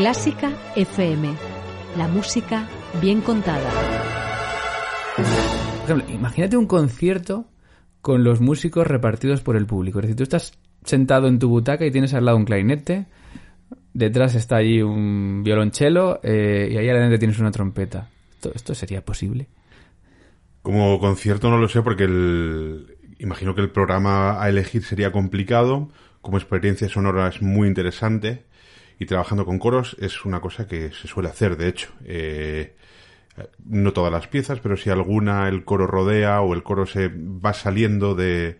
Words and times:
Clásica 0.00 0.50
FM. 0.76 1.28
La 1.98 2.08
música 2.08 2.66
bien 3.02 3.20
contada. 3.20 3.70
Por 5.14 5.90
ejemplo, 5.90 6.14
imagínate 6.14 6.56
un 6.56 6.64
concierto 6.64 7.44
con 8.00 8.24
los 8.24 8.40
músicos 8.40 8.86
repartidos 8.86 9.42
por 9.42 9.56
el 9.56 9.66
público. 9.66 9.98
Es 9.98 10.04
decir, 10.04 10.16
tú 10.16 10.22
estás 10.22 10.58
sentado 10.84 11.28
en 11.28 11.38
tu 11.38 11.50
butaca 11.50 11.84
y 11.84 11.90
tienes 11.90 12.14
al 12.14 12.24
lado 12.24 12.38
un 12.38 12.46
clarinete, 12.46 13.08
detrás 13.92 14.34
está 14.36 14.56
allí 14.56 14.80
un 14.80 15.42
violonchelo 15.44 16.20
eh, 16.22 16.70
y 16.72 16.78
ahí 16.78 16.88
adelante 16.88 17.18
tienes 17.18 17.38
una 17.38 17.50
trompeta. 17.50 18.08
¿Esto, 18.32 18.52
¿Esto 18.54 18.74
sería 18.74 19.04
posible? 19.04 19.48
Como 20.62 20.98
concierto 20.98 21.50
no 21.50 21.58
lo 21.58 21.68
sé 21.68 21.82
porque 21.82 22.04
el, 22.04 22.96
imagino 23.18 23.54
que 23.54 23.60
el 23.60 23.70
programa 23.70 24.42
a 24.42 24.48
elegir 24.48 24.82
sería 24.82 25.12
complicado. 25.12 25.90
Como 26.20 26.38
experiencia 26.38 26.88
sonora 26.88 27.28
es 27.28 27.40
muy 27.40 27.68
interesante 27.68 28.44
y 28.98 29.06
trabajando 29.06 29.46
con 29.46 29.58
coros 29.58 29.96
es 30.00 30.24
una 30.24 30.40
cosa 30.40 30.66
que 30.66 30.92
se 30.92 31.08
suele 31.08 31.30
hacer, 31.30 31.56
de 31.56 31.68
hecho. 31.68 31.88
Eh, 32.04 32.74
no 33.64 33.92
todas 33.92 34.12
las 34.12 34.26
piezas, 34.26 34.60
pero 34.60 34.76
si 34.76 34.90
alguna 34.90 35.48
el 35.48 35.64
coro 35.64 35.86
rodea 35.86 36.40
o 36.42 36.52
el 36.52 36.62
coro 36.62 36.84
se 36.84 37.08
va 37.08 37.54
saliendo 37.54 38.14
de, 38.14 38.58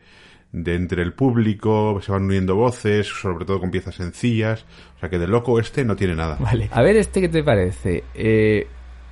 de 0.53 0.75
entre 0.75 1.03
el 1.03 1.13
público, 1.13 2.01
se 2.03 2.13
van 2.13 2.25
uniendo 2.25 2.57
voces, 2.57 3.07
sobre 3.07 3.45
todo 3.45 3.61
con 3.61 3.71
piezas 3.71 3.95
sencillas. 3.95 4.65
O 4.97 5.01
sea 5.01 5.09
que 5.09 5.19
de 5.19 5.27
loco 5.27 5.61
este 5.61 5.85
no 5.85 5.97
tiene 5.97 6.17
nada. 6.17 6.37
Vale. 6.41 6.69
A 6.73 6.83
ver, 6.83 6.97
¿este 6.97 7.21
qué 7.21 7.29
te 7.29 7.43
parece? 7.43 8.05
Eh, 8.15 8.67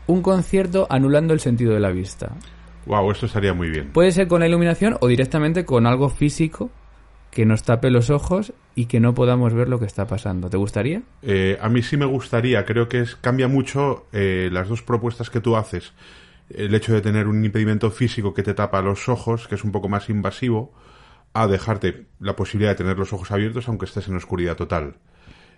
un 0.06 0.22
concierto 0.22 0.86
anulando 0.88 1.34
el 1.34 1.40
sentido 1.40 1.74
de 1.74 1.80
la 1.80 1.90
vista. 1.90 2.34
Wow, 2.86 3.10
esto 3.10 3.26
estaría 3.26 3.52
muy 3.52 3.68
bien. 3.68 3.90
Puede 3.92 4.12
ser 4.12 4.28
con 4.28 4.40
la 4.40 4.46
iluminación 4.46 4.96
o 5.00 5.08
directamente 5.08 5.64
con 5.64 5.86
algo 5.86 6.08
físico 6.08 6.70
que 7.30 7.44
nos 7.44 7.62
tape 7.62 7.90
los 7.90 8.10
ojos 8.10 8.52
y 8.74 8.86
que 8.86 9.00
no 9.00 9.14
podamos 9.14 9.54
ver 9.54 9.68
lo 9.68 9.78
que 9.78 9.86
está 9.86 10.06
pasando. 10.06 10.50
¿Te 10.50 10.56
gustaría? 10.56 11.02
Eh, 11.22 11.58
a 11.60 11.68
mí 11.68 11.82
sí 11.82 11.96
me 11.96 12.06
gustaría. 12.06 12.64
Creo 12.64 12.88
que 12.88 13.00
es, 13.00 13.16
cambia 13.16 13.48
mucho 13.48 14.06
eh, 14.12 14.48
las 14.52 14.68
dos 14.68 14.82
propuestas 14.82 15.30
que 15.30 15.40
tú 15.40 15.56
haces. 15.56 15.92
El 16.50 16.74
hecho 16.74 16.94
de 16.94 17.00
tener 17.00 17.26
un 17.26 17.44
impedimento 17.44 17.90
físico 17.90 18.32
que 18.32 18.42
te 18.42 18.54
tapa 18.54 18.80
los 18.80 19.08
ojos, 19.08 19.48
que 19.48 19.56
es 19.56 19.64
un 19.64 19.72
poco 19.72 19.88
más 19.88 20.08
invasivo, 20.08 20.72
a 21.34 21.46
dejarte 21.46 22.06
la 22.20 22.36
posibilidad 22.36 22.70
de 22.72 22.76
tener 22.76 22.98
los 22.98 23.12
ojos 23.12 23.30
abiertos 23.30 23.68
aunque 23.68 23.84
estés 23.84 24.08
en 24.08 24.16
oscuridad 24.16 24.56
total. 24.56 24.96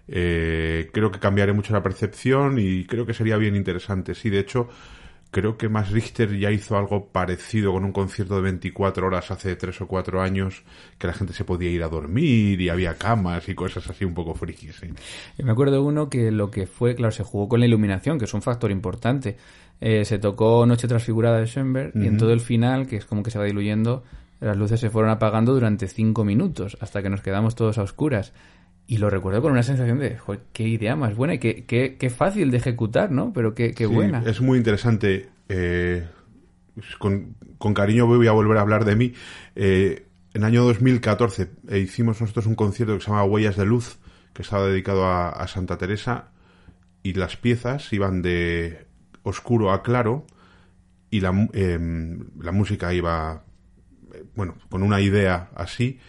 Eh, 0.08 0.90
creo 0.92 1.12
que 1.12 1.20
cambiaría 1.20 1.54
mucho 1.54 1.72
la 1.72 1.82
percepción 1.82 2.58
y 2.58 2.84
creo 2.86 3.06
que 3.06 3.14
sería 3.14 3.36
bien 3.36 3.54
interesante. 3.54 4.14
Sí, 4.14 4.28
de 4.28 4.40
hecho, 4.40 4.68
creo 5.30 5.56
que 5.56 5.68
Max 5.68 5.90
Richter 5.90 6.36
ya 6.38 6.50
hizo 6.50 6.76
algo 6.76 7.06
parecido 7.06 7.72
con 7.72 7.84
un 7.84 7.92
concierto 7.92 8.36
de 8.36 8.42
24 8.42 9.06
horas 9.06 9.30
hace 9.30 9.54
3 9.56 9.80
o 9.82 9.86
4 9.86 10.20
años, 10.20 10.62
que 10.98 11.06
la 11.06 11.12
gente 11.12 11.32
se 11.32 11.44
podía 11.44 11.70
ir 11.70 11.82
a 11.82 11.88
dormir 11.88 12.60
y 12.60 12.68
había 12.68 12.94
camas 12.94 13.48
y 13.48 13.54
cosas 13.54 13.88
así 13.88 14.04
un 14.04 14.14
poco 14.14 14.34
frikis. 14.34 14.80
Me 15.38 15.52
acuerdo 15.52 15.82
uno 15.82 16.08
que 16.08 16.30
lo 16.30 16.50
que 16.50 16.66
fue, 16.66 16.94
claro, 16.94 17.12
se 17.12 17.22
jugó 17.22 17.48
con 17.48 17.60
la 17.60 17.66
iluminación, 17.66 18.18
que 18.18 18.24
es 18.24 18.34
un 18.34 18.42
factor 18.42 18.70
importante. 18.70 19.36
Eh, 19.80 20.04
se 20.04 20.18
tocó 20.18 20.66
Noche 20.66 20.88
Transfigurada 20.88 21.38
de 21.38 21.46
Schoenberg 21.46 21.92
y 21.94 22.06
en 22.06 22.18
todo 22.18 22.32
el 22.32 22.40
final, 22.40 22.86
que 22.86 22.96
es 22.96 23.04
como 23.04 23.22
que 23.22 23.30
se 23.30 23.38
va 23.38 23.44
diluyendo, 23.44 24.02
las 24.40 24.56
luces 24.56 24.80
se 24.80 24.90
fueron 24.90 25.10
apagando 25.10 25.54
durante 25.54 25.86
5 25.86 26.24
minutos, 26.24 26.76
hasta 26.80 27.02
que 27.02 27.10
nos 27.10 27.22
quedamos 27.22 27.54
todos 27.54 27.78
a 27.78 27.82
oscuras. 27.82 28.32
Y 28.90 28.98
lo 28.98 29.08
recuerdo 29.08 29.40
con 29.40 29.52
una 29.52 29.62
sensación 29.62 30.00
de, 30.00 30.18
joder, 30.18 30.40
qué 30.52 30.64
idea 30.66 30.96
más 30.96 31.14
buena 31.14 31.34
y 31.34 31.38
qué, 31.38 31.64
qué, 31.64 31.96
qué 31.96 32.10
fácil 32.10 32.50
de 32.50 32.56
ejecutar, 32.56 33.12
¿no? 33.12 33.32
Pero 33.32 33.54
qué, 33.54 33.70
qué 33.72 33.86
Sí, 33.86 33.94
buena. 33.94 34.20
Es 34.26 34.40
muy 34.40 34.58
interesante. 34.58 35.28
eh, 35.48 36.08
con, 36.98 37.36
con 37.58 37.72
cariño 37.72 38.06
voy 38.08 38.26
a 38.26 38.32
volver 38.32 38.58
a 38.58 38.62
hablar 38.62 38.84
de 38.84 38.96
mí. 38.96 39.12
Eh, 39.54 40.06
en 40.34 40.42
el 40.42 40.44
año 40.48 40.64
2014 40.64 41.48
eh, 41.68 41.78
hicimos 41.78 42.20
nosotros 42.20 42.46
un 42.46 42.56
concierto 42.56 42.94
que 42.96 43.00
se 43.04 43.10
llama 43.12 43.22
Huellas 43.22 43.56
de 43.56 43.64
Luz, 43.64 43.98
que 44.32 44.42
estaba 44.42 44.66
dedicado 44.66 45.04
a, 45.06 45.28
a 45.28 45.46
Santa 45.46 45.78
Teresa, 45.78 46.32
y 47.04 47.12
las 47.12 47.36
piezas 47.36 47.92
iban 47.92 48.22
de 48.22 48.86
oscuro 49.22 49.70
a 49.70 49.84
claro, 49.84 50.26
y 51.10 51.20
la, 51.20 51.30
em, 51.52 52.24
la 52.40 52.50
música 52.50 52.92
iba, 52.92 53.44
eh, 54.14 54.24
bueno, 54.34 54.56
con 54.68 54.82
una 54.82 55.00
idea 55.00 55.50
así, 55.54 56.00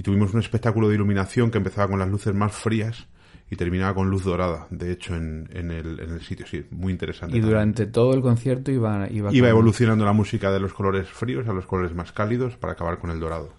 y 0.00 0.02
tuvimos 0.02 0.32
un 0.32 0.40
espectáculo 0.40 0.88
de 0.88 0.94
iluminación 0.94 1.50
que 1.50 1.58
empezaba 1.58 1.88
con 1.88 1.98
las 1.98 2.08
luces 2.08 2.34
más 2.34 2.54
frías 2.54 3.06
y 3.50 3.56
terminaba 3.56 3.94
con 3.94 4.08
luz 4.08 4.24
dorada, 4.24 4.66
de 4.70 4.92
hecho, 4.92 5.14
en, 5.14 5.46
en, 5.52 5.70
el, 5.70 6.00
en 6.00 6.12
el 6.12 6.22
sitio, 6.22 6.46
sí, 6.46 6.64
muy 6.70 6.90
interesante. 6.90 7.36
Y 7.36 7.40
también. 7.40 7.50
durante 7.50 7.84
todo 7.84 8.14
el 8.14 8.22
concierto 8.22 8.70
iba... 8.70 9.06
Iba, 9.10 9.30
Iba 9.30 9.50
evolucionando 9.50 10.06
la 10.06 10.14
música 10.14 10.50
de 10.50 10.58
los 10.58 10.72
colores 10.72 11.06
fríos 11.06 11.46
a 11.48 11.52
los 11.52 11.66
colores 11.66 11.94
más 11.94 12.12
cálidos 12.12 12.56
para 12.56 12.72
acabar 12.72 12.98
con 12.98 13.10
el 13.10 13.20
dorado. 13.20 13.52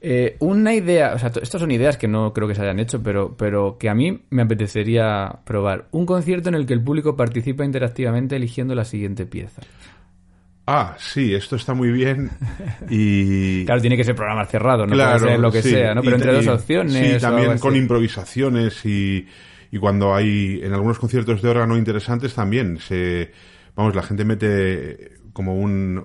Eh, 0.00 0.36
una 0.40 0.74
idea, 0.74 1.14
o 1.14 1.18
sea, 1.20 1.30
estas 1.40 1.60
son 1.60 1.70
ideas 1.70 1.96
que 1.96 2.08
no 2.08 2.32
creo 2.32 2.48
que 2.48 2.56
se 2.56 2.62
hayan 2.62 2.80
hecho, 2.80 3.00
pero, 3.00 3.36
pero 3.36 3.78
que 3.78 3.88
a 3.88 3.94
mí 3.94 4.22
me 4.28 4.42
apetecería 4.42 5.38
probar. 5.44 5.86
Un 5.92 6.04
concierto 6.04 6.48
en 6.48 6.56
el 6.56 6.66
que 6.66 6.72
el 6.72 6.82
público 6.82 7.14
participa 7.14 7.64
interactivamente 7.64 8.34
eligiendo 8.34 8.74
la 8.74 8.84
siguiente 8.84 9.24
pieza. 9.24 9.62
Ah, 10.72 10.94
sí, 10.98 11.34
esto 11.34 11.56
está 11.56 11.74
muy 11.74 11.90
bien 11.90 12.30
y... 12.88 13.64
Claro, 13.66 13.80
tiene 13.80 13.96
que 13.96 14.04
ser 14.04 14.14
programa 14.14 14.44
cerrado, 14.46 14.86
no 14.86 14.92
Claro, 14.94 15.18
puede 15.18 15.32
ser 15.32 15.40
lo 15.40 15.50
que 15.52 15.62
sí. 15.62 15.70
sea, 15.70 15.94
¿no? 15.94 16.02
Pero 16.02 16.16
Y- 16.16 16.20
entre 16.20 16.32
dos 16.32 16.46
opciones. 16.46 16.92
Sí, 16.92 17.20
también 17.20 17.58
con 17.58 17.74
improvisaciones 17.76 18.84
y, 18.86 19.26
y 19.70 19.78
cuando 19.78 20.14
hay 20.14 20.60
en 20.62 20.72
algunos 20.72 20.98
conciertos 20.98 21.42
de 21.42 21.48
órgano 21.48 21.76
interesantes 21.76 22.34
también 22.34 22.78
se 22.78 23.32
vamos 23.74 23.94
la 23.94 24.02
gente 24.02 24.24
mete 24.24 25.12
como 25.32 25.54
un, 25.54 26.02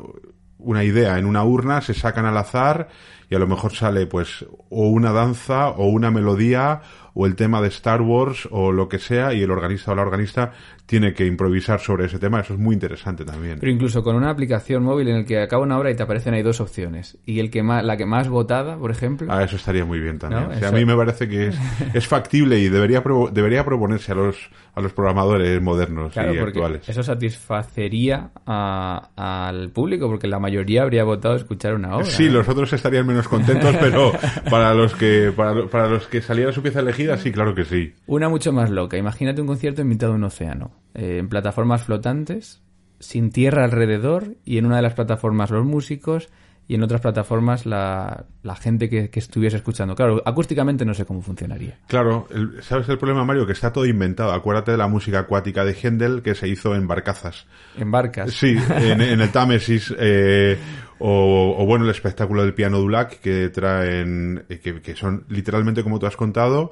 una 0.57 0.83
idea 0.83 1.17
en 1.19 1.25
una 1.25 1.43
urna, 1.43 1.81
se 1.81 1.93
sacan 1.93 2.25
al 2.25 2.37
azar 2.37 2.87
y 3.29 3.35
a 3.35 3.39
lo 3.39 3.47
mejor 3.47 3.73
sale 3.73 4.05
pues 4.05 4.45
o 4.69 4.87
una 4.89 5.11
danza 5.11 5.69
o 5.69 5.87
una 5.87 6.11
melodía 6.11 6.81
o 7.15 7.25
el 7.25 7.35
tema 7.35 7.61
de 7.61 7.69
Star 7.69 8.01
Wars 8.01 8.47
o 8.51 8.71
lo 8.71 8.87
que 8.87 8.99
sea 8.99 9.33
y 9.33 9.41
el 9.41 9.49
organista 9.51 9.91
o 9.91 9.95
la 9.95 10.03
organista 10.03 10.51
tiene 10.85 11.13
que 11.13 11.25
improvisar 11.25 11.79
sobre 11.79 12.05
ese 12.05 12.19
tema. 12.19 12.41
Eso 12.41 12.53
es 12.53 12.59
muy 12.59 12.73
interesante 12.73 13.25
también. 13.25 13.57
Pero 13.59 13.71
incluso 13.71 14.03
con 14.03 14.15
una 14.15 14.29
aplicación 14.29 14.83
móvil 14.83 15.07
en 15.09 15.15
el 15.17 15.25
que 15.25 15.39
acaba 15.41 15.63
una 15.63 15.77
hora 15.79 15.89
y 15.91 15.95
te 15.95 16.03
aparecen 16.03 16.33
ahí 16.33 16.43
dos 16.43 16.61
opciones. 16.61 17.17
Y 17.25 17.39
el 17.39 17.49
que 17.49 17.63
más, 17.63 17.83
la 17.83 17.97
que 17.97 18.05
más 18.05 18.29
votada, 18.29 18.77
por 18.77 18.91
ejemplo. 18.91 19.27
Ah, 19.31 19.43
eso 19.43 19.55
estaría 19.55 19.83
muy 19.85 19.99
bien 19.99 20.19
también. 20.19 20.43
¿No? 20.43 20.49
O 20.49 20.51
sea, 20.51 20.67
Eso- 20.67 20.75
A 20.75 20.79
mí 20.79 20.85
me 20.85 20.95
parece 20.95 21.27
que 21.27 21.47
es, 21.47 21.57
es 21.93 22.07
factible 22.07 22.59
y 22.59 22.69
debería 22.69 23.01
pro- 23.03 23.29
debería 23.31 23.63
proponerse 23.65 24.11
a 24.11 24.15
los 24.15 24.49
a 24.75 24.81
los 24.81 24.91
programadores 24.91 25.61
modernos 25.61 26.11
Claro, 26.11 26.35
y 26.35 26.37
actuales. 26.37 26.89
eso 26.89 27.01
satisfacería 27.01 28.31
a- 28.45 29.09
al 29.15 29.69
público, 29.69 30.07
porque 30.09 30.27
la 30.27 30.39
mayoría 30.39 30.83
habría 30.83 31.03
votado 31.03 31.35
escuchar 31.35 31.75
una 31.75 31.95
obra. 31.95 32.05
Sí, 32.05 32.27
¿no? 32.27 32.33
los 32.33 32.49
otros 32.49 32.73
estarían 32.73 33.07
menos 33.07 33.27
contentos, 33.27 33.75
pero 33.79 34.11
para 34.49 34.73
los 34.73 34.93
que 34.95 35.31
para, 35.35 35.67
para 35.67 35.87
los 35.87 36.07
que 36.07 36.21
saliera 36.21 36.51
su 36.51 36.61
pieza 36.61 36.81
elegida, 36.81 37.17
sí, 37.17 37.31
claro 37.31 37.55
que 37.55 37.63
sí. 37.65 37.93
Una 38.07 38.27
mucho 38.29 38.51
más 38.51 38.69
loca. 38.69 38.97
Imagínate 38.97 39.39
un 39.41 39.47
concierto 39.47 39.81
en 39.81 39.87
mitad 39.87 40.07
de 40.09 40.13
un 40.15 40.23
océano, 40.25 40.71
eh, 40.93 41.17
en 41.19 41.29
plataformas 41.29 41.83
flotantes, 41.83 42.61
sin 42.99 43.29
tierra 43.31 43.63
alrededor, 43.65 44.35
y 44.45 44.57
en 44.57 44.65
una 44.65 44.77
de 44.77 44.81
las 44.81 44.93
plataformas 44.93 45.51
los 45.51 45.65
músicos, 45.65 46.29
y 46.67 46.73
en 46.73 46.81
otras 46.81 46.99
plataformas 47.01 47.67
la, 47.67 48.25
la 48.41 48.55
gente 48.55 48.89
que, 48.89 49.11
que 49.11 49.19
estuviese 49.19 49.57
escuchando. 49.57 49.93
Claro, 49.95 50.23
acústicamente 50.25 50.83
no 50.83 50.95
sé 50.95 51.05
cómo 51.05 51.21
funcionaría. 51.21 51.77
Claro, 51.87 52.27
el- 52.31 52.63
¿sabes 52.63 52.89
el 52.89 52.97
problema, 52.97 53.23
Mario? 53.23 53.45
Que 53.45 53.51
está 53.51 53.71
todo 53.71 53.85
inventado. 53.85 54.31
Acuérdate 54.31 54.71
de 54.71 54.77
la 54.77 54.87
música 54.87 55.19
acuática 55.19 55.63
de 55.63 55.73
Händel 55.75 56.23
que 56.23 56.33
se 56.33 56.47
hizo 56.47 56.73
en 56.73 56.87
barcazas. 56.87 57.45
En 57.77 57.91
barcas. 57.91 58.31
Sí, 58.33 58.57
en, 58.79 58.99
en 58.99 59.21
el 59.21 59.29
Támesis. 59.29 59.93
eh, 59.99 60.57
o, 60.97 61.55
o, 61.59 61.65
bueno, 61.67 61.85
el 61.85 61.91
espectáculo 61.91 62.41
del 62.41 62.55
piano 62.55 62.79
Dulac 62.79 63.19
que 63.19 63.49
traen, 63.49 64.45
eh, 64.49 64.57
que, 64.59 64.81
que 64.81 64.95
son 64.95 65.25
literalmente 65.29 65.83
como 65.83 65.99
tú 65.99 66.07
has 66.07 66.15
contado, 66.17 66.71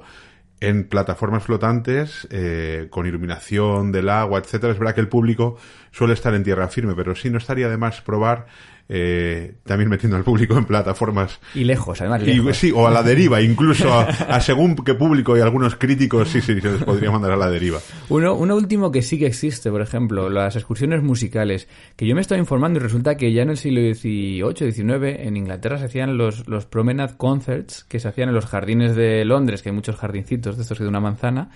en 0.60 0.84
plataformas 0.88 1.42
flotantes, 1.42 2.26
eh, 2.30 2.88
con 2.90 3.06
iluminación 3.06 3.92
del 3.92 4.08
agua, 4.08 4.38
etcétera. 4.38 4.72
Es 4.72 4.78
verdad 4.78 4.94
que 4.94 5.00
el 5.00 5.08
público 5.08 5.56
suele 5.90 6.14
estar 6.14 6.34
en 6.34 6.44
tierra 6.44 6.68
firme, 6.68 6.94
pero 6.94 7.14
sí 7.14 7.30
no 7.30 7.38
estaría 7.38 7.68
de 7.68 7.76
más 7.76 8.00
probar 8.00 8.46
eh, 8.88 9.54
también 9.64 9.88
metiendo 9.88 10.16
al 10.16 10.24
público 10.24 10.56
en 10.58 10.64
plataformas. 10.64 11.40
Y 11.54 11.64
lejos, 11.64 12.00
además. 12.00 12.22
Y, 12.22 12.34
Lejos. 12.34 12.56
sí, 12.56 12.70
o 12.70 12.86
a 12.86 12.90
la 12.90 13.02
deriva, 13.02 13.40
incluso 13.40 13.92
a, 13.92 14.02
a 14.04 14.40
según 14.40 14.76
qué 14.76 14.94
público 14.94 15.36
y 15.36 15.40
algunos 15.40 15.76
críticos, 15.76 16.28
sí, 16.28 16.40
sí, 16.40 16.60
se 16.60 16.70
les 16.70 16.84
podría 16.84 17.10
mandar 17.10 17.32
a 17.32 17.36
la 17.36 17.50
deriva. 17.50 17.80
Uno, 18.08 18.34
uno 18.34 18.56
último 18.56 18.90
que 18.90 19.02
sí 19.02 19.18
que 19.18 19.26
existe, 19.26 19.70
por 19.70 19.80
ejemplo, 19.80 20.28
las 20.28 20.56
excursiones 20.56 21.02
musicales, 21.02 21.68
que 21.96 22.06
yo 22.06 22.14
me 22.14 22.20
estoy 22.20 22.38
informando 22.38 22.78
y 22.78 22.82
resulta 22.82 23.16
que 23.16 23.32
ya 23.32 23.42
en 23.42 23.50
el 23.50 23.56
siglo 23.56 23.80
XVIII, 23.80 24.72
XIX, 24.72 25.26
en 25.26 25.36
Inglaterra 25.36 25.78
se 25.78 25.86
hacían 25.86 26.18
los, 26.18 26.46
los 26.48 26.66
promenade 26.66 27.16
concerts, 27.16 27.84
que 27.84 28.00
se 28.00 28.08
hacían 28.08 28.28
en 28.28 28.34
los 28.34 28.46
jardines 28.46 28.94
de 28.96 29.24
Londres, 29.24 29.62
que 29.62 29.70
hay 29.70 29.74
muchos 29.74 29.96
jardincitos 29.96 30.56
de 30.56 30.62
estos 30.62 30.78
que 30.78 30.84
de 30.84 30.90
una 30.90 31.00
manzana, 31.00 31.50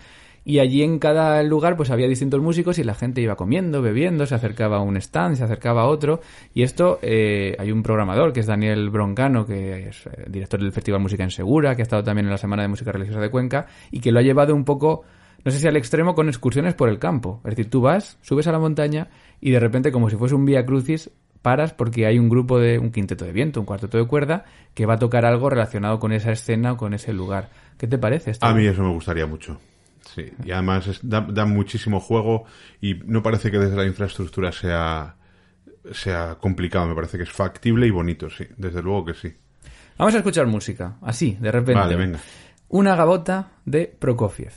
y 0.49 0.61
allí 0.61 0.83
en 0.83 0.99
cada 0.99 1.43
lugar 1.43 1.77
pues 1.77 1.91
había 1.91 2.09
distintos 2.09 2.41
músicos 2.41 2.79
y 2.79 2.83
la 2.83 2.95
gente 2.95 3.21
iba 3.21 3.37
comiendo, 3.37 3.83
bebiendo, 3.83 4.25
se 4.25 4.35
acercaba 4.35 4.79
a 4.79 4.81
un 4.81 4.97
stand, 4.97 5.37
se 5.37 5.45
acercaba 5.45 5.83
a 5.83 5.87
otro. 5.89 6.23
Y 6.55 6.63
esto, 6.63 6.99
eh, 7.03 7.55
hay 7.59 7.71
un 7.71 7.83
programador 7.83 8.33
que 8.33 8.41
es 8.41 8.47
Daniel 8.47 8.89
Broncano, 8.89 9.45
que 9.45 9.89
es 9.89 10.07
eh, 10.07 10.25
director 10.27 10.59
del 10.59 10.73
Festival 10.73 11.03
Música 11.03 11.23
en 11.23 11.31
Segura, 11.31 11.77
que 11.77 11.83
ha 11.83 11.85
estado 11.85 12.03
también 12.03 12.25
en 12.25 12.31
la 12.31 12.39
Semana 12.39 12.63
de 12.63 12.69
Música 12.69 12.91
Religiosa 12.91 13.21
de 13.21 13.29
Cuenca, 13.29 13.67
y 13.91 14.01
que 14.01 14.11
lo 14.11 14.21
ha 14.21 14.23
llevado 14.23 14.55
un 14.55 14.65
poco, 14.65 15.05
no 15.45 15.51
sé 15.51 15.59
si 15.59 15.69
al 15.69 15.77
extremo, 15.77 16.15
con 16.15 16.29
excursiones 16.29 16.73
por 16.73 16.89
el 16.89 16.99
campo. 16.99 17.43
Es 17.45 17.51
decir, 17.51 17.69
tú 17.69 17.83
vas, 17.83 18.17
subes 18.23 18.47
a 18.47 18.53
la 18.53 18.59
montaña 18.59 19.09
y 19.43 19.51
de 19.51 19.61
repente, 19.61 19.93
como 19.93 20.09
si 20.09 20.17
fuese 20.17 20.35
un 20.35 20.47
vía 20.47 20.65
crucis, 20.65 21.11
paras 21.43 21.75
porque 21.75 22.07
hay 22.07 22.19
un 22.19 22.31
grupo 22.31 22.59
de 22.59 22.79
un 22.79 22.91
quinteto 22.91 23.27
de 23.27 23.33
viento, 23.33 23.61
un 23.61 23.67
cuarteto 23.67 23.99
de 23.99 24.07
cuerda, 24.07 24.47
que 24.73 24.87
va 24.87 24.95
a 24.95 24.99
tocar 24.99 25.27
algo 25.27 25.51
relacionado 25.51 25.99
con 25.99 26.13
esa 26.13 26.33
escena 26.33 26.73
o 26.73 26.77
con 26.79 26.95
ese 26.95 27.13
lugar. 27.13 27.51
¿Qué 27.77 27.87
te 27.87 27.99
parece 27.99 28.31
esto? 28.31 28.47
A 28.47 28.55
mí 28.55 28.67
eso 28.67 28.83
me 28.83 28.93
gustaría 28.95 29.27
mucho. 29.27 29.59
Sí, 30.15 30.31
y 30.45 30.51
además 30.53 30.87
es- 30.87 31.01
da, 31.09 31.21
da 31.21 31.45
muchísimo 31.45 32.01
juego 32.01 32.45
y 32.81 32.95
no 33.05 33.23
parece 33.23 33.51
que 33.51 33.59
desde 33.59 33.77
la 33.77 33.85
infraestructura 33.85 34.53
sea, 34.53 35.17
sea 35.93 36.37
complicado, 36.41 36.87
me 36.87 36.95
parece 36.95 37.17
que 37.19 37.25
es 37.25 37.31
factible 37.33 37.87
y 37.87 37.91
bonito, 37.91 38.31
sí, 38.31 38.47
desde 38.57 38.83
luego 38.83 39.05
que 39.05 39.15
sí. 39.15 39.35
Vamos 39.99 40.15
a 40.15 40.19
escuchar 40.19 40.47
música, 40.47 40.97
así, 41.03 41.37
de 41.41 41.51
repente. 41.53 41.81
Vale, 41.81 41.97
venga. 41.97 42.19
Una 42.69 42.95
gabota 42.97 43.51
de 43.65 43.87
Prokofiev. 43.99 44.53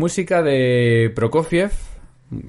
Música 0.00 0.42
de 0.42 1.12
Prokofiev, 1.14 1.72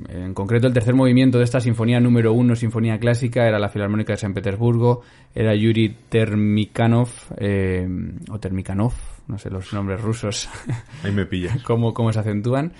en 0.07 0.33
concreto 0.33 0.67
el 0.67 0.73
tercer 0.73 0.95
movimiento 0.95 1.37
de 1.37 1.43
esta 1.43 1.59
sinfonía 1.59 1.99
número 1.99 2.31
uno, 2.31 2.55
sinfonía 2.55 2.97
clásica, 2.97 3.45
era 3.45 3.59
la 3.59 3.67
Filarmónica 3.67 4.13
de 4.13 4.17
San 4.19 4.33
Petersburgo, 4.33 5.01
era 5.35 5.53
Yuri 5.53 5.97
Termikanov, 6.07 7.09
eh, 7.35 7.85
o 8.29 8.39
Termikanov, 8.39 8.93
no 9.27 9.37
sé 9.37 9.49
los 9.49 9.73
nombres 9.73 9.99
rusos, 9.99 10.47
Ahí 11.03 11.11
me 11.11 11.25
pillas. 11.25 11.61
cómo, 11.63 11.93
cómo 11.93 12.13
se 12.13 12.21
acentúan. 12.21 12.71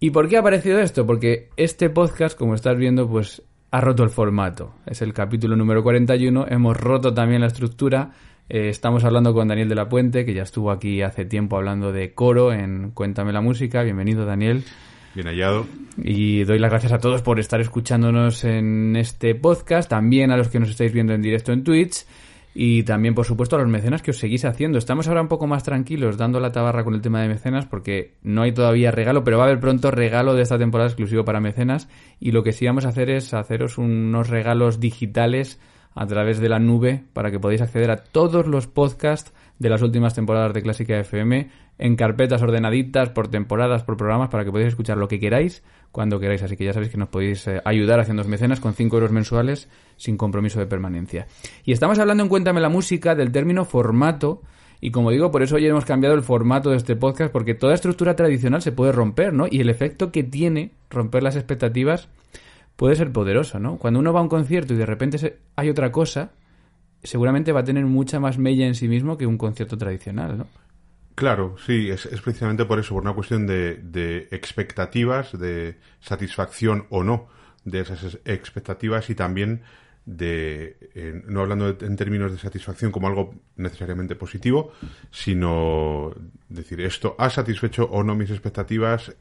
¿Y 0.00 0.08
por 0.08 0.26
qué 0.26 0.38
ha 0.38 0.40
aparecido 0.40 0.78
esto? 0.78 1.06
Porque 1.06 1.50
este 1.58 1.90
podcast, 1.90 2.38
como 2.38 2.54
estás 2.54 2.78
viendo, 2.78 3.06
pues 3.06 3.42
ha 3.72 3.82
roto 3.82 4.04
el 4.04 4.08
formato. 4.08 4.74
Es 4.86 5.02
el 5.02 5.12
capítulo 5.12 5.54
número 5.54 5.82
41, 5.82 6.46
hemos 6.48 6.78
roto 6.78 7.12
también 7.12 7.42
la 7.42 7.48
estructura. 7.48 8.12
Eh, 8.52 8.68
estamos 8.68 9.02
hablando 9.02 9.32
con 9.32 9.48
Daniel 9.48 9.70
de 9.70 9.74
la 9.74 9.88
Puente, 9.88 10.26
que 10.26 10.34
ya 10.34 10.42
estuvo 10.42 10.70
aquí 10.70 11.00
hace 11.00 11.24
tiempo 11.24 11.56
hablando 11.56 11.90
de 11.90 12.12
coro 12.12 12.52
en 12.52 12.90
Cuéntame 12.90 13.32
la 13.32 13.40
Música. 13.40 13.82
Bienvenido, 13.82 14.26
Daniel. 14.26 14.62
Bien 15.14 15.26
hallado. 15.26 15.66
Y 15.96 16.44
doy 16.44 16.58
las 16.58 16.70
gracias 16.70 16.92
a 16.92 16.98
todos 16.98 17.22
por 17.22 17.40
estar 17.40 17.62
escuchándonos 17.62 18.44
en 18.44 18.94
este 18.96 19.34
podcast, 19.34 19.88
también 19.88 20.30
a 20.32 20.36
los 20.36 20.48
que 20.48 20.60
nos 20.60 20.68
estáis 20.68 20.92
viendo 20.92 21.14
en 21.14 21.22
directo 21.22 21.50
en 21.50 21.64
Twitch 21.64 22.04
y 22.54 22.82
también, 22.82 23.14
por 23.14 23.24
supuesto, 23.24 23.56
a 23.56 23.58
los 23.58 23.70
mecenas 23.70 24.02
que 24.02 24.10
os 24.10 24.18
seguís 24.18 24.44
haciendo. 24.44 24.76
Estamos 24.76 25.08
ahora 25.08 25.22
un 25.22 25.28
poco 25.28 25.46
más 25.46 25.62
tranquilos 25.62 26.18
dando 26.18 26.38
la 26.38 26.52
tabarra 26.52 26.84
con 26.84 26.92
el 26.92 27.00
tema 27.00 27.22
de 27.22 27.28
mecenas 27.28 27.64
porque 27.64 28.16
no 28.22 28.42
hay 28.42 28.52
todavía 28.52 28.90
regalo, 28.90 29.24
pero 29.24 29.38
va 29.38 29.44
a 29.44 29.46
haber 29.46 29.60
pronto 29.60 29.90
regalo 29.90 30.34
de 30.34 30.42
esta 30.42 30.58
temporada 30.58 30.90
exclusivo 30.90 31.24
para 31.24 31.40
mecenas 31.40 31.88
y 32.20 32.32
lo 32.32 32.42
que 32.42 32.52
sí 32.52 32.66
vamos 32.66 32.84
a 32.84 32.90
hacer 32.90 33.08
es 33.08 33.32
haceros 33.32 33.78
unos 33.78 34.28
regalos 34.28 34.78
digitales 34.78 35.58
a 35.94 36.06
través 36.06 36.40
de 36.40 36.48
la 36.48 36.58
nube 36.58 37.04
para 37.12 37.30
que 37.30 37.38
podáis 37.38 37.60
acceder 37.60 37.90
a 37.90 37.96
todos 37.96 38.46
los 38.46 38.66
podcasts 38.66 39.32
de 39.58 39.68
las 39.68 39.82
últimas 39.82 40.14
temporadas 40.14 40.52
de 40.52 40.62
Clásica 40.62 40.98
FM 40.98 41.48
en 41.78 41.96
carpetas 41.96 42.42
ordenaditas 42.42 43.10
por 43.10 43.28
temporadas, 43.28 43.82
por 43.82 43.96
programas, 43.96 44.28
para 44.28 44.44
que 44.44 44.50
podáis 44.50 44.68
escuchar 44.68 44.98
lo 44.98 45.08
que 45.08 45.18
queráis 45.18 45.62
cuando 45.90 46.20
queráis. 46.20 46.42
Así 46.42 46.56
que 46.56 46.64
ya 46.64 46.72
sabéis 46.72 46.92
que 46.92 46.98
nos 46.98 47.08
podéis 47.08 47.46
eh, 47.46 47.60
ayudar 47.64 48.00
haciendo 48.00 48.24
mecenas 48.24 48.60
con 48.60 48.74
5 48.74 48.96
euros 48.96 49.12
mensuales 49.12 49.68
sin 49.96 50.16
compromiso 50.16 50.58
de 50.58 50.66
permanencia. 50.66 51.26
Y 51.64 51.72
estamos 51.72 51.98
hablando 51.98 52.22
en 52.22 52.28
Cuéntame 52.28 52.60
la 52.60 52.68
Música 52.68 53.14
del 53.14 53.32
término 53.32 53.64
formato. 53.64 54.42
Y 54.80 54.90
como 54.90 55.10
digo, 55.10 55.30
por 55.30 55.42
eso 55.42 55.56
hoy 55.56 55.66
hemos 55.66 55.84
cambiado 55.84 56.14
el 56.14 56.22
formato 56.22 56.70
de 56.70 56.76
este 56.76 56.96
podcast, 56.96 57.32
porque 57.32 57.54
toda 57.54 57.74
estructura 57.74 58.16
tradicional 58.16 58.62
se 58.62 58.72
puede 58.72 58.92
romper, 58.92 59.32
¿no? 59.32 59.46
Y 59.48 59.60
el 59.60 59.70
efecto 59.70 60.10
que 60.10 60.24
tiene 60.24 60.72
romper 60.90 61.22
las 61.22 61.36
expectativas 61.36 62.08
puede 62.82 62.96
ser 62.96 63.12
poderoso, 63.12 63.60
¿no? 63.60 63.76
Cuando 63.78 64.00
uno 64.00 64.12
va 64.12 64.18
a 64.18 64.22
un 64.24 64.28
concierto 64.28 64.74
y 64.74 64.76
de 64.76 64.86
repente 64.86 65.16
se- 65.16 65.38
hay 65.54 65.70
otra 65.70 65.92
cosa, 65.92 66.32
seguramente 67.00 67.52
va 67.52 67.60
a 67.60 67.64
tener 67.64 67.86
mucha 67.86 68.18
más 68.18 68.38
mella 68.38 68.66
en 68.66 68.74
sí 68.74 68.88
mismo 68.88 69.16
que 69.16 69.24
un 69.24 69.38
concierto 69.38 69.78
tradicional, 69.78 70.36
¿no? 70.36 70.48
Claro, 71.14 71.54
sí, 71.64 71.90
es, 71.90 72.08
precisamente 72.22 72.64
por 72.64 72.80
eso, 72.80 72.94
por 72.94 73.04
una 73.04 73.12
cuestión 73.12 73.46
de, 73.46 74.26
expectativas, 74.32 75.38
de 75.38 75.76
satisfacción 76.00 76.86
o 76.90 77.04
no 77.04 77.28
de 77.64 77.82
esas 77.82 78.02
es- 78.02 78.18
expectativas 78.24 79.10
y 79.10 79.14
también 79.14 79.62
de, 80.04 80.76
eh, 80.96 81.22
no 81.28 81.42
hablando 81.42 81.68
en 81.80 81.94
términos 81.94 82.32
de 82.32 82.38
satisfacción 82.38 82.90
como 82.90 83.06
algo 83.06 83.32
necesariamente 83.54 84.16
positivo, 84.16 84.72
sino 85.12 86.12
decir, 86.48 86.80
esto 86.80 87.14
ha 87.16 87.30
satisfecho 87.30 87.84
o 87.84 88.02
no 88.02 88.16
mis 88.16 88.30
expectativas, 88.30 89.14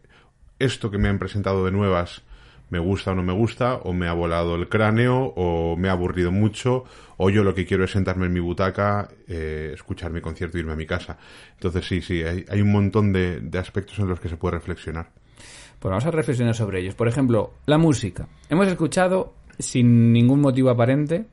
esto 0.57 0.89
que 0.89 0.97
me 0.97 1.09
han 1.09 1.19
presentado 1.19 1.63
de 1.63 1.71
nuevas 1.71 2.23
me 2.71 2.79
gusta 2.79 3.11
o 3.11 3.15
no 3.15 3.21
me 3.21 3.33
gusta, 3.33 3.75
o 3.75 3.93
me 3.93 4.07
ha 4.07 4.13
volado 4.13 4.55
el 4.55 4.67
cráneo, 4.67 5.33
o 5.35 5.75
me 5.77 5.89
ha 5.89 5.91
aburrido 5.91 6.31
mucho, 6.31 6.85
o 7.17 7.29
yo 7.29 7.43
lo 7.43 7.53
que 7.53 7.65
quiero 7.65 7.83
es 7.83 7.91
sentarme 7.91 8.25
en 8.25 8.33
mi 8.33 8.39
butaca, 8.39 9.09
eh, 9.27 9.71
escuchar 9.73 10.11
mi 10.11 10.21
concierto 10.21 10.57
e 10.57 10.61
irme 10.61 10.73
a 10.73 10.75
mi 10.75 10.87
casa. 10.87 11.17
Entonces 11.53 11.85
sí, 11.85 12.01
sí, 12.01 12.23
hay, 12.23 12.45
hay 12.49 12.61
un 12.61 12.71
montón 12.71 13.13
de, 13.13 13.41
de 13.41 13.59
aspectos 13.59 13.99
en 13.99 14.07
los 14.07 14.19
que 14.19 14.29
se 14.29 14.37
puede 14.37 14.55
reflexionar. 14.55 15.09
Pues 15.79 15.89
vamos 15.89 16.05
a 16.05 16.11
reflexionar 16.11 16.55
sobre 16.55 16.79
ellos. 16.79 16.95
Por 16.95 17.07
ejemplo, 17.07 17.53
la 17.65 17.77
música. 17.77 18.27
Hemos 18.49 18.67
escuchado, 18.67 19.33
sin 19.59 20.13
ningún 20.13 20.39
motivo 20.39 20.69
aparente, 20.69 21.25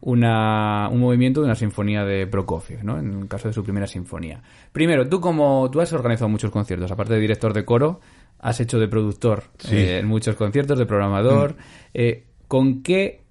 una, 0.00 0.88
un 0.90 1.00
movimiento 1.00 1.40
de 1.40 1.46
una 1.46 1.54
sinfonía 1.54 2.04
de 2.04 2.26
Prokofiev, 2.26 2.84
¿no? 2.84 2.98
En 2.98 3.22
el 3.22 3.28
caso 3.28 3.48
de 3.48 3.54
su 3.54 3.64
primera 3.64 3.86
sinfonía. 3.86 4.42
Primero, 4.72 5.08
tú 5.08 5.20
como 5.20 5.70
tú 5.70 5.80
has 5.80 5.92
organizado 5.92 6.28
muchos 6.28 6.50
conciertos, 6.50 6.90
aparte 6.90 7.14
de 7.14 7.20
director 7.20 7.52
de 7.52 7.64
coro, 7.64 8.00
has 8.38 8.60
hecho 8.60 8.78
de 8.78 8.88
productor 8.88 9.44
Sí. 9.58 9.76
eh, 9.76 9.98
en 9.98 10.06
muchos 10.06 10.36
conciertos, 10.36 10.78
de 10.78 10.86
programador. 10.86 11.56
Eh, 11.94 12.24
¿Con 12.48 12.82
qué 12.82 13.24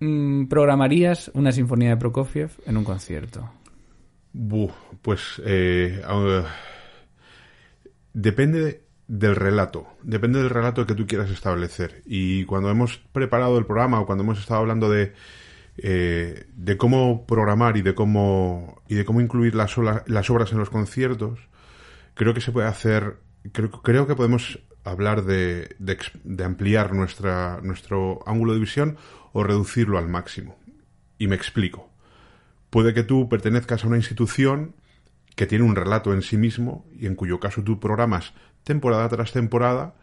mm, 0.00 0.46
programarías 0.46 1.30
una 1.34 1.52
sinfonía 1.52 1.90
de 1.90 1.96
Prokofiev 1.96 2.50
en 2.66 2.76
un 2.76 2.84
concierto? 2.84 3.50
Buf, 4.32 4.72
pues 5.02 5.40
eh, 5.44 6.02
depende 8.12 8.82
del 9.08 9.36
relato, 9.36 9.86
depende 10.02 10.40
del 10.40 10.50
relato 10.50 10.86
que 10.86 10.94
tú 10.94 11.06
quieras 11.06 11.30
establecer. 11.30 12.02
Y 12.06 12.44
cuando 12.44 12.70
hemos 12.70 12.98
preparado 13.12 13.58
el 13.58 13.66
programa 13.66 14.00
o 14.00 14.06
cuando 14.06 14.24
hemos 14.24 14.38
estado 14.38 14.60
hablando 14.60 14.90
de, 14.90 15.12
eh, 15.78 16.44
de 16.54 16.76
cómo 16.76 17.26
programar 17.26 17.76
y 17.76 17.82
de 17.82 17.94
cómo, 17.94 18.82
y 18.88 18.94
de 18.96 19.04
cómo 19.04 19.20
incluir 19.20 19.54
las 19.54 19.78
obras 19.78 20.52
en 20.52 20.58
los 20.58 20.70
conciertos, 20.70 21.38
creo 22.14 22.34
que 22.34 22.40
se 22.40 22.52
puede 22.52 22.66
hacer, 22.66 23.16
creo, 23.52 23.70
creo 23.70 24.06
que 24.06 24.16
podemos 24.16 24.60
hablar 24.84 25.24
de, 25.24 25.76
de 25.78 26.44
ampliar 26.44 26.94
nuestra, 26.94 27.60
nuestro 27.62 28.20
ángulo 28.26 28.54
de 28.54 28.60
visión 28.60 28.96
o 29.32 29.42
reducirlo 29.42 29.98
al 29.98 30.08
máximo. 30.08 30.56
Y 31.18 31.26
me 31.26 31.36
explico. 31.36 31.90
Puede 32.70 32.94
que 32.94 33.02
tú 33.02 33.28
pertenezcas 33.28 33.84
a 33.84 33.86
una 33.88 33.96
institución 33.96 34.74
que 35.34 35.46
tiene 35.46 35.64
un 35.64 35.76
relato 35.76 36.12
en 36.12 36.22
sí 36.22 36.36
mismo 36.36 36.86
y 36.92 37.06
en 37.06 37.14
cuyo 37.14 37.40
caso 37.40 37.62
tú 37.62 37.78
programas 37.78 38.32
temporada 38.64 39.08
tras 39.08 39.32
temporada 39.32 39.94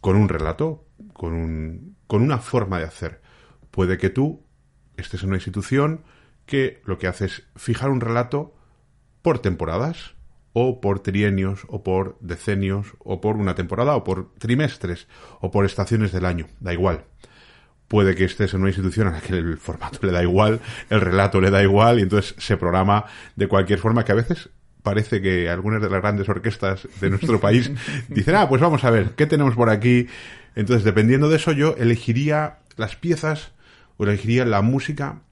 con 0.00 0.16
un 0.16 0.28
relato, 0.28 0.84
con, 1.12 1.34
un, 1.34 1.96
con 2.06 2.22
una 2.22 2.38
forma 2.38 2.78
de 2.78 2.86
hacer. 2.86 3.22
Puede 3.70 3.98
que 3.98 4.10
tú 4.10 4.44
estés 4.96 5.22
en 5.22 5.28
una 5.28 5.36
institución 5.36 6.02
que 6.46 6.82
lo 6.84 6.98
que 6.98 7.06
hace 7.06 7.26
es 7.26 7.44
fijar 7.54 7.90
un 7.90 8.00
relato 8.00 8.54
por 9.22 9.38
temporadas, 9.38 10.14
o 10.52 10.80
por 10.80 11.00
trienios, 11.00 11.62
o 11.68 11.82
por 11.82 12.18
decenios, 12.20 12.94
o 12.98 13.20
por 13.20 13.36
una 13.36 13.54
temporada, 13.54 13.96
o 13.96 14.04
por 14.04 14.34
trimestres, 14.34 15.08
o 15.40 15.50
por 15.50 15.64
estaciones 15.64 16.12
del 16.12 16.26
año, 16.26 16.46
da 16.60 16.72
igual. 16.72 17.04
Puede 17.88 18.14
que 18.14 18.24
estés 18.24 18.54
en 18.54 18.60
una 18.60 18.70
institución 18.70 19.08
a 19.08 19.12
la 19.12 19.20
que 19.20 19.34
el 19.34 19.58
formato 19.58 19.98
le 20.02 20.12
da 20.12 20.22
igual, 20.22 20.60
el 20.90 21.00
relato 21.00 21.40
le 21.40 21.50
da 21.50 21.62
igual, 21.62 21.98
y 21.98 22.02
entonces 22.02 22.34
se 22.38 22.56
programa 22.56 23.04
de 23.36 23.48
cualquier 23.48 23.78
forma 23.78 24.04
que 24.04 24.12
a 24.12 24.16
veces 24.16 24.50
parece 24.82 25.22
que 25.22 25.48
algunas 25.48 25.80
de 25.80 25.88
las 25.88 26.00
grandes 26.00 26.28
orquestas 26.28 26.88
de 27.00 27.10
nuestro 27.10 27.40
país 27.40 27.70
dicen, 28.08 28.34
ah, 28.34 28.48
pues 28.48 28.60
vamos 28.60 28.84
a 28.84 28.90
ver, 28.90 29.10
¿qué 29.10 29.26
tenemos 29.26 29.54
por 29.54 29.70
aquí? 29.70 30.08
Entonces, 30.54 30.84
dependiendo 30.84 31.28
de 31.28 31.36
eso, 31.36 31.52
yo 31.52 31.76
elegiría 31.78 32.58
las 32.76 32.96
piezas 32.96 33.52
o 33.96 34.04
elegiría 34.04 34.44
la 34.44 34.62
música 34.62 35.22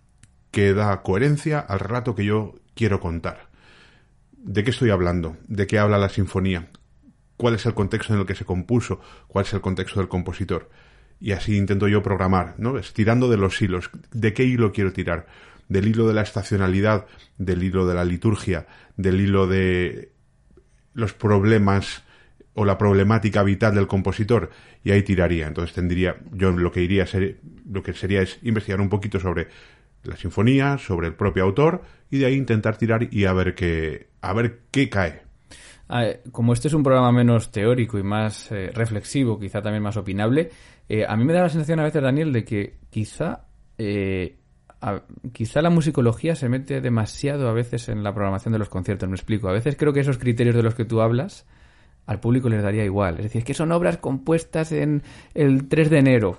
que 0.51 0.73
da 0.73 1.03
coherencia 1.03 1.61
al 1.61 1.81
relato 1.81 2.15
que 2.15 2.25
yo 2.25 2.57
quiero 2.75 3.01
contar. 3.01 3.50
¿De 4.43 4.65
qué 4.65 4.71
estoy 4.71 4.89
hablando? 4.89 5.37
¿De 5.49 5.67
qué 5.67 5.79
habla 5.79 5.99
la 5.99 6.09
sinfonía? 6.09 6.71
¿Cuál 7.37 7.55
es 7.55 7.67
el 7.67 7.75
contexto 7.75 8.15
en 8.15 8.21
el 8.21 8.27
que 8.27 8.35
se 8.35 8.47
compuso? 8.47 8.99
¿Cuál 9.29 9.45
es 9.45 9.53
el 9.53 9.61
contexto 9.61 10.01
del 10.01 10.09
compositor? 10.09 10.71
Y 11.21 11.33
así 11.33 11.57
intento 11.57 11.89
yo 11.89 12.03
programar, 12.03 12.55
¿no? 12.57 12.79
Estirando 12.79 13.29
de 13.29 13.37
los 13.37 13.61
hilos. 13.61 13.91
¿De 14.13 14.33
qué 14.33 14.45
hilo 14.45 14.73
quiero 14.73 14.95
tirar? 14.95 15.27
¿Del 15.69 15.89
hilo 15.89 16.09
de 16.09 16.15
la 16.15 16.23
estacionalidad? 16.23 17.07
¿Del 17.37 17.63
hilo 17.63 17.87
de 17.87 17.95
la 17.95 18.05
liturgia? 18.07 18.67
¿Del 18.97 19.21
hilo 19.21 19.47
de 19.47 20.13
los 20.95 21.13
problemas 21.13 22.03
o 22.55 22.65
la 22.65 22.79
problemática 22.79 23.43
vital 23.43 23.75
del 23.75 23.87
compositor? 23.87 24.51
Y 24.83 24.93
ahí 24.93 25.03
tiraría. 25.03 25.49
Entonces 25.49 25.75
tendría, 25.75 26.17
yo 26.33 26.51
lo 26.51 26.73
que 26.73 26.81
iría 26.81 27.07
ser, 27.07 27.41
lo 27.71 27.83
que 27.83 27.93
sería 27.93 28.23
es 28.23 28.39
investigar 28.43 28.81
un 28.81 28.89
poquito 28.89 29.21
sobre 29.21 29.49
la 30.05 30.17
sinfonía, 30.17 30.79
sobre 30.79 31.09
el 31.09 31.15
propio 31.15 31.45
autor, 31.45 31.83
y 32.11 32.19
de 32.19 32.27
ahí 32.27 32.35
intentar 32.35 32.77
tirar 32.77 33.09
y 33.11 33.25
a 33.25 33.33
ver 33.33 33.55
qué, 33.55 34.09
a 34.21 34.33
ver 34.33 34.61
qué 34.71 34.89
cae. 34.89 35.23
Ah, 35.89 36.07
eh, 36.07 36.23
Como 36.31 36.53
este 36.53 36.69
es 36.69 36.75
un 36.75 36.83
programa 36.83 37.13
menos 37.13 37.51
teórico 37.51 37.99
y 37.99 38.03
más 38.03 38.51
eh, 38.53 38.71
reflexivo, 38.73 39.39
quizá 39.39 39.61
también 39.61 39.83
más 39.83 39.97
opinable, 39.97 40.51
eh, 40.93 41.07
a 41.09 41.17
mí 41.17 41.25
me 41.25 41.33
da 41.33 41.43
la 41.43 41.49
sensación 41.49 41.79
a 41.79 41.85
veces, 41.85 42.03
Daniel, 42.03 42.33
de 42.33 42.45
que 42.45 42.79
quizá, 42.91 43.45
eh, 43.79 44.39
quizá 45.33 45.63
la 45.63 45.71
musicología 45.71 46.35
se 46.35 46.49
mete 46.49 46.81
demasiado 46.81 47.49
a 47.49 47.53
veces 47.53 47.89
en 47.89 48.03
la 48.03 48.13
programación 48.13 48.51
de 48.51 48.59
los 48.59 48.69
conciertos. 48.69 49.09
Me 49.09 49.15
explico. 49.15 49.49
A 49.49 49.53
veces 49.53 49.77
creo 49.77 49.93
que 49.93 50.01
esos 50.01 50.19
criterios 50.19 50.57
de 50.57 50.65
los 50.65 50.75
que 50.75 50.85
tú 50.85 51.01
hablas 51.01 51.47
al 52.07 52.19
público 52.19 52.49
les 52.49 52.65
daría 52.65 52.85
igual. 52.85 53.19
Es 53.19 53.23
decir, 53.23 53.39
es 53.39 53.45
que 53.45 53.55
son 53.55 53.71
obras 53.71 53.99
compuestas 53.99 54.73
en 54.73 55.05
el 55.33 55.69
3 55.69 55.91
de 55.91 55.99
enero. 55.99 56.39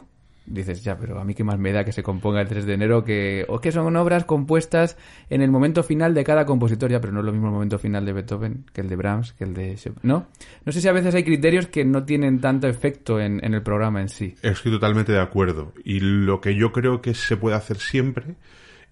Dices, 0.53 0.83
ya, 0.83 0.97
pero 0.97 1.19
a 1.19 1.23
mí 1.23 1.33
qué 1.33 1.43
más 1.43 1.57
me 1.57 1.71
da 1.71 1.85
que 1.85 1.91
se 1.91 2.03
componga 2.03 2.41
el 2.41 2.47
3 2.47 2.65
de 2.65 2.73
enero 2.73 3.03
que... 3.03 3.45
O 3.47 3.59
que 3.59 3.71
son 3.71 3.95
obras 3.95 4.25
compuestas 4.25 4.97
en 5.29 5.41
el 5.41 5.49
momento 5.49 5.83
final 5.83 6.13
de 6.13 6.23
cada 6.23 6.45
compositor, 6.45 6.91
ya, 6.91 6.99
pero 6.99 7.13
no 7.13 7.19
es 7.19 7.25
lo 7.25 7.31
mismo 7.31 7.47
el 7.47 7.53
momento 7.53 7.79
final 7.79 8.05
de 8.05 8.13
Beethoven 8.13 8.65
que 8.73 8.81
el 8.81 8.89
de 8.89 8.95
Brahms, 8.95 9.33
que 9.33 9.45
el 9.45 9.53
de... 9.53 9.77
¿No? 10.03 10.27
No 10.65 10.71
sé 10.71 10.81
si 10.81 10.87
a 10.87 10.91
veces 10.91 11.15
hay 11.15 11.23
criterios 11.23 11.67
que 11.67 11.85
no 11.85 12.03
tienen 12.03 12.41
tanto 12.41 12.67
efecto 12.67 13.19
en, 13.19 13.43
en 13.43 13.53
el 13.53 13.63
programa 13.63 14.01
en 14.01 14.09
sí. 14.09 14.35
Estoy 14.41 14.71
totalmente 14.71 15.11
de 15.11 15.21
acuerdo. 15.21 15.73
Y 15.83 15.99
lo 15.99 16.41
que 16.41 16.55
yo 16.55 16.71
creo 16.71 17.01
que 17.01 17.13
se 17.13 17.37
puede 17.37 17.55
hacer 17.55 17.77
siempre 17.77 18.35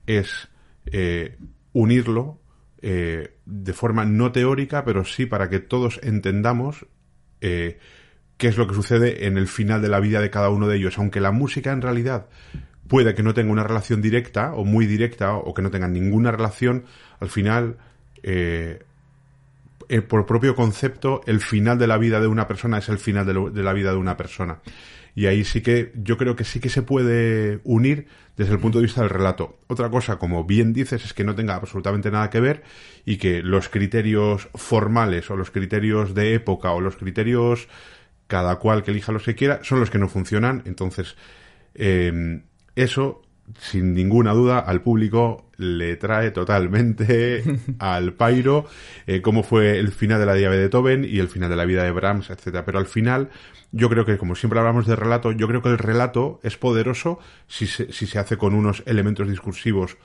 es 0.08 0.50
eh, 0.86 1.38
unirlo 1.74 2.40
eh, 2.82 3.36
de 3.46 3.74
forma 3.74 4.06
no 4.06 4.32
teórica, 4.32 4.86
pero 4.86 5.04
sí 5.04 5.26
para 5.26 5.50
que 5.50 5.60
todos 5.60 6.00
entendamos 6.04 6.88
eh, 7.42 7.80
qué 8.40 8.48
es 8.48 8.58
lo 8.58 8.68
que 8.68 8.74
sucede 8.74 9.28
en 9.28 9.38
el 9.38 9.48
final 9.48 9.82
de 9.82 9.90
la 9.90 10.00
vida 10.00 10.22
de 10.22 10.32
cada 10.32 10.50
uno 10.50 10.68
de 10.68 10.78
ellos. 10.78 10.98
Aunque 10.98 11.20
la 11.20 11.32
música 11.32 11.74
en 11.74 11.82
realidad 11.82 12.28
puede 12.88 13.14
que 13.14 13.22
no 13.22 13.34
tenga 13.34 13.52
una 13.52 13.66
relación 13.66 14.02
directa 14.02 14.54
o 14.54 14.64
muy 14.64 14.88
directa 14.88 15.36
o 15.36 15.54
que 15.54 15.62
no 15.62 15.70
tenga 15.70 15.90
ninguna 15.90 16.32
relación, 16.32 16.86
al 17.20 17.30
final 17.30 17.78
eh, 18.24 18.80
eh, 19.90 20.02
por 20.02 20.26
propio 20.26 20.56
concepto, 20.56 21.22
el 21.28 21.42
final 21.42 21.78
de 21.78 21.88
la 21.88 21.98
vida 21.98 22.22
de 22.22 22.28
una 22.28 22.48
persona 22.48 22.78
es 22.78 22.88
el 22.88 22.98
final 22.98 23.26
de 23.26 23.64
la 23.64 23.74
vida 23.74 23.92
de 23.92 23.98
una 23.98 24.16
persona. 24.16 24.60
Y 25.16 25.26
ahí 25.26 25.44
sí 25.44 25.60
que 25.62 25.92
yo 25.96 26.16
creo 26.16 26.38
que 26.38 26.46
sí 26.46 26.62
que 26.62 26.70
se 26.70 26.82
puede 26.82 27.60
unir 27.66 28.08
desde 28.38 28.54
el 28.54 28.60
punto 28.60 28.78
de 28.78 28.84
vista 28.84 29.02
del 29.02 29.10
relato. 29.10 29.58
Otra 29.68 29.90
cosa, 29.90 30.18
como 30.18 30.46
bien 30.46 30.72
dices, 30.72 31.04
es 31.04 31.14
que 31.14 31.26
no 31.26 31.36
tenga 31.36 31.56
absolutamente 31.56 32.10
nada 32.10 32.30
que 32.30 32.40
ver 32.40 32.64
y 33.04 33.18
que 33.18 33.44
los 33.44 33.68
criterios 33.68 34.48
formales 34.56 35.30
o 35.30 35.36
los 35.36 35.52
criterios 35.52 36.14
de 36.14 36.36
época 36.36 36.72
o 36.72 36.80
los 36.80 36.96
criterios 36.96 37.68
cada 38.30 38.58
cual 38.58 38.84
que 38.84 38.92
elija 38.92 39.12
los 39.12 39.24
que 39.24 39.36
quiera 39.36 39.60
son 39.64 39.80
los 39.80 39.90
que 39.90 39.98
no 39.98 40.08
funcionan. 40.08 40.62
Entonces, 40.66 41.18
eh, 41.74 42.42
eso, 42.76 43.24
sin 43.60 43.96
ninguna 43.96 44.34
duda, 44.34 44.60
al 44.60 44.82
público 44.82 45.50
le 45.58 45.96
trae 45.96 46.30
totalmente 46.30 47.44
al 47.80 48.14
pairo 48.14 48.68
eh, 49.08 49.22
cómo 49.22 49.42
fue 49.42 49.80
el 49.80 49.92
final 49.92 50.20
de 50.20 50.28
la 50.28 50.34
vida 50.34 50.52
de 50.52 50.58
Beethoven 50.58 51.04
y 51.04 51.18
el 51.18 51.28
final 51.28 51.50
de 51.50 51.56
la 51.56 51.66
vida 51.66 51.84
de 51.84 51.92
Brahms, 51.92 52.30
etcétera. 52.30 52.66
Pero 52.66 52.78
al 52.78 52.86
final, 52.86 53.30
yo 53.72 53.90
creo 53.90 54.06
que, 54.06 54.20
como 54.20 54.36
siempre 54.36 54.60
hablamos 54.60 54.86
de 54.86 54.96
relato, 54.96 55.32
yo 55.32 55.48
creo 55.48 55.64
que 55.64 55.70
el 55.70 55.80
relato 55.80 56.40
es 56.44 56.56
poderoso 56.56 57.18
si 57.48 57.66
se, 57.66 57.92
si 57.92 58.06
se 58.06 58.20
hace 58.20 58.38
con 58.38 58.54
unos 58.54 58.84
elementos 58.86 59.28
discursivos 59.28 59.98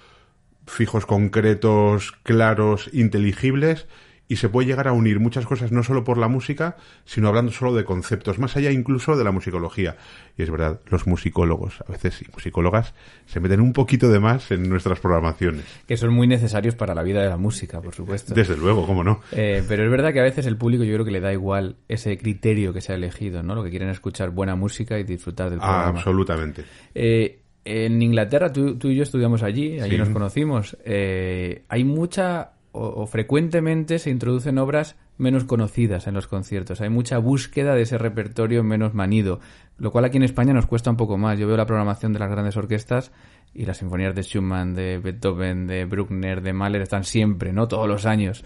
fijos, 0.66 1.04
concretos, 1.04 2.12
claros, 2.22 2.88
inteligibles, 2.94 3.86
y 4.26 4.36
se 4.36 4.48
puede 4.48 4.66
llegar 4.68 4.88
a 4.88 4.92
unir 4.92 5.20
muchas 5.20 5.44
cosas 5.44 5.70
no 5.70 5.82
solo 5.82 6.02
por 6.02 6.16
la 6.16 6.28
música, 6.28 6.76
sino 7.04 7.28
hablando 7.28 7.52
solo 7.52 7.74
de 7.74 7.84
conceptos, 7.84 8.38
más 8.38 8.56
allá 8.56 8.70
incluso 8.70 9.16
de 9.16 9.24
la 9.24 9.32
musicología. 9.32 9.96
Y 10.38 10.42
es 10.42 10.50
verdad, 10.50 10.80
los 10.86 11.06
musicólogos, 11.06 11.82
a 11.86 11.92
veces 11.92 12.22
y 12.22 12.26
musicólogas, 12.32 12.94
se 13.26 13.38
meten 13.40 13.60
un 13.60 13.72
poquito 13.74 14.08
de 14.10 14.20
más 14.20 14.50
en 14.50 14.68
nuestras 14.68 14.98
programaciones. 15.00 15.64
Que 15.86 15.96
son 15.98 16.14
muy 16.14 16.26
necesarios 16.26 16.74
para 16.74 16.94
la 16.94 17.02
vida 17.02 17.22
de 17.22 17.28
la 17.28 17.36
música, 17.36 17.82
por 17.82 17.94
supuesto. 17.94 18.34
Desde 18.34 18.56
luego, 18.56 18.86
cómo 18.86 19.04
no. 19.04 19.20
Eh, 19.32 19.62
pero 19.68 19.84
es 19.84 19.90
verdad 19.90 20.12
que 20.14 20.20
a 20.20 20.24
veces 20.24 20.46
el 20.46 20.56
público 20.56 20.84
yo 20.84 20.94
creo 20.94 21.04
que 21.04 21.10
le 21.10 21.20
da 21.20 21.32
igual 21.32 21.76
ese 21.88 22.16
criterio 22.16 22.72
que 22.72 22.80
se 22.80 22.92
ha 22.92 22.96
elegido, 22.96 23.42
¿no? 23.42 23.54
Lo 23.54 23.62
que 23.62 23.70
quieren 23.70 23.90
es 23.90 23.96
escuchar 23.96 24.30
buena 24.30 24.56
música 24.56 24.98
y 24.98 25.04
disfrutar 25.04 25.50
del 25.50 25.58
Ah, 25.60 25.66
programa. 25.66 25.98
absolutamente. 25.98 26.64
Eh, 26.94 27.40
en 27.66 28.00
Inglaterra, 28.02 28.52
tú, 28.52 28.76
tú 28.78 28.88
y 28.88 28.96
yo 28.96 29.02
estudiamos 29.02 29.42
allí, 29.42 29.80
allí 29.80 29.92
Sí. 29.92 29.98
nos 29.98 30.08
conocimos. 30.10 30.76
eh, 30.84 31.62
hay 31.68 31.84
mucha 31.84 32.50
o, 32.74 33.06
frecuentemente 33.06 34.00
se 34.00 34.10
introducen 34.10 34.58
obras 34.58 34.96
menos 35.16 35.44
conocidas 35.44 36.08
en 36.08 36.14
los 36.14 36.26
conciertos. 36.26 36.80
Hay 36.80 36.90
mucha 36.90 37.18
búsqueda 37.18 37.74
de 37.74 37.82
ese 37.82 37.98
repertorio 37.98 38.64
menos 38.64 38.94
manido, 38.94 39.38
lo 39.78 39.92
cual 39.92 40.06
aquí 40.06 40.16
en 40.16 40.24
España 40.24 40.52
nos 40.52 40.66
cuesta 40.66 40.90
un 40.90 40.96
poco 40.96 41.16
más. 41.16 41.38
Yo 41.38 41.46
veo 41.46 41.56
la 41.56 41.66
programación 41.66 42.12
de 42.12 42.18
las 42.18 42.30
grandes 42.30 42.56
orquestas 42.56 43.12
y 43.54 43.64
las 43.64 43.76
sinfonías 43.76 44.14
de 44.16 44.22
Schumann, 44.22 44.74
de 44.74 44.98
Beethoven, 44.98 45.68
de 45.68 45.84
Bruckner, 45.84 46.42
de 46.42 46.52
Mahler 46.52 46.82
están 46.82 47.04
siempre, 47.04 47.52
¿no? 47.52 47.68
Todos 47.68 47.86
los 47.86 48.06
años. 48.06 48.44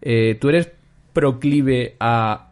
Eh, 0.00 0.36
¿Tú 0.40 0.48
eres 0.48 0.70
proclive 1.12 1.96
a 1.98 2.50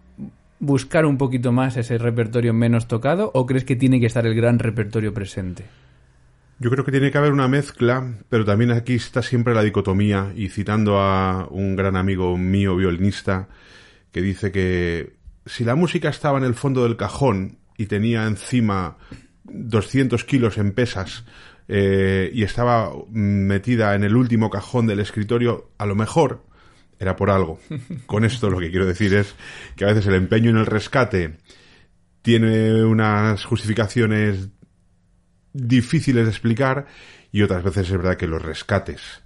buscar 0.58 1.06
un 1.06 1.16
poquito 1.16 1.52
más 1.52 1.76
ese 1.76 1.96
repertorio 1.96 2.52
menos 2.52 2.88
tocado 2.88 3.30
o 3.34 3.46
crees 3.46 3.64
que 3.64 3.76
tiene 3.76 4.00
que 4.00 4.06
estar 4.06 4.26
el 4.26 4.34
gran 4.34 4.58
repertorio 4.58 5.14
presente? 5.14 5.64
Yo 6.58 6.70
creo 6.70 6.84
que 6.84 6.92
tiene 6.92 7.10
que 7.10 7.18
haber 7.18 7.32
una 7.32 7.48
mezcla, 7.48 8.14
pero 8.28 8.44
también 8.44 8.70
aquí 8.70 8.94
está 8.94 9.22
siempre 9.22 9.54
la 9.54 9.62
dicotomía, 9.62 10.32
y 10.36 10.48
citando 10.48 11.00
a 11.00 11.48
un 11.50 11.74
gran 11.76 11.96
amigo 11.96 12.36
mío, 12.38 12.76
violinista, 12.76 13.48
que 14.12 14.22
dice 14.22 14.52
que 14.52 15.16
si 15.46 15.64
la 15.64 15.74
música 15.74 16.08
estaba 16.08 16.38
en 16.38 16.44
el 16.44 16.54
fondo 16.54 16.84
del 16.84 16.96
cajón 16.96 17.58
y 17.76 17.86
tenía 17.86 18.26
encima 18.26 18.96
200 19.44 20.24
kilos 20.24 20.56
en 20.56 20.72
pesas 20.72 21.24
eh, 21.68 22.30
y 22.32 22.44
estaba 22.44 22.92
metida 23.10 23.94
en 23.94 24.04
el 24.04 24.16
último 24.16 24.50
cajón 24.50 24.86
del 24.86 25.00
escritorio, 25.00 25.70
a 25.78 25.86
lo 25.86 25.94
mejor 25.94 26.44
era 26.98 27.16
por 27.16 27.30
algo. 27.30 27.58
Con 28.06 28.24
esto 28.24 28.50
lo 28.50 28.58
que 28.58 28.70
quiero 28.70 28.86
decir 28.86 29.14
es 29.14 29.34
que 29.76 29.84
a 29.84 29.88
veces 29.88 30.06
el 30.06 30.14
empeño 30.14 30.50
en 30.50 30.58
el 30.58 30.66
rescate 30.66 31.38
tiene 32.22 32.84
unas 32.84 33.44
justificaciones 33.44 34.48
difíciles 35.54 36.24
de 36.24 36.30
explicar 36.30 36.86
y 37.32 37.42
otras 37.42 37.62
veces 37.62 37.88
es 37.88 37.96
verdad 37.96 38.18
que 38.18 38.26
los 38.26 38.42
rescates 38.42 39.22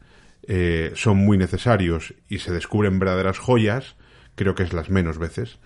eh, 0.46 0.92
son 0.94 1.16
muy 1.16 1.36
necesarios 1.36 2.14
y 2.28 2.38
se 2.38 2.52
descubren 2.52 3.00
verdaderas 3.00 3.38
joyas, 3.38 3.96
creo 4.36 4.54
que 4.54 4.62
es 4.62 4.72
las 4.72 4.88
menos 4.88 5.18
veces. 5.18 5.58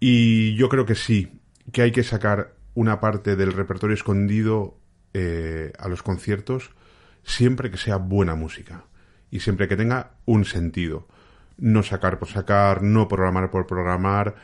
Y 0.00 0.56
yo 0.56 0.68
creo 0.68 0.84
que 0.84 0.96
sí, 0.96 1.40
que 1.72 1.82
hay 1.82 1.92
que 1.92 2.02
sacar 2.02 2.54
una 2.74 3.00
parte 3.00 3.36
del 3.36 3.52
repertorio 3.52 3.94
escondido 3.94 4.78
eh, 5.14 5.72
a 5.78 5.88
los 5.88 6.02
conciertos 6.02 6.72
siempre 7.22 7.70
que 7.70 7.78
sea 7.78 7.96
buena 7.96 8.34
música 8.34 8.84
y 9.30 9.40
siempre 9.40 9.68
que 9.68 9.76
tenga 9.76 10.12
un 10.24 10.44
sentido. 10.44 11.08
No 11.56 11.82
sacar 11.82 12.18
por 12.18 12.28
sacar, 12.28 12.82
no 12.82 13.08
programar 13.08 13.50
por 13.50 13.66
programar. 13.66 14.34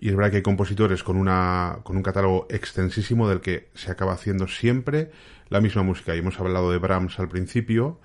Y 0.00 0.08
es 0.08 0.16
verdad 0.16 0.30
que 0.30 0.36
hay 0.36 0.42
compositores 0.42 1.02
con, 1.02 1.16
una, 1.16 1.78
con 1.82 1.96
un 1.96 2.02
catálogo 2.02 2.46
extensísimo 2.50 3.28
del 3.28 3.40
que 3.40 3.68
se 3.74 3.90
acaba 3.90 4.12
haciendo 4.12 4.46
siempre 4.46 5.10
la 5.48 5.60
misma 5.60 5.82
música. 5.82 6.14
Y 6.14 6.18
hemos 6.18 6.38
hablado 6.38 6.70
de 6.70 6.78
Brahms 6.78 7.18
al 7.18 7.28
principio, 7.28 8.00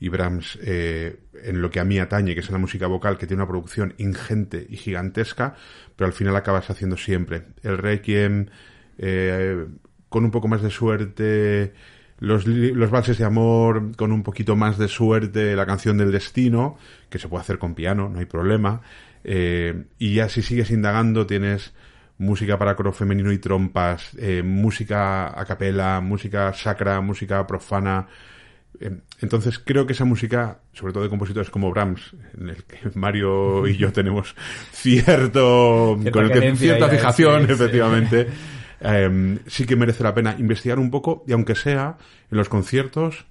y 0.00 0.08
Brahms, 0.08 0.58
eh, 0.62 1.20
en 1.42 1.60
lo 1.60 1.70
que 1.70 1.78
a 1.78 1.84
mí 1.84 1.98
atañe, 1.98 2.34
que 2.34 2.40
es 2.40 2.46
en 2.48 2.54
la 2.54 2.58
música 2.58 2.86
vocal, 2.86 3.18
que 3.18 3.26
tiene 3.26 3.42
una 3.42 3.50
producción 3.50 3.94
ingente 3.98 4.66
y 4.68 4.76
gigantesca, 4.76 5.54
pero 5.94 6.06
al 6.06 6.14
final 6.14 6.34
acabas 6.36 6.70
haciendo 6.70 6.96
siempre. 6.96 7.42
El 7.62 7.76
Requiem, 7.76 8.46
eh, 8.96 9.66
con 10.08 10.24
un 10.24 10.30
poco 10.30 10.48
más 10.48 10.62
de 10.62 10.70
suerte, 10.70 11.74
los, 12.18 12.46
los 12.46 12.90
valses 12.90 13.18
de 13.18 13.24
amor, 13.24 13.94
con 13.96 14.10
un 14.10 14.22
poquito 14.22 14.56
más 14.56 14.78
de 14.78 14.88
suerte, 14.88 15.54
la 15.54 15.66
canción 15.66 15.98
del 15.98 16.12
destino, 16.12 16.78
que 17.10 17.18
se 17.18 17.28
puede 17.28 17.42
hacer 17.42 17.58
con 17.58 17.74
piano, 17.74 18.08
no 18.08 18.18
hay 18.20 18.26
problema. 18.26 18.80
Eh, 19.24 19.84
y 19.98 20.14
ya 20.14 20.28
si 20.28 20.42
sigues 20.42 20.70
indagando, 20.70 21.26
tienes 21.26 21.72
música 22.18 22.58
para 22.58 22.76
coro 22.76 22.92
femenino 22.92 23.32
y 23.32 23.38
trompas, 23.38 24.14
música 24.44 25.40
a 25.40 25.44
capela, 25.46 26.02
música 26.02 26.52
sacra, 26.52 27.00
música 27.00 27.46
profana, 27.46 28.08
Em, 28.78 29.00
entonces 29.20 29.58
creo 29.58 29.86
que 29.86 29.92
esa 29.92 30.04
música, 30.04 30.60
sobre 30.72 30.92
todo 30.92 31.02
de 31.02 31.10
compositores 31.10 31.50
como 31.50 31.70
Brahms, 31.70 32.14
en 32.38 32.48
el 32.48 32.64
que 32.64 32.78
Mario 32.94 33.66
y 33.66 33.76
yo 33.76 33.92
tenemos 33.92 34.34
cierto 34.72 35.98
cierta 36.56 36.88
fijación, 36.88 37.50
efectivamente, 37.50 38.28
em, 38.80 39.38
sí 39.46 39.66
que 39.66 39.76
merece 39.76 40.02
la 40.02 40.14
pena 40.14 40.34
investigar 40.38 40.78
un 40.78 40.90
poco 40.90 41.24
y 41.26 41.32
aunque 41.32 41.54
sea 41.54 41.98
en 42.30 42.38
los 42.38 42.48
conciertos 42.48 43.26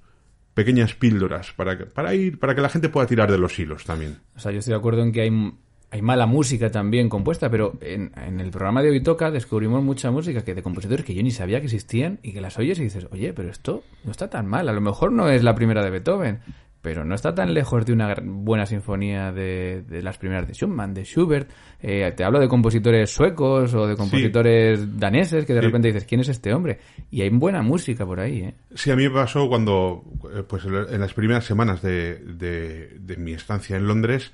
pequeñas 0.53 0.93
píldoras 0.93 1.53
para 1.53 1.77
que, 1.77 1.86
para 1.86 2.13
ir 2.13 2.38
para 2.38 2.53
que 2.53 2.62
la 2.62 2.69
gente 2.69 2.89
pueda 2.89 3.08
tirar 3.08 3.31
de 3.31 3.38
los 3.38 3.58
hilos 3.58 3.86
también. 3.86 4.17
O 4.36 4.39
sea, 4.39 4.51
yo 4.51 4.60
estoy 4.60 4.74
de 4.74 4.77
acuerdo 4.77 5.01
en 5.01 5.12
que 5.12 5.22
hay 5.22 5.53
hay 5.91 6.01
mala 6.01 6.25
música 6.25 6.69
también 6.69 7.10
compuesta, 7.10 7.50
pero 7.50 7.77
en, 7.81 8.12
el 8.39 8.51
programa 8.51 8.84
de 8.84 8.91
Hoy 8.91 9.01
Toca 9.01 9.31
descubrimos 9.31 9.84
mucha 9.84 10.12
música 10.12 10.43
que 10.43 10.53
de 10.53 10.62
compositores 10.62 11.03
que 11.03 11.15
yo 11.15 11.24
ni 11.24 11.31
sabía 11.31 11.60
que 11.60 11.65
existían 11.65 12.19
y 12.22 12.31
que 12.31 12.41
las 12.41 12.60
oyes 12.60 12.79
y 12.79 12.84
dices, 12.84 13.08
oye, 13.12 13.34
pero 13.34 13.50
esto 13.50 13.84
no 14.03 14.12
está 14.12 14.29
tan 14.29 14.46
mal. 14.46 14.69
A 14.69 14.74
lo 14.74 14.81
mejor 14.81 15.12
no 15.12 15.29
es 15.29 15.43
la 15.43 15.55
primera 15.55 15.84
de 15.84 15.89
Beethoven, 15.89 16.41
pero 16.81 17.03
no 17.03 17.15
está 17.15 17.34
tan 17.34 17.55
lejos 17.55 17.88
de 17.88 17.93
una 17.93 18.15
buena 18.24 18.67
sinfonía 18.67 19.31
de, 19.31 19.84
las 20.03 20.19
primeras 20.19 20.48
de 20.48 20.53
Schumann, 20.53 20.93
de 20.93 21.05
Schubert. 21.05 21.50
Eh, 21.81 22.13
te 22.15 22.24
hablo 22.24 22.39
de 22.39 22.48
compositores 22.48 23.10
suecos 23.10 23.74
o 23.74 23.88
de 23.88 23.96
compositores 23.96 25.00
daneses 25.00 25.43
que 25.43 25.55
de 25.55 25.62
repente 25.62 25.88
dices, 25.88 26.05
¿quién 26.05 26.22
es 26.22 26.29
este 26.29 26.53
hombre? 26.53 26.79
Y 27.10 27.22
hay 27.22 27.29
buena 27.29 27.63
música 27.63 28.05
por 28.05 28.19
ahí. 28.19 28.41
¿eh? 28.41 28.53
Sí, 28.75 28.91
a 28.91 28.96
mí 28.96 29.10
me 29.10 29.15
pasó 29.15 29.50
cuando, 29.50 30.03
eh, 30.36 30.43
pues 30.48 30.65
en 30.65 31.00
las 31.00 31.13
primeras 31.15 31.46
semanas 31.46 31.81
de, 31.81 32.15
de 32.19 33.17
mi 33.17 33.34
estancia 33.34 33.75
en 33.75 33.88
Londres, 33.88 34.31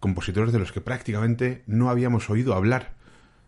compositores 0.00 0.52
de 0.52 0.58
los 0.58 0.72
que 0.72 0.80
prácticamente 0.80 1.62
no 1.66 1.90
habíamos 1.90 2.30
oído 2.30 2.54
hablar. 2.54 2.94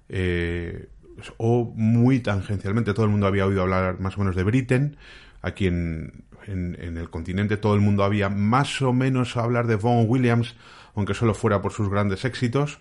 Eh, 0.08 0.88
o 1.36 1.72
muy 1.76 2.20
tangencialmente, 2.20 2.94
todo 2.94 3.04
el 3.04 3.10
mundo 3.10 3.26
había 3.26 3.46
oído 3.46 3.62
hablar 3.62 4.00
más 4.00 4.16
o 4.16 4.20
menos 4.20 4.36
de 4.36 4.42
Britten. 4.42 4.96
Aquí 5.42 5.66
en, 5.66 6.24
en, 6.46 6.96
el 6.96 7.10
continente 7.10 7.56
todo 7.56 7.74
el 7.74 7.80
mundo 7.80 8.04
había 8.04 8.28
más 8.28 8.82
o 8.82 8.92
menos 8.92 9.36
hablar 9.36 9.66
de 9.66 9.76
Vaughan 9.76 10.06
Williams, 10.08 10.56
aunque 10.94 11.14
solo 11.14 11.34
fuera 11.34 11.62
por 11.62 11.72
sus 11.72 11.88
grandes 11.88 12.24
éxitos. 12.24 12.80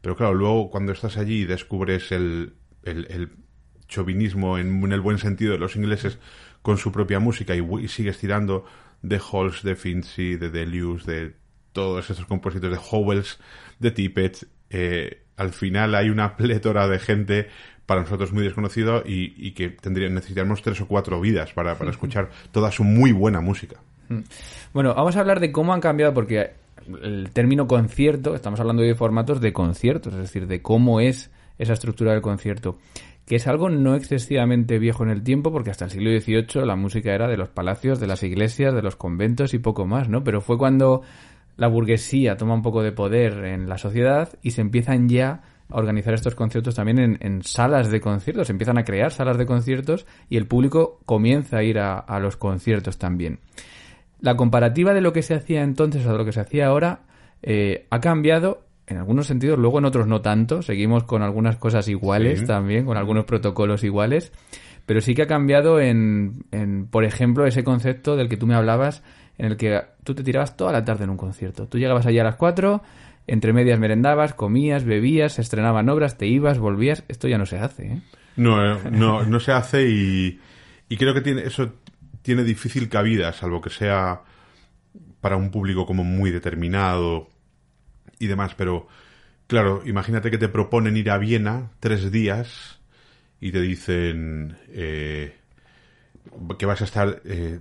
Pero 0.00 0.16
claro, 0.16 0.34
luego 0.34 0.70
cuando 0.70 0.92
estás 0.92 1.16
allí 1.16 1.42
y 1.42 1.44
descubres 1.44 2.12
el, 2.12 2.54
el, 2.84 3.30
chauvinismo 3.88 4.56
en, 4.56 4.92
el 4.92 5.00
buen 5.00 5.18
sentido 5.18 5.52
de 5.52 5.58
los 5.58 5.74
ingleses 5.74 6.18
con 6.62 6.78
su 6.78 6.92
propia 6.92 7.18
música 7.18 7.56
y, 7.56 7.88
sigues 7.88 8.18
tirando 8.18 8.64
de 9.02 9.20
Halls, 9.20 9.62
de 9.62 9.74
Finzi, 9.74 10.36
de 10.36 10.50
Delius, 10.50 11.06
de 11.06 11.34
todos 11.72 12.08
estos 12.10 12.26
compositores 12.26 12.78
de 12.78 12.84
Howells, 12.90 13.38
de 13.78 13.90
Tippett, 13.90 14.46
eh, 14.70 15.22
al 15.36 15.52
final 15.52 15.94
hay 15.94 16.10
una 16.10 16.36
plétora 16.36 16.86
de 16.86 16.98
gente 16.98 17.48
para 17.86 18.02
nosotros 18.02 18.32
muy 18.32 18.44
desconocido 18.44 19.02
y, 19.04 19.50
que 19.52 19.70
tendrían, 19.70 20.14
necesitaríamos 20.14 20.62
tres 20.62 20.80
o 20.80 20.86
cuatro 20.86 21.20
vidas 21.20 21.52
para, 21.52 21.76
para 21.76 21.90
escuchar 21.90 22.30
toda 22.52 22.70
su 22.70 22.84
muy 22.84 23.12
buena 23.12 23.40
música. 23.40 23.80
Mm. 24.08 24.20
Bueno, 24.72 24.94
vamos 24.94 25.16
a 25.16 25.20
hablar 25.20 25.40
de 25.40 25.50
cómo 25.50 25.72
han 25.72 25.80
cambiado, 25.80 26.14
porque 26.14 26.52
el 27.02 27.30
término 27.32 27.66
concierto, 27.66 28.34
estamos 28.34 28.60
hablando 28.60 28.82
de 28.82 28.94
formatos 28.94 29.40
de 29.40 29.52
conciertos, 29.52 30.14
es 30.14 30.20
decir, 30.20 30.46
de 30.46 30.62
cómo 30.62 31.00
es 31.00 31.30
esa 31.58 31.72
estructura 31.72 32.12
del 32.12 32.22
concierto, 32.22 32.78
que 33.26 33.36
es 33.36 33.46
algo 33.46 33.70
no 33.70 33.94
excesivamente 33.94 34.78
viejo 34.78 35.04
en 35.04 35.10
el 35.10 35.22
tiempo, 35.22 35.52
porque 35.52 35.70
hasta 35.70 35.84
el 35.84 35.90
siglo 35.90 36.10
XVIII 36.10 36.66
la 36.66 36.76
música 36.76 37.14
era 37.14 37.28
de 37.28 37.36
los 37.36 37.48
palacios, 37.48 38.00
de 38.00 38.06
las 38.06 38.22
iglesias, 38.22 38.74
de 38.74 38.82
los 38.82 38.96
conventos 38.96 39.54
y 39.54 39.58
poco 39.58 39.86
más, 39.86 40.08
¿no? 40.08 40.24
Pero 40.24 40.40
fue 40.40 40.58
cuando 40.58 41.02
la 41.60 41.68
burguesía 41.68 42.38
toma 42.38 42.54
un 42.54 42.62
poco 42.62 42.82
de 42.82 42.90
poder 42.90 43.44
en 43.44 43.68
la 43.68 43.76
sociedad 43.76 44.30
y 44.40 44.52
se 44.52 44.62
empiezan 44.62 45.10
ya 45.10 45.42
a 45.68 45.76
organizar 45.76 46.14
estos 46.14 46.34
conciertos 46.34 46.74
también 46.74 47.18
en, 47.20 47.42
salas 47.42 47.90
de 47.90 48.00
conciertos, 48.00 48.46
se 48.46 48.54
empiezan 48.54 48.78
a 48.78 48.84
crear 48.84 49.12
salas 49.12 49.36
de 49.36 49.44
conciertos 49.44 50.06
y 50.30 50.38
el 50.38 50.46
público 50.46 51.00
comienza 51.04 51.58
a 51.58 51.62
ir 51.62 51.78
a, 51.78 52.18
los 52.18 52.38
conciertos 52.38 52.96
también. 52.96 53.40
La 54.22 54.38
comparativa 54.38 54.94
de 54.94 55.02
lo 55.02 55.12
que 55.12 55.20
se 55.20 55.34
hacía 55.34 55.62
entonces 55.62 56.06
a 56.06 56.14
lo 56.14 56.24
que 56.24 56.32
se 56.32 56.40
hacía 56.40 56.66
ahora 56.66 57.02
eh, 57.42 57.86
ha 57.90 58.00
cambiado 58.00 58.64
en 58.86 58.96
algunos 58.96 59.26
sentidos, 59.26 59.58
luego 59.58 59.80
en 59.80 59.84
otros 59.84 60.06
no 60.06 60.22
tanto, 60.22 60.62
seguimos 60.62 61.04
con 61.04 61.20
algunas 61.20 61.58
cosas 61.58 61.88
iguales 61.88 62.42
también, 62.46 62.86
con 62.86 62.96
algunos 62.96 63.26
protocolos 63.26 63.84
iguales, 63.84 64.32
pero 64.86 65.02
sí 65.02 65.14
que 65.14 65.22
ha 65.22 65.26
cambiado 65.26 65.78
en, 65.78 66.46
en, 66.52 66.86
por 66.86 67.04
ejemplo, 67.04 67.44
ese 67.44 67.64
concepto 67.64 68.16
del 68.16 68.30
que 68.30 68.38
tú 68.38 68.46
me 68.46 68.54
hablabas 68.54 69.02
en 69.40 69.46
el 69.46 69.56
que 69.56 69.80
tú 70.04 70.14
te 70.14 70.22
tirabas 70.22 70.54
toda 70.54 70.70
la 70.70 70.84
tarde 70.84 71.04
en 71.04 71.10
un 71.10 71.16
concierto. 71.16 71.66
Tú 71.66 71.78
llegabas 71.78 72.04
allí 72.04 72.18
a 72.18 72.24
las 72.24 72.36
4, 72.36 72.82
entre 73.26 73.54
medias 73.54 73.78
merendabas, 73.78 74.34
comías, 74.34 74.84
bebías, 74.84 75.38
estrenaban 75.38 75.88
obras, 75.88 76.18
te 76.18 76.26
ibas, 76.26 76.58
volvías. 76.58 77.04
Esto 77.08 77.26
ya 77.26 77.38
no 77.38 77.46
se 77.46 77.58
hace, 77.58 77.86
¿eh? 77.86 78.02
No, 78.36 78.62
eh, 78.62 78.78
no, 78.92 79.24
no 79.24 79.40
se 79.40 79.52
hace 79.52 79.88
y, 79.88 80.38
y 80.90 80.96
creo 80.98 81.14
que 81.14 81.22
tiene, 81.22 81.42
eso 81.42 81.72
tiene 82.20 82.44
difícil 82.44 82.90
cabida, 82.90 83.32
salvo 83.32 83.62
que 83.62 83.70
sea 83.70 84.20
para 85.22 85.36
un 85.36 85.50
público 85.50 85.86
como 85.86 86.04
muy 86.04 86.30
determinado 86.30 87.30
y 88.18 88.26
demás, 88.26 88.54
pero 88.54 88.88
claro, 89.46 89.82
imagínate 89.86 90.30
que 90.30 90.38
te 90.38 90.48
proponen 90.48 90.98
ir 90.98 91.10
a 91.10 91.16
Viena 91.16 91.70
tres 91.80 92.12
días 92.12 92.78
y 93.40 93.52
te 93.52 93.62
dicen 93.62 94.58
eh, 94.68 95.34
que 96.58 96.66
vas 96.66 96.82
a 96.82 96.84
estar 96.84 97.22
eh, 97.24 97.60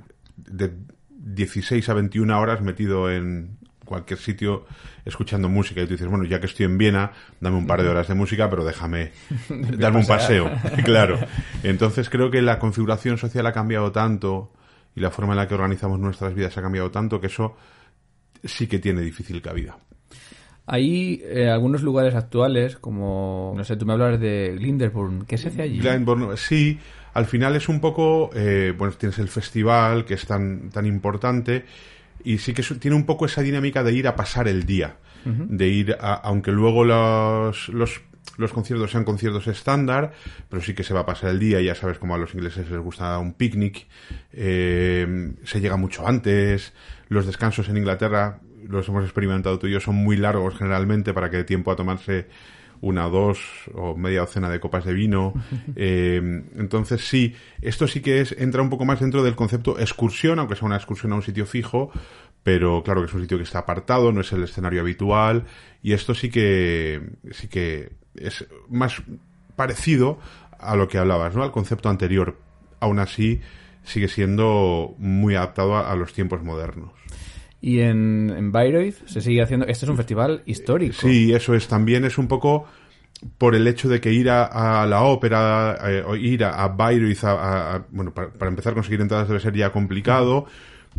16 1.20 1.88
a 1.90 1.94
21 1.94 2.40
horas 2.40 2.62
metido 2.62 3.12
en 3.12 3.58
cualquier 3.86 4.20
sitio 4.20 4.66
escuchando 5.04 5.50
música 5.50 5.82
y 5.82 5.86
tú 5.86 5.94
dices, 5.94 6.08
bueno, 6.08 6.24
ya 6.26 6.40
que 6.40 6.46
estoy 6.46 6.66
en 6.66 6.78
Viena, 6.78 7.12
dame 7.42 7.58
un 7.58 7.68
par 7.68 7.82
de 7.82 7.90
horas 7.90 8.08
de 8.08 8.14
música, 8.14 8.50
pero 8.50 8.64
déjame 8.64 9.12
darme 9.78 10.00
un 10.00 10.08
paseo. 10.08 10.50
claro. 10.86 11.20
Entonces 11.64 12.10
creo 12.10 12.30
que 12.30 12.42
la 12.42 12.60
configuración 12.60 13.18
social 13.18 13.46
ha 13.48 13.52
cambiado 13.52 13.92
tanto 13.92 14.54
y 14.96 15.02
la 15.02 15.12
forma 15.12 15.34
en 15.34 15.38
la 15.38 15.48
que 15.48 15.56
organizamos 15.56 16.00
nuestras 16.00 16.34
vidas 16.34 16.58
ha 16.58 16.62
cambiado 16.62 16.92
tanto 16.92 17.20
que 17.20 17.28
eso 17.28 17.56
sí 18.44 18.68
que 18.68 18.80
tiene 18.80 19.02
difícil 19.02 19.42
cabida. 19.42 19.78
Hay 20.68 21.24
eh, 21.26 21.50
algunos 21.50 21.82
lugares 21.82 22.14
actuales, 22.14 22.78
como, 22.78 23.54
no 23.58 23.64
sé, 23.64 23.76
tú 23.76 23.88
me 23.88 23.94
hablas 23.94 24.20
de 24.20 24.56
Glinderburn. 24.56 25.26
¿Qué 25.26 25.36
se 25.36 25.48
hace 25.48 25.64
allí? 25.64 25.80
Glinderburn, 25.80 26.38
sí 26.38 26.80
al 27.14 27.26
final 27.26 27.56
es 27.56 27.70
un 27.70 27.80
poco, 27.80 28.30
eh, 28.34 28.74
bueno, 28.78 28.94
tienes 28.94 29.20
el 29.20 29.28
festival 29.28 30.06
que 30.06 30.14
es 30.14 30.26
tan, 30.26 30.70
tan 30.70 30.86
importante 30.86 31.66
y 32.24 32.38
sí 32.40 32.54
que 32.54 32.64
tiene 32.64 32.96
un 32.96 33.06
poco 33.06 33.26
esa 33.26 33.42
dinámica 33.42 33.84
de 33.84 33.94
ir 33.94 34.08
a 34.08 34.16
pasar 34.16 34.48
el 34.48 34.66
día, 34.66 34.98
de 35.26 35.68
ir 35.68 35.98
a, 36.00 36.14
aunque 36.14 36.52
luego 36.52 36.86
los, 36.86 37.70
los, 37.70 38.02
los 38.38 38.52
conciertos 38.54 38.92
sean 38.92 39.04
conciertos 39.04 39.48
estándar, 39.48 40.14
pero 40.50 40.62
sí 40.62 40.74
que 40.74 40.84
se 40.84 40.94
va 40.94 41.02
a 41.02 41.06
pasar 41.06 41.32
el 41.32 41.40
día, 41.40 41.62
ya 41.62 41.76
sabes 41.76 41.98
como 41.98 42.16
a 42.16 42.18
los 42.18 42.34
ingleses 42.34 42.70
les 42.70 42.80
gusta 42.80 43.18
un 43.20 43.34
picnic, 43.34 43.88
eh, 44.32 45.34
se 45.44 45.60
llega 45.60 45.78
mucho 45.78 46.08
antes, 46.08 46.74
los 47.10 47.26
descansos 47.26 47.70
en 47.70 47.78
Inglaterra, 47.78 48.40
los 48.68 48.88
hemos 48.88 49.04
experimentado 49.04 49.60
tú 49.60 49.68
y 49.68 49.72
yo, 49.72 49.80
son 49.80 49.96
muy 49.96 50.16
largos 50.18 50.58
generalmente 50.58 51.14
para 51.14 51.30
que 51.30 51.38
dé 51.38 51.44
tiempo 51.44 51.72
a 51.72 51.76
tomarse 51.76 52.28
una 52.82 53.08
dos 53.10 53.40
o 53.74 53.96
media 53.96 54.22
docena 54.22 54.50
de 54.50 54.60
copas 54.60 54.86
de 54.86 54.94
vino. 54.94 55.34
Eh, 55.76 56.44
entonces 56.58 57.08
sí, 57.08 57.36
esto 57.62 57.88
sí 57.88 58.02
que 58.02 58.22
es 58.22 58.34
entra 58.38 58.62
un 58.62 58.70
poco 58.70 58.86
más 58.86 59.00
dentro 59.00 59.24
del 59.24 59.36
concepto 59.36 59.80
excursión, 59.80 60.40
aunque 60.40 60.56
sea 60.56 60.66
una 60.66 60.76
excursión 60.76 61.14
a 61.14 61.16
un 61.16 61.22
sitio 61.22 61.46
fijo, 61.46 61.92
pero 62.44 62.84
claro 62.84 63.02
que 63.02 63.08
es 63.08 63.14
un 63.14 63.22
sitio 63.22 63.38
que 63.38 63.44
está 63.44 63.60
apartado, 63.60 64.12
no 64.12 64.22
es 64.22 64.32
el 64.34 64.44
escenario 64.44 64.82
habitual, 64.82 65.46
y 65.82 65.94
esto 65.94 66.14
sí 66.16 66.30
que, 66.30 67.02
sí 67.32 67.48
que 67.48 67.92
es 68.16 68.48
más 68.70 69.02
parecido 69.56 70.20
a 70.58 70.76
lo 70.76 70.88
que 70.88 70.98
hablabas, 70.98 71.36
¿no? 71.36 71.44
Al 71.44 71.52
concepto 71.52 71.90
anterior. 71.90 72.38
Aún 72.80 73.00
así, 73.00 73.42
sigue 73.84 74.08
siendo 74.08 74.96
muy 74.98 75.36
adaptado 75.36 75.76
a, 75.76 75.92
a 75.92 75.96
los 75.96 76.14
tiempos 76.14 76.44
modernos. 76.44 76.92
Y 77.62 77.80
en, 77.80 78.34
en 78.36 78.52
Bayreuth 78.52 79.06
se 79.06 79.22
sigue 79.22 79.42
haciendo. 79.42 79.66
Este 79.68 79.86
es 79.86 79.90
un 79.90 79.98
festival 79.98 80.44
histórico. 80.46 80.96
Sí, 81.02 81.34
eso 81.34 81.54
es. 81.54 81.68
También 81.68 82.06
es 82.06 82.18
un 82.18 82.28
poco 82.28 82.66
por 83.38 83.54
el 83.56 83.68
hecho 83.68 83.90
de 83.90 84.00
que 84.00 84.14
ir 84.14 84.30
a, 84.30 84.86
la 84.86 85.04
ópera 85.04 85.78
eh, 85.84 86.04
o 86.08 86.16
ir 86.16 86.46
a, 86.46 86.68
Bayreuth, 86.70 87.24
a, 87.26 87.76
a- 87.76 87.86
bueno, 87.92 88.14
para, 88.14 88.30
para 88.32 88.50
empezar 88.50 88.72
a 88.72 88.76
conseguir 88.76 89.02
entradas 89.02 89.28
debe 89.28 89.42
ser 89.42 89.54
ya 89.56 89.72
complicado, 89.74 90.46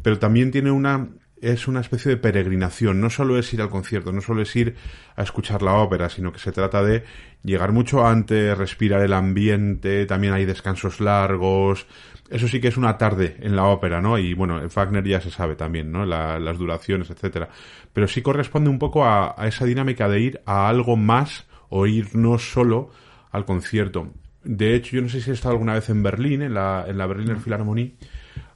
pero 0.03 0.19
también 0.19 0.51
tiene 0.51 0.71
una 0.71 1.09
es 1.43 1.69
una 1.69 1.81
especie 1.81 2.11
de 2.11 2.17
peregrinación. 2.17 3.01
No 3.01 3.11
solo 3.11 3.39
es 3.39 3.53
ir 3.53 3.63
al 3.63 3.71
concierto, 3.71 4.13
no 4.13 4.21
solo 4.21 4.43
es 4.43 4.55
ir 4.57 4.77
a 5.17 5.23
escuchar 5.23 5.63
la 5.63 5.75
ópera, 5.75 6.09
sino 6.09 6.33
que 6.33 6.39
se 6.39 6.53
trata 6.53 6.83
de 6.83 7.05
llegar 7.43 7.73
mucho 7.73 8.07
antes, 8.07 8.57
respirar 8.57 9.03
el 9.03 9.13
ambiente, 9.13 10.07
también 10.07 10.33
hay 10.35 10.45
descansos 10.45 11.01
largos. 11.01 11.87
Eso 12.29 12.47
sí 12.47 12.61
que 12.61 12.69
es 12.69 12.77
una 12.77 12.97
tarde 12.99 13.37
en 13.41 13.57
la 13.57 13.65
ópera, 13.65 14.01
¿no? 14.01 14.19
Y 14.19 14.35
bueno, 14.35 14.61
en 14.61 14.69
Wagner 14.69 15.05
ya 15.05 15.21
se 15.21 15.31
sabe 15.31 15.57
también, 15.57 15.91
¿no? 15.91 16.07
La- 16.07 16.39
las 16.39 16.59
duraciones, 16.59 17.11
etcétera. 17.11 17.49
Pero 17.93 18.07
sí 18.07 18.23
corresponde 18.23 18.71
un 18.71 18.79
poco 18.79 19.05
a, 19.05 19.35
a 19.37 19.49
esa 19.49 19.65
dinámica 19.65 20.09
de 20.09 20.21
ir 20.21 20.41
a 20.47 20.69
algo 20.69 20.97
más 20.97 21.47
o 21.69 21.87
ir 21.87 22.15
no 22.15 22.39
solo 22.39 22.91
al 23.33 23.45
concierto. 23.45 24.13
De 24.45 24.75
hecho, 24.75 24.97
yo 24.97 25.03
no 25.03 25.09
sé 25.09 25.21
si 25.21 25.31
he 25.31 25.35
estado 25.35 25.53
alguna 25.53 25.75
vez 25.75 25.89
en 25.91 26.03
Berlín, 26.03 26.43
en 26.43 26.55
la, 26.55 26.85
en 26.87 26.99
la 26.99 27.07
Berliner 27.07 27.37
Philharmonie. 27.39 27.97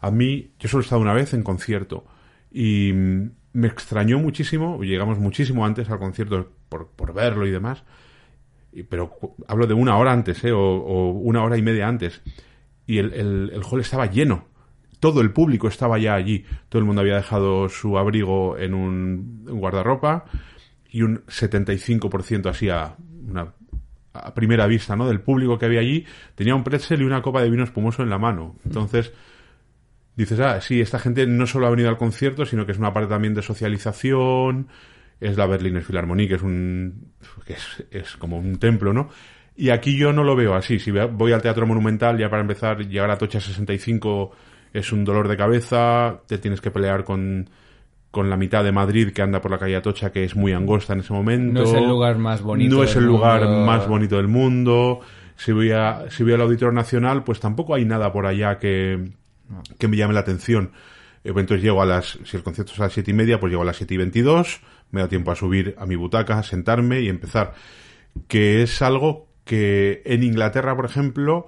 A 0.01 0.11
mí, 0.11 0.53
yo 0.59 0.68
solo 0.68 0.83
he 0.83 0.85
estado 0.85 1.01
una 1.03 1.12
vez 1.12 1.35
en 1.35 1.42
concierto 1.42 2.05
y 2.55 2.93
mm, 2.93 3.31
me 3.53 3.67
extrañó 3.67 4.19
muchísimo, 4.19 4.83
llegamos 4.83 5.19
muchísimo 5.19 5.67
antes 5.67 5.90
al 5.90 5.99
concierto 5.99 6.53
por, 6.69 6.88
por 6.88 7.12
verlo 7.12 7.47
y 7.47 7.51
demás, 7.51 7.85
pero 8.88 9.19
hablo 9.49 9.67
de 9.67 9.75
una 9.75 9.97
hora 9.99 10.12
antes, 10.12 10.43
¿eh? 10.45 10.53
o, 10.53 11.11
una 11.11 11.43
hora 11.43 11.59
y 11.59 11.62
media 11.62 11.88
antes, 11.88 12.23
y 12.87 12.99
el, 12.99 13.12
el, 13.12 13.51
el 13.53 13.62
hall 13.62 13.81
estaba 13.81 14.07
lleno. 14.07 14.47
Todo 15.01 15.21
el 15.21 15.33
público 15.33 15.69
estaba 15.69 15.99
ya 15.99 16.14
allí. 16.14 16.45
Todo 16.69 16.81
el 16.81 16.87
mundo 16.87 17.03
había 17.03 17.17
dejado 17.17 17.69
su 17.69 17.99
abrigo 17.99 18.57
en 18.57 18.73
un, 18.73 19.45
un 19.47 19.59
guardarropa 19.59 20.25
y 20.88 21.03
un 21.03 21.25
75% 21.27 22.47
así 22.49 22.71
a, 22.71 22.97
una, 23.29 23.53
a 24.14 24.33
primera 24.33 24.67
vista, 24.67 24.97
¿no? 24.97 25.07
Del 25.07 25.21
público 25.21 25.59
que 25.59 25.67
había 25.67 25.81
allí 25.81 26.07
tenía 26.35 26.55
un 26.55 26.64
pretzel 26.64 27.03
y 27.03 27.05
una 27.05 27.21
copa 27.21 27.43
de 27.43 27.51
vino 27.51 27.64
espumoso 27.64 28.03
en 28.03 28.11
la 28.11 28.19
mano. 28.19 28.57
Entonces, 28.64 29.12
dices, 30.16 30.38
ah, 30.40 30.61
sí, 30.61 30.81
esta 30.81 30.98
gente 30.98 31.27
no 31.27 31.46
solo 31.46 31.66
ha 31.66 31.70
venido 31.70 31.88
al 31.88 31.96
concierto, 31.96 32.46
sino 32.46 32.66
que 32.66 32.72
es 32.72 32.79
una 32.79 32.92
parte 32.92 33.09
también 33.09 33.35
de 33.35 33.42
socialización, 33.42 34.68
es 35.20 35.37
la 35.37 35.46
Berliner 35.46 35.83
Philharmonie, 35.83 36.29
que 36.29 36.35
es 36.35 36.42
un, 36.42 37.12
que 37.46 37.55
es, 37.55 37.85
es 37.90 38.16
como 38.16 38.38
un 38.38 38.59
templo, 38.59 38.92
¿no? 38.92 39.09
Y 39.57 39.70
aquí 39.70 39.96
yo 39.96 40.12
no 40.12 40.24
lo 40.24 40.35
veo 40.35 40.55
así. 40.55 40.79
Si 40.79 40.90
voy 40.90 41.33
al 41.33 41.42
Teatro 41.42 41.66
Monumental, 41.66 42.18
ya 42.18 42.29
para 42.29 42.42
empezar, 42.42 42.87
llegar 42.87 43.11
a 43.11 43.18
Tocha 43.18 43.40
65 43.40 44.33
es 44.72 44.92
un 44.92 45.05
dolor 45.05 45.29
de 45.29 45.37
cabeza, 45.37 46.22
te 46.27 46.38
tienes 46.38 46.61
que 46.61 46.72
pelear 46.72 47.05
con, 47.05 47.48
con 48.11 48.29
la 48.29 48.37
mitad 48.37 48.64
de 48.64 48.72
Madrid 48.72 49.12
que 49.12 49.22
anda 49.22 49.40
por 49.40 49.50
la 49.53 49.59
calle 49.59 49.77
Atocha, 49.77 50.11
que 50.11 50.24
es 50.24 50.35
muy 50.35 50.53
angosta 50.53 50.92
en 50.94 51.00
ese 51.00 51.12
momento. 51.12 51.62
No 51.62 51.66
es 51.68 51.74
el 51.74 51.88
lugar 51.88 52.18
más 52.18 52.42
bonito 52.42 52.77
No 52.77 52.83
es 52.83 52.94
del 52.94 53.05
el 53.05 53.09
lugar 53.09 53.42
mundo. 53.42 53.66
más 53.66 53.87
bonito 53.87 54.16
del 54.16 54.29
mundo. 54.29 55.00
Si 55.37 55.53
voy, 55.53 55.70
a, 55.70 56.11
si 56.11 56.24
voy 56.24 56.33
al 56.33 56.40
Auditorio 56.40 56.72
Nacional, 56.72 57.22
pues 57.22 57.38
tampoco 57.38 57.74
hay 57.74 57.85
nada 57.85 58.12
por 58.12 58.27
allá 58.27 58.59
que, 58.59 59.11
que 59.78 59.88
me 59.88 59.96
llame 59.96 60.14
la 60.14 60.20
atención. 60.20 60.72
Eh, 61.24 61.33
pues 61.33 61.42
Entonces 61.42 61.62
llego 61.62 61.83
a 61.83 61.87
las, 61.87 62.18
si 62.24 62.37
el 62.37 62.42
concierto 62.42 62.72
es 62.72 62.80
a 62.80 62.85
las 62.85 62.92
siete 62.92 63.11
y 63.11 63.14
media, 63.14 63.40
pues 63.40 63.50
llego 63.50 63.62
a 63.62 63.66
las 63.66 63.76
siete 63.76 63.94
y 63.94 63.96
veintidós, 63.96 64.61
me 64.90 65.00
da 65.00 65.09
tiempo 65.09 65.30
a 65.30 65.37
subir 65.37 65.74
a 65.78 65.87
mi 65.87 65.96
butaca, 65.96 66.42
sentarme 66.42 67.00
y 67.00 67.09
empezar. 67.09 67.54
Que 68.28 68.62
es 68.62 68.83
algo 68.83 69.28
que 69.44 70.02
en 70.04 70.22
Inglaterra, 70.22 70.76
por 70.76 70.85
ejemplo, 70.85 71.46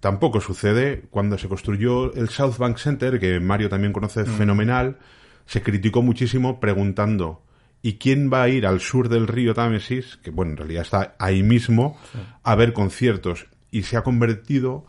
tampoco 0.00 0.40
sucede. 0.40 1.04
Cuando 1.10 1.38
se 1.38 1.48
construyó 1.48 2.12
el 2.14 2.28
South 2.28 2.56
Bank 2.58 2.78
Center, 2.78 3.18
que 3.18 3.40
Mario 3.40 3.68
también 3.68 3.92
conoce 3.92 4.24
fenomenal, 4.24 4.98
se 5.46 5.62
criticó 5.62 6.02
muchísimo 6.02 6.60
preguntando 6.60 7.42
¿y 7.82 7.94
quién 7.94 8.30
va 8.32 8.42
a 8.42 8.48
ir 8.48 8.66
al 8.66 8.80
sur 8.80 9.08
del 9.08 9.26
río 9.26 9.54
Támesis? 9.54 10.18
Que 10.22 10.30
bueno, 10.30 10.52
en 10.52 10.56
realidad 10.58 10.82
está 10.82 11.14
ahí 11.18 11.42
mismo, 11.42 11.98
a 12.42 12.54
ver 12.54 12.72
conciertos. 12.72 13.46
Y 13.70 13.82
se 13.82 13.96
ha 13.96 14.02
convertido 14.02 14.86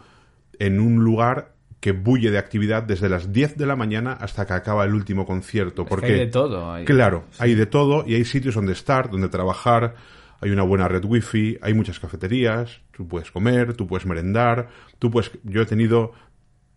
en 0.57 0.79
un 0.79 1.03
lugar 1.03 1.53
que 1.79 1.91
bulle 1.93 2.29
de 2.31 2.37
actividad 2.37 2.83
desde 2.83 3.07
las 3.09 3.31
10 3.31 3.55
de 3.57 3.65
la 3.65 3.75
mañana 3.75 4.13
hasta 4.13 4.45
que 4.45 4.53
acaba 4.53 4.83
el 4.85 4.93
último 4.93 5.25
concierto. 5.25 5.83
Es 5.83 5.87
que 5.87 5.89
Porque, 5.89 6.07
hay 6.13 6.19
de 6.19 6.27
todo. 6.27 6.71
hay- 6.71 6.85
Claro, 6.85 7.25
hay 7.37 7.55
de 7.55 7.65
todo 7.65 8.03
y 8.05 8.15
hay 8.15 8.25
sitios 8.25 8.55
donde 8.55 8.73
estar, 8.73 9.09
donde 9.09 9.29
trabajar, 9.29 9.95
hay 10.41 10.51
una 10.51 10.63
buena 10.63 10.87
red 10.87 11.03
wifi, 11.05 11.57
hay 11.61 11.73
muchas 11.73 11.99
cafeterías, 11.99 12.81
tú 12.91 13.07
puedes 13.07 13.31
comer, 13.31 13.73
tú 13.75 13.87
puedes 13.87 14.05
merendar, 14.05 14.69
tú 14.99 15.09
puedes... 15.09 15.31
Yo 15.43 15.61
he 15.61 15.65
tenido, 15.65 16.11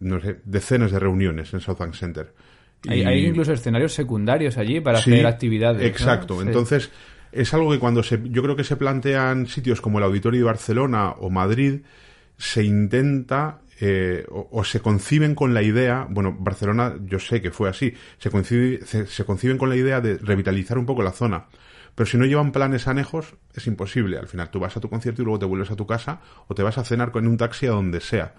no 0.00 0.20
sé, 0.20 0.38
decenas 0.44 0.92
de 0.92 0.98
reuniones 1.00 1.52
en 1.52 1.60
South 1.60 1.78
Bank 1.78 1.94
Center. 1.94 2.32
Hay, 2.88 3.00
Y- 3.00 3.04
hay 3.04 3.26
incluso 3.26 3.52
escenarios 3.52 3.92
secundarios 3.94 4.56
allí 4.58 4.80
para 4.80 4.98
Sí, 4.98 5.12
hacer 5.12 5.26
actividades. 5.26 5.80
¿no? 5.80 5.86
Exacto. 5.86 6.40
Sí. 6.40 6.46
Entonces, 6.46 6.90
es 7.32 7.52
algo 7.54 7.72
que 7.72 7.78
cuando 7.80 8.02
se, 8.04 8.20
yo 8.24 8.42
creo 8.42 8.54
que 8.56 8.64
se 8.64 8.76
plantean 8.76 9.46
sitios 9.46 9.80
como 9.80 9.98
el 9.98 10.04
Auditorio 10.04 10.40
de 10.40 10.44
Barcelona 10.46 11.10
o 11.10 11.28
Madrid, 11.30 11.80
se 12.36 12.64
intenta 12.64 13.60
eh, 13.84 14.24
o, 14.30 14.48
o 14.52 14.62
se 14.62 14.78
conciben 14.80 15.34
con 15.34 15.54
la 15.54 15.62
idea, 15.62 16.06
bueno, 16.08 16.36
Barcelona 16.38 16.94
yo 17.04 17.18
sé 17.18 17.42
que 17.42 17.50
fue 17.50 17.68
así, 17.68 17.94
se, 18.18 18.30
concibe- 18.30 18.84
se, 18.84 19.06
se 19.08 19.24
conciben 19.24 19.58
con 19.58 19.68
la 19.68 19.74
idea 19.76 20.00
de 20.00 20.18
revitalizar 20.18 20.78
un 20.78 20.86
poco 20.86 21.02
la 21.02 21.10
zona. 21.10 21.46
Pero 21.96 22.06
si 22.08 22.16
no 22.16 22.24
llevan 22.24 22.52
planes 22.52 22.86
anejos, 22.86 23.34
es 23.54 23.66
imposible. 23.66 24.18
Al 24.18 24.28
final 24.28 24.50
tú 24.50 24.60
vas 24.60 24.76
a 24.76 24.80
tu 24.80 24.88
concierto 24.88 25.20
y 25.20 25.24
luego 25.24 25.40
te 25.40 25.46
vuelves 25.46 25.70
a 25.72 25.76
tu 25.76 25.86
casa 25.86 26.20
o 26.46 26.54
te 26.54 26.62
vas 26.62 26.78
a 26.78 26.84
cenar 26.84 27.10
con 27.10 27.26
un 27.26 27.36
taxi 27.36 27.66
a 27.66 27.70
donde 27.70 28.00
sea. 28.00 28.34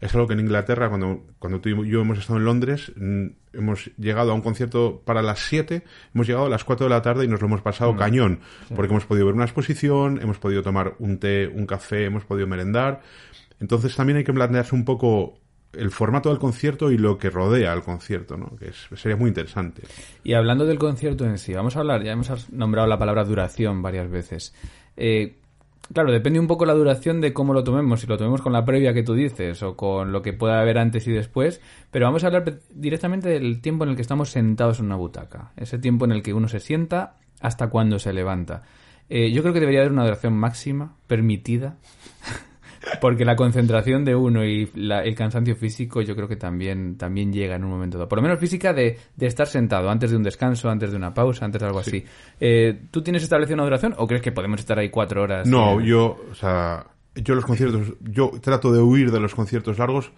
Es 0.00 0.14
algo 0.14 0.26
que 0.26 0.32
en 0.34 0.40
Inglaterra, 0.40 0.88
cuando, 0.88 1.24
cuando 1.38 1.60
tú 1.60 1.68
y 1.68 1.88
yo 1.90 2.00
hemos 2.00 2.18
estado 2.18 2.38
en 2.38 2.44
Londres, 2.46 2.92
mm, 2.96 3.26
hemos 3.52 3.90
llegado 3.96 4.32
a 4.32 4.34
un 4.34 4.40
concierto 4.42 5.02
para 5.04 5.22
las 5.22 5.38
7, 5.40 5.84
hemos 6.14 6.26
llegado 6.26 6.46
a 6.46 6.50
las 6.50 6.64
4 6.64 6.84
de 6.86 6.90
la 6.90 7.00
tarde 7.02 7.24
y 7.24 7.28
nos 7.28 7.40
lo 7.40 7.46
hemos 7.46 7.62
pasado 7.62 7.96
cañón, 7.96 8.40
porque 8.74 8.92
hemos 8.92 9.04
podido 9.06 9.26
ver 9.26 9.34
una 9.34 9.44
exposición, 9.44 10.18
hemos 10.22 10.38
podido 10.38 10.62
tomar 10.62 10.94
un 10.98 11.18
té, 11.18 11.46
un 11.48 11.64
café, 11.66 12.06
hemos 12.06 12.24
podido 12.24 12.46
merendar. 12.46 13.02
Entonces 13.60 13.94
también 13.96 14.18
hay 14.18 14.24
que 14.24 14.32
plantearse 14.32 14.74
un 14.74 14.84
poco 14.84 15.38
el 15.72 15.90
formato 15.90 16.30
del 16.30 16.38
concierto 16.38 16.90
y 16.90 16.96
lo 16.98 17.18
que 17.18 17.28
rodea 17.28 17.72
al 17.72 17.82
concierto, 17.82 18.36
¿no? 18.36 18.56
que 18.56 18.68
es- 18.68 18.88
sería 18.98 19.16
muy 19.16 19.28
interesante. 19.28 19.82
Y 20.24 20.32
hablando 20.34 20.64
del 20.64 20.78
concierto 20.78 21.24
en 21.26 21.36
sí, 21.38 21.52
vamos 21.52 21.76
a 21.76 21.80
hablar, 21.80 22.02
ya 22.02 22.12
hemos 22.12 22.50
nombrado 22.50 22.86
la 22.88 22.98
palabra 22.98 23.24
duración 23.24 23.82
varias 23.82 24.08
veces. 24.10 24.54
Eh, 24.96 25.36
claro, 25.92 26.12
depende 26.12 26.40
un 26.40 26.46
poco 26.46 26.64
la 26.64 26.72
duración 26.72 27.20
de 27.20 27.34
cómo 27.34 27.52
lo 27.52 27.62
tomemos, 27.62 28.00
si 28.00 28.06
lo 28.06 28.16
tomemos 28.16 28.40
con 28.40 28.54
la 28.54 28.64
previa 28.64 28.94
que 28.94 29.02
tú 29.02 29.12
dices 29.14 29.62
o 29.62 29.76
con 29.76 30.12
lo 30.12 30.22
que 30.22 30.32
pueda 30.32 30.60
haber 30.60 30.78
antes 30.78 31.06
y 31.08 31.12
después, 31.12 31.60
pero 31.90 32.06
vamos 32.06 32.24
a 32.24 32.28
hablar 32.28 32.58
directamente 32.70 33.28
del 33.28 33.60
tiempo 33.60 33.84
en 33.84 33.90
el 33.90 33.96
que 33.96 34.02
estamos 34.02 34.30
sentados 34.30 34.78
en 34.78 34.86
una 34.86 34.96
butaca, 34.96 35.52
ese 35.56 35.78
tiempo 35.78 36.06
en 36.06 36.12
el 36.12 36.22
que 36.22 36.32
uno 36.32 36.48
se 36.48 36.60
sienta 36.60 37.16
hasta 37.40 37.68
cuando 37.68 37.98
se 37.98 38.14
levanta. 38.14 38.62
Eh, 39.10 39.30
yo 39.30 39.42
creo 39.42 39.52
que 39.52 39.60
debería 39.60 39.80
haber 39.80 39.92
una 39.92 40.04
duración 40.04 40.32
máxima 40.32 40.96
permitida 41.06 41.76
porque 43.00 43.24
la 43.24 43.36
concentración 43.36 44.04
de 44.04 44.14
uno 44.14 44.44
y 44.44 44.70
la- 44.74 45.02
el 45.04 45.14
cansancio 45.14 45.56
físico 45.56 46.00
yo 46.02 46.14
creo 46.14 46.28
que 46.28 46.36
también, 46.36 46.96
también 46.96 47.32
llega 47.32 47.56
en 47.56 47.64
un 47.64 47.70
momento 47.70 47.98
dado. 47.98 48.08
Por 48.08 48.18
lo 48.18 48.22
menos 48.22 48.38
física 48.38 48.72
de, 48.72 48.98
de 49.16 49.26
estar 49.26 49.46
sentado 49.46 49.90
antes 49.90 50.10
de 50.10 50.16
un 50.16 50.22
descanso, 50.22 50.68
antes 50.70 50.90
de 50.90 50.96
una 50.96 51.12
pausa, 51.14 51.44
antes 51.44 51.60
de 51.60 51.66
algo 51.66 51.78
así. 51.80 52.04
Eh, 52.40 52.82
¿Tú 52.90 53.02
tienes 53.02 53.22
establecida 53.22 53.54
una 53.54 53.64
duración 53.64 53.94
o 53.98 54.06
crees 54.06 54.22
que 54.22 54.32
podemos 54.32 54.60
estar 54.60 54.78
ahí 54.78 54.88
cuatro 54.90 55.22
horas? 55.22 55.46
No, 55.48 55.80
Eh, 55.80 55.86
yo, 55.86 56.18
o 56.30 56.34
sea, 56.34 56.86
yo 57.14 57.34
los 57.34 57.44
conciertos, 57.44 57.92
yo 58.02 58.30
trato 58.40 58.72
de 58.72 58.80
huir 58.80 59.10
de 59.10 59.20
los 59.20 59.34
conciertos 59.34 59.78
largos 59.78 60.12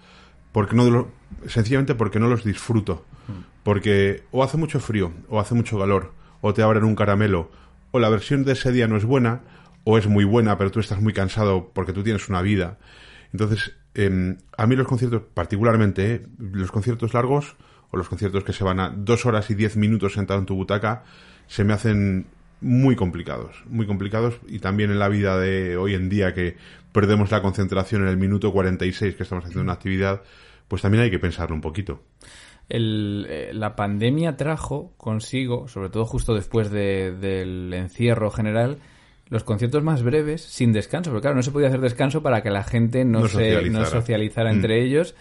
porque 0.53 0.75
no 0.77 0.85
de 0.85 0.91
lo- 0.91 1.09
sencillamente 1.47 1.95
porque 1.95 2.19
no 2.19 2.27
los 2.29 2.45
disfruto. 2.45 3.05
Porque 3.63 4.23
o 4.31 4.43
hace 4.43 4.57
mucho 4.57 4.81
frío, 4.81 5.13
o 5.29 5.41
hace 5.41 5.55
mucho 5.55 5.79
calor, 5.79 6.13
o 6.41 6.55
te 6.55 6.63
abren 6.63 6.85
un 6.85 6.95
caramelo, 6.95 7.51
o 7.91 7.99
la 7.99 8.09
versión 8.09 8.45
de 8.45 8.53
ese 8.53 8.73
día 8.73 8.87
no 8.89 8.97
es 8.97 9.05
buena, 9.05 9.41
o 9.91 9.97
es 9.97 10.07
muy 10.07 10.25
buena, 10.25 10.59
pero 10.59 10.71
tú 10.71 10.81
estás 10.81 11.01
muy 11.01 11.15
cansado 11.15 11.71
porque 11.73 11.95
tú 11.95 12.03
tienes 12.03 12.29
una 12.29 12.43
vida. 12.43 12.79
Entonces, 13.33 13.75
em, 13.95 14.37
a 14.59 14.67
mí 14.67 14.77
los 14.77 14.87
conciertos, 14.87 15.23
particularmente, 15.33 16.15
eh, 16.15 16.27
los 16.39 16.71
conciertos 16.71 17.15
largos, 17.15 17.57
o 17.91 17.97
los 17.97 18.07
conciertos 18.11 18.45
que 18.45 18.53
se 18.53 18.65
van 18.65 18.81
a 18.81 18.91
dos 18.91 19.25
horas 19.25 19.49
y 19.51 19.55
diez 19.55 19.77
minutos 19.79 20.13
sentado 20.13 20.41
en 20.41 20.45
tu 20.45 20.55
butaca, 20.57 21.05
se 21.47 21.65
me 21.65 21.73
hacen 21.73 22.27
muy 22.61 22.97
complicados, 22.97 23.63
muy 23.67 23.87
complicados, 23.87 24.39
y 24.47 24.59
también 24.59 24.91
en 24.91 24.99
la 24.99 25.09
vida 25.09 25.39
de 25.39 25.79
hoy 25.79 25.95
en 25.95 26.11
día 26.11 26.35
que 26.35 26.57
perdemos 26.93 27.31
la 27.31 27.41
concentración 27.41 28.03
en 28.03 28.09
el 28.09 28.19
minuto 28.19 28.53
46 28.53 29.15
que 29.15 29.23
estamos 29.23 29.45
haciendo 29.45 29.63
una 29.63 29.73
actividad, 29.73 30.21
pues 30.69 30.83
también 30.83 31.05
hay 31.05 31.11
que 31.11 31.19
pensarlo 31.19 31.55
un 31.55 31.63
poquito. 31.63 32.03
el- 32.71 33.25
eh, 33.31 33.51
la 33.55 33.75
pandemia 33.75 34.37
trajo 34.37 34.93
consigo, 34.99 35.69
sobre 35.69 35.89
todo 35.89 36.05
justo 36.05 36.35
después 36.35 36.71
de- 36.71 37.13
del 37.13 37.73
encierro 37.73 38.31
general, 38.31 38.77
los 39.29 39.45
conciertos 39.45 39.83
más 39.83 40.03
breves, 40.03 40.43
sin 40.43 40.73
descanso, 40.73 41.11
porque 41.11 41.23
claro, 41.23 41.37
no 41.37 41.43
se 41.43 41.51
podía 41.51 41.69
hacer 41.69 41.81
descanso 41.81 42.23
para 42.23 42.43
que 42.43 42.51
la 42.51 42.65
gente 42.65 43.05
no, 43.05 43.21
No 43.21 43.29
se, 43.29 43.37
no 43.37 43.85
socializara. 43.85 43.87
socializara 43.87 44.51
Mm. 44.53 44.55
entre 44.57 44.83
ellos. 44.85 45.15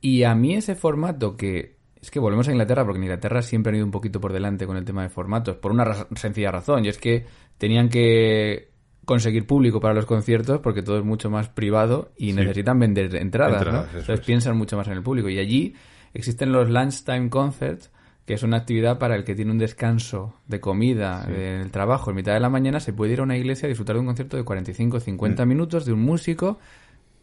Y 0.00 0.22
a 0.24 0.34
mí 0.34 0.54
ese 0.54 0.74
formato 0.74 1.36
que 1.36 1.76
es 2.00 2.10
que 2.12 2.20
volvemos 2.20 2.46
a 2.46 2.52
Inglaterra, 2.52 2.84
porque 2.84 2.98
en 2.98 3.04
Inglaterra 3.04 3.42
siempre 3.42 3.70
han 3.70 3.76
ido 3.76 3.84
un 3.84 3.90
poquito 3.90 4.20
por 4.20 4.32
delante 4.32 4.66
con 4.66 4.76
el 4.76 4.84
tema 4.84 5.02
de 5.02 5.08
formatos, 5.08 5.56
por 5.56 5.72
una 5.72 6.06
sencilla 6.14 6.52
razón, 6.52 6.84
y 6.84 6.88
es 6.88 6.98
que 6.98 7.26
tenían 7.58 7.88
que 7.88 8.70
conseguir 9.04 9.46
público 9.46 9.80
para 9.80 9.94
los 9.94 10.04
conciertos 10.06 10.60
porque 10.60 10.82
todo 10.82 10.98
es 10.98 11.04
mucho 11.04 11.30
más 11.30 11.48
privado 11.48 12.12
y 12.16 12.34
necesitan 12.34 12.78
vender 12.78 13.16
entradas, 13.16 13.64
¿no? 13.66 13.84
Entonces 13.98 14.20
piensan 14.20 14.56
mucho 14.56 14.76
más 14.76 14.86
en 14.86 14.92
el 14.92 15.02
público. 15.02 15.28
Y 15.30 15.38
allí 15.38 15.74
existen 16.14 16.52
los 16.52 16.68
lunchtime 16.70 17.30
concerts, 17.30 17.90
que 18.28 18.34
es 18.34 18.42
una 18.42 18.58
actividad 18.58 18.98
para 18.98 19.16
el 19.16 19.24
que 19.24 19.34
tiene 19.34 19.50
un 19.52 19.56
descanso 19.56 20.34
de 20.48 20.60
comida 20.60 21.24
en 21.28 21.62
el 21.62 21.70
trabajo 21.70 22.10
en 22.10 22.16
mitad 22.16 22.34
de 22.34 22.40
la 22.40 22.50
mañana, 22.50 22.78
se 22.78 22.92
puede 22.92 23.14
ir 23.14 23.20
a 23.20 23.22
una 23.22 23.38
iglesia 23.38 23.64
a 23.64 23.70
disfrutar 23.70 23.96
de 23.96 24.00
un 24.00 24.06
concierto 24.06 24.36
de 24.36 24.44
45 24.44 25.00
50 25.00 25.42
mm. 25.42 25.48
minutos 25.48 25.86
de 25.86 25.94
un 25.94 26.00
músico 26.00 26.58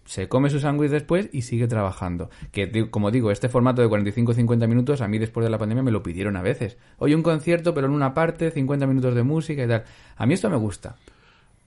se 0.05 0.27
come 0.27 0.49
su 0.49 0.59
sándwich 0.59 0.89
después 0.89 1.29
y 1.31 1.43
sigue 1.43 1.67
trabajando. 1.67 2.31
Que, 2.51 2.89
como 2.89 3.11
digo, 3.11 3.29
este 3.29 3.49
formato 3.49 3.83
de 3.83 3.87
45-50 3.87 4.67
minutos, 4.67 5.01
a 5.01 5.07
mí 5.07 5.19
después 5.19 5.43
de 5.43 5.51
la 5.51 5.59
pandemia 5.59 5.83
me 5.83 5.91
lo 5.91 6.01
pidieron 6.01 6.37
a 6.37 6.41
veces. 6.41 6.75
Hoy 6.97 7.13
un 7.13 7.21
concierto, 7.21 7.75
pero 7.75 7.85
en 7.85 7.93
una 7.93 8.15
parte, 8.15 8.49
50 8.49 8.87
minutos 8.87 9.13
de 9.13 9.21
música 9.21 9.63
y 9.63 9.67
tal. 9.67 9.83
A 10.15 10.25
mí 10.25 10.33
esto 10.33 10.49
me 10.49 10.57
gusta. 10.57 10.95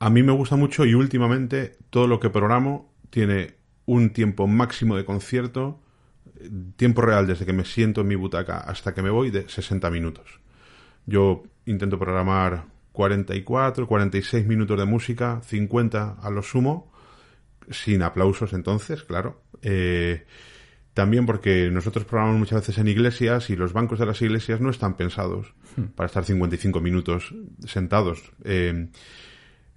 A 0.01 0.11
mí 0.11 0.25
me 0.25 0.33
gusta 0.33 0.57
mucho 0.57 0.85
y 0.85 0.95
últimamente 0.95 1.77
todo 1.91 2.09
lo 2.09 2.19
que 2.19 2.29
programo 2.29 2.93
tiene 3.11 3.55
un 3.87 4.11
tiempo 4.11 4.49
máximo 4.49 4.97
de 4.97 5.05
concierto, 5.05 5.79
tiempo 6.77 7.03
real 7.03 7.27
desde 7.27 7.47
que 7.47 7.53
me 7.53 7.65
siento 7.65 8.03
en 8.03 8.09
mi 8.09 8.15
butaca 8.15 8.59
hasta 8.59 8.95
que 8.95 9.03
me 9.03 9.11
voy 9.11 9.31
de 9.31 9.49
60 9.49 9.91
minutos. 9.91 10.41
Yo 11.07 11.43
intento 11.67 11.99
programar 11.99 12.67
44, 12.93 13.87
46 13.87 14.47
minutos 14.47 14.79
de 14.79 14.85
música, 14.85 15.41
50 15.43 16.17
a 16.21 16.31
lo 16.31 16.43
sumo 16.43 16.93
sin 17.71 18.03
aplausos 18.03 18.53
entonces, 18.53 19.05
claro. 19.05 19.43
Eh, 19.63 20.25
también 20.95 21.27
porque 21.27 21.71
nosotros 21.71 22.05
programamos 22.05 22.41
muchas 22.41 22.63
veces 22.63 22.79
en 22.79 22.89
iglesias 22.89 23.51
y 23.51 23.57
los 23.57 23.73
bancos 23.73 23.99
de 23.99 24.07
las 24.07 24.21
iglesias 24.21 24.61
no 24.61 24.71
están 24.71 24.97
pensados 24.97 25.55
hmm. 25.77 25.95
para 25.95 26.07
estar 26.07 26.25
55 26.25 26.81
minutos 26.81 27.35
sentados. 27.67 28.33
Eh, 28.45 28.89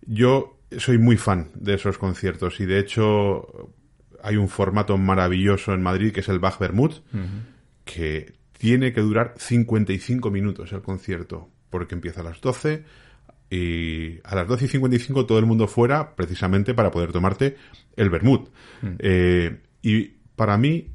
yo 0.02 0.60
soy 0.78 0.98
muy 0.98 1.18
fan 1.18 1.52
de 1.54 1.76
esos 1.76 1.98
conciertos 1.98 2.60
y 2.60 2.66
de 2.66 2.80
hecho 2.80 3.72
hay 4.24 4.38
un 4.38 4.48
formato 4.48 4.98
maravilloso 4.98 5.74
en 5.74 5.82
Madrid 5.82 6.12
que 6.12 6.22
es 6.22 6.30
el 6.30 6.40
Bach 6.40 6.60
Bermud, 6.60 6.94
que 7.86 8.34
tiene 8.58 8.94
que 8.94 9.02
durar 9.02 9.34
55 9.38 10.30
minutos 10.30 10.72
el 10.72 10.82
concierto, 10.82 11.50
porque 11.70 11.96
empieza 11.96 12.22
a 12.22 12.24
las 12.24 12.42
12, 12.42 12.84
y 13.50 14.20
a 14.24 14.36
las 14.36 14.48
12 14.48 14.66
y 14.66 14.68
55 14.70 15.26
todo 15.26 15.38
el 15.38 15.46
mundo 15.46 15.68
fuera 15.68 16.16
precisamente 16.16 16.74
para 16.74 16.90
poder 16.90 17.12
tomarte 17.12 17.58
el 17.98 18.10
vermut. 18.10 18.50
Mm. 18.82 18.88
Eh, 19.00 19.62
y 19.82 20.04
para 20.36 20.58
mí 20.58 20.88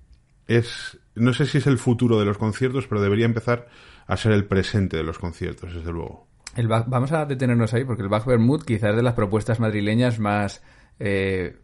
es, 0.47 0.99
no 1.15 1.35
sé 1.35 1.45
si 1.47 1.59
es 1.59 1.67
el 1.67 1.77
futuro 1.77 2.19
de 2.19 2.25
los 2.25 2.39
conciertos, 2.39 2.87
pero 2.87 3.03
debería 3.03 3.27
empezar 3.27 3.69
a 4.07 4.17
ser 4.17 4.33
el 4.33 4.47
presente 4.47 4.97
de 4.97 5.03
los 5.03 5.19
conciertos, 5.19 5.75
desde 5.75 5.93
luego. 5.93 6.29
El 6.55 6.69
vamos 6.69 7.13
a 7.13 7.27
detenernos 7.27 7.75
ahí 7.75 7.85
porque 7.85 8.03
el 8.03 8.09
Bach 8.09 8.25
Vermouth 8.25 8.65
quizás 8.65 8.91
es 8.91 8.97
de 8.97 9.03
las 9.03 9.15
propuestas 9.15 9.61
madrileñas 9.61 10.19
más 10.19 10.63
eh, 10.99 11.59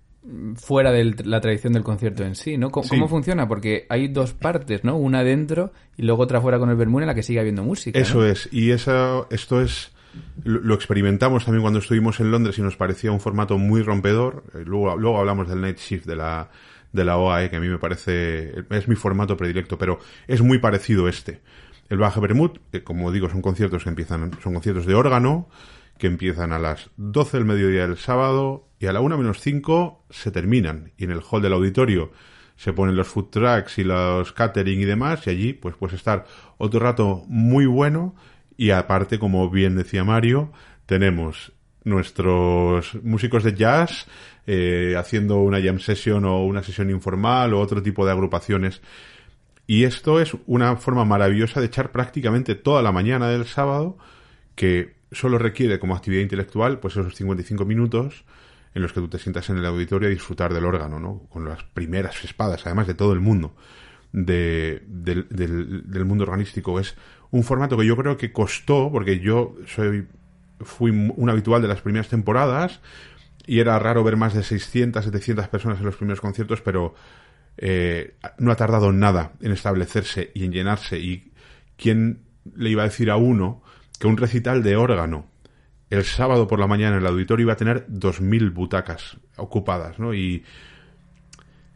fuera 0.55 0.93
de 0.93 1.15
la 1.25 1.41
tradición 1.41 1.73
del 1.73 1.83
concierto 1.83 2.25
en 2.25 2.35
sí, 2.35 2.57
¿no? 2.57 2.71
¿Cómo, 2.71 3.09
funciona? 3.09 3.49
Porque 3.49 3.87
hay 3.89 4.09
dos 4.09 4.33
partes, 4.35 4.85
¿no? 4.85 4.97
Una 4.97 5.25
dentro 5.25 5.73
y 5.97 6.03
luego 6.03 6.23
otra 6.23 6.41
fuera 6.41 6.59
con 6.59 6.71
el 6.71 6.77
Vermouth 6.77 7.03
en 7.03 7.09
la 7.09 7.15
que 7.15 7.23
sigue 7.23 7.41
habiendo 7.41 7.65
música. 7.65 7.99
Eso 7.99 8.25
es, 8.25 8.49
y 8.53 8.71
eso, 8.71 9.27
esto 9.31 9.61
es 9.61 9.93
lo, 10.45 10.75
experimentamos 10.75 11.45
también 11.45 11.63
cuando 11.63 11.81
estuvimos 11.81 12.21
en 12.21 12.31
Londres 12.31 12.59
y 12.59 12.63
nos 12.63 12.77
parecía 12.77 13.11
un 13.11 13.21
formato 13.21 13.59
muy 13.59 13.83
rompedor. 13.83 14.45
Eh, 14.55 14.63
luego, 14.65 14.97
luego 14.97 15.19
hablamos 15.19 15.49
del 15.49 15.61
Night 15.61 15.79
Shift 15.79 16.07
de 16.07 16.17
la, 16.17 16.51
de 16.93 17.05
la 17.05 17.17
OAE, 17.17 17.51
que 17.51 17.57
a 17.57 17.61
mí 17.61 17.69
me 17.69 17.79
parece, 17.79 18.65
es 18.71 18.89
mi 18.89 18.95
formato 18.95 19.37
predilecto, 19.37 19.79
pero 19.79 19.99
es 20.29 20.41
muy 20.43 20.59
parecido 20.59 21.09
este. 21.09 21.41
El 21.89 21.99
Baja 21.99 22.21
Bermud, 22.21 22.53
como 22.85 23.11
digo, 23.11 23.29
son 23.29 23.43
conciertos 23.43 23.83
que 23.83 23.91
empiezan, 23.91 24.31
son 24.43 24.55
conciertos 24.55 24.87
de 24.87 24.95
órgano, 24.95 25.49
que 25.99 26.07
empiezan 26.07 26.53
a 26.53 26.59
las 26.59 26.91
12 26.97 27.39
del 27.39 27.47
mediodía 27.47 27.87
del 27.87 27.97
sábado 27.97 28.69
y 28.83 28.87
a 28.87 28.93
la 28.93 29.01
1 29.01 29.17
menos 29.17 29.41
5 29.41 30.07
se 30.11 30.33
terminan. 30.33 30.91
Y 30.97 31.05
en 31.05 31.13
el 31.13 31.21
hall 31.21 31.41
del 31.41 31.53
auditorio 31.53 32.11
se 32.57 32.73
ponen 32.73 32.97
los 32.97 33.07
food 33.07 33.31
trucks 33.31 33.79
y 33.79 33.85
los 33.85 34.33
catering 34.33 34.81
y 34.81 34.85
demás, 34.85 35.25
y 35.27 35.31
allí 35.31 35.53
pues 35.53 35.77
puedes 35.77 35.95
estar 35.95 36.27
otro 36.59 36.81
rato 36.81 37.23
muy 37.29 37.65
bueno 37.67 38.17
y 38.57 38.71
aparte, 38.71 39.21
como 39.21 39.49
bien 39.51 39.77
decía 39.77 40.03
Mario, 40.03 40.53
tenemos 40.87 41.53
nuestros 41.85 42.95
músicos 43.03 43.45
de 43.45 43.55
jazz 43.55 44.07
eh, 44.49 44.95
haciendo 44.99 45.39
una 45.39 45.63
jam 45.63 45.79
session 45.79 46.25
o 46.25 46.45
una 46.45 46.65
sesión 46.65 46.91
informal 46.91 47.55
o 47.55 47.61
otro 47.61 47.83
tipo 47.83 48.05
de 48.05 48.13
agrupaciones. 48.13 48.83
Y 49.69 49.85
esto 49.85 50.21
es 50.21 50.37
una 50.47 50.75
forma 50.75 51.05
maravillosa 51.05 51.61
de 51.61 51.67
echar 51.67 51.93
prácticamente 51.93 52.57
toda 52.57 52.83
la 52.83 52.91
mañana 52.91 53.29
del 53.29 53.47
sábado, 53.47 53.97
que 54.57 54.95
solo 55.13 55.39
requiere 55.39 55.79
como 55.79 55.95
actividad 55.95 56.23
intelectual, 56.23 56.81
pues 56.81 56.97
esos 56.97 57.15
55 57.15 57.65
minutos 57.65 58.25
en 58.75 58.83
los 58.83 58.93
que 58.93 59.01
tú 59.01 59.09
te 59.09 59.19
sientas 59.19 59.49
en 59.51 59.59
el 59.59 59.67
auditorio 59.67 60.09
a 60.09 60.11
disfrutar 60.11 60.53
del 60.55 60.65
órgano, 60.65 60.99
¿no? 60.99 61.27
Con 61.29 61.49
las 61.49 61.63
primeras 61.63 62.25
espadas, 62.25 62.67
además 62.67 62.87
de 62.87 62.95
todo 62.95 63.13
el 63.13 63.21
mundo 63.21 63.55
de, 64.13 64.83
del, 64.87 65.27
del, 65.29 66.05
mundo 66.05 66.25
organístico. 66.25 66.79
Es 66.79 66.95
un 67.31 67.43
formato 67.43 67.77
que 67.77 67.87
yo 67.87 67.97
creo 67.97 68.17
que 68.17 68.33
costó, 68.33 68.91
porque 68.93 69.19
yo 69.21 69.57
soy 69.67 70.07
fui 70.61 70.91
un 70.91 71.29
habitual 71.29 71.61
de 71.61 71.67
las 71.67 71.81
primeras 71.81 72.09
temporadas 72.09 72.81
y 73.47 73.59
era 73.59 73.79
raro 73.81 74.05
ver 74.05 74.17
más 74.17 74.33
de 74.33 74.45
600, 74.45 75.05
700 75.05 75.49
personas 75.49 75.81
en 75.81 75.87
los 75.87 75.97
primeros 75.97 76.21
conciertos, 76.21 76.61
pero 76.61 76.95
eh, 77.57 78.15
no 78.39 78.53
ha 78.53 78.57
tardado 78.57 78.93
nada 78.93 79.33
en 79.41 79.51
establecerse 79.51 80.31
y 80.35 80.45
en 80.45 80.53
llenarse. 80.53 80.99
Y 80.99 81.33
quién 81.77 82.23
le 82.55 82.71
iba 82.71 82.83
a 82.83 82.87
decir 82.87 83.11
a 83.11 83.17
uno 83.17 83.63
que 83.99 84.07
un 84.07 84.17
recital 84.17 84.63
de 84.63 84.77
órgano 84.77 85.27
el 85.93 86.05
sábado 86.05 86.49
por 86.49 86.59
la 86.59 86.67
mañana 86.67 86.97
el 86.97 87.07
auditorio 87.07 87.45
iba 87.45 87.53
a 87.53 87.57
tener 87.57 87.87
2.000 87.87 88.55
butacas 88.55 89.19
ocupadas, 89.37 89.99
¿no? 89.99 90.15
Y 90.15 90.43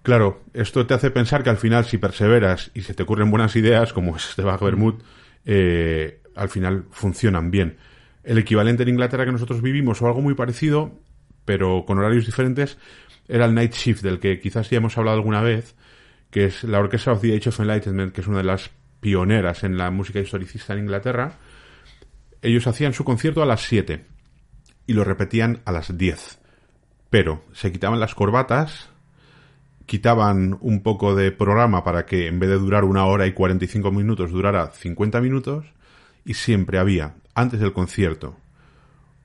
claro, 0.03 0.43
esto 0.55 0.87
te 0.87 0.95
hace 0.95 1.11
pensar 1.11 1.43
que 1.43 1.51
al 1.51 1.59
final 1.59 1.85
si 1.85 1.99
perseveras 1.99 2.71
y 2.73 2.81
se 2.81 2.95
te 2.95 3.03
ocurren 3.03 3.31
buenas 3.31 3.57
ideas, 3.57 3.93
como 3.93 4.17
es 4.17 4.31
este 4.31 4.43
Bach 4.43 4.63
Bermud, 4.63 5.03
eh, 5.45 6.23
al 6.35 6.49
final 6.49 6.87
funcionan 6.91 7.51
bien. 7.51 7.77
El 8.25 8.39
equivalente 8.39 8.85
en 8.85 8.89
Inglaterra 8.89 9.27
que 9.27 9.33
nosotros 9.33 9.61
vivimos, 9.61 10.01
o 10.01 10.07
algo 10.07 10.23
muy 10.23 10.33
parecido, 10.33 10.99
pero 11.45 11.85
con 11.87 11.99
horarios 11.99 12.25
diferentes, 12.25 12.79
era 13.29 13.45
el 13.45 13.55
Night 13.55 13.75
Shift, 13.75 14.03
del 14.03 14.19
que 14.19 14.41
quizás 14.41 14.71
ya 14.71 14.79
hemos 14.79 14.97
hablado 14.97 15.19
alguna 15.19 15.43
vez, 15.43 15.75
que 16.31 16.47
es 16.47 16.65
la 16.65 16.79
Orquesta 16.79 17.13
of 17.13 17.21
the 17.21 17.37
Age 17.37 17.51
of 17.51 17.61
Enlightenment, 17.61 18.15
que 18.15 18.23
es 18.23 18.27
una 18.27 18.39
de 18.39 18.45
las 18.45 18.71
pioneras 19.01 19.63
en 19.63 19.77
la 19.77 19.91
música 19.91 20.21
historicista 20.21 20.73
en 20.73 20.81
Inglaterra. 20.81 21.35
Ellos 22.47 22.69
hacían 22.69 22.93
su 22.93 23.03
concierto 23.03 23.43
a 23.43 23.47
las 23.47 23.63
7 23.63 24.07
y 24.87 24.93
lo 24.93 25.03
repetían 25.03 25.63
a 25.65 25.73
las 25.73 25.99
10. 25.99 26.39
Pero 27.11 27.43
se 27.53 27.73
quitaban 27.73 27.99
las 27.99 28.15
corbatas, 28.15 28.89
quitaban 29.85 30.57
un 30.61 30.85
poco 30.85 31.17
de 31.17 31.33
programa 31.33 31.83
para 31.83 32.07
que 32.07 32.29
en 32.29 32.39
vez 32.39 32.49
de 32.51 32.59
durar 32.59 32.85
una 32.85 33.05
hora 33.07 33.27
y 33.27 33.33
45 33.33 33.91
minutos 33.91 34.31
durara 34.31 34.71
50 34.71 35.21
minutos 35.21 35.67
y 36.25 36.35
siempre 36.35 36.79
había, 36.79 37.17
antes 37.35 37.59
del 37.59 37.73
concierto, 37.73 38.37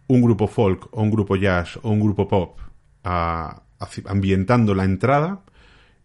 un 0.08 0.24
grupo 0.24 0.48
folk 0.48 0.88
o 0.90 1.04
un 1.04 1.12
grupo 1.12 1.36
jazz 1.36 1.78
o 1.84 1.92
un 1.92 2.00
grupo 2.00 2.28
pop 2.28 2.60
ambientando 3.04 4.74
la 4.74 4.84
entrada, 4.84 5.44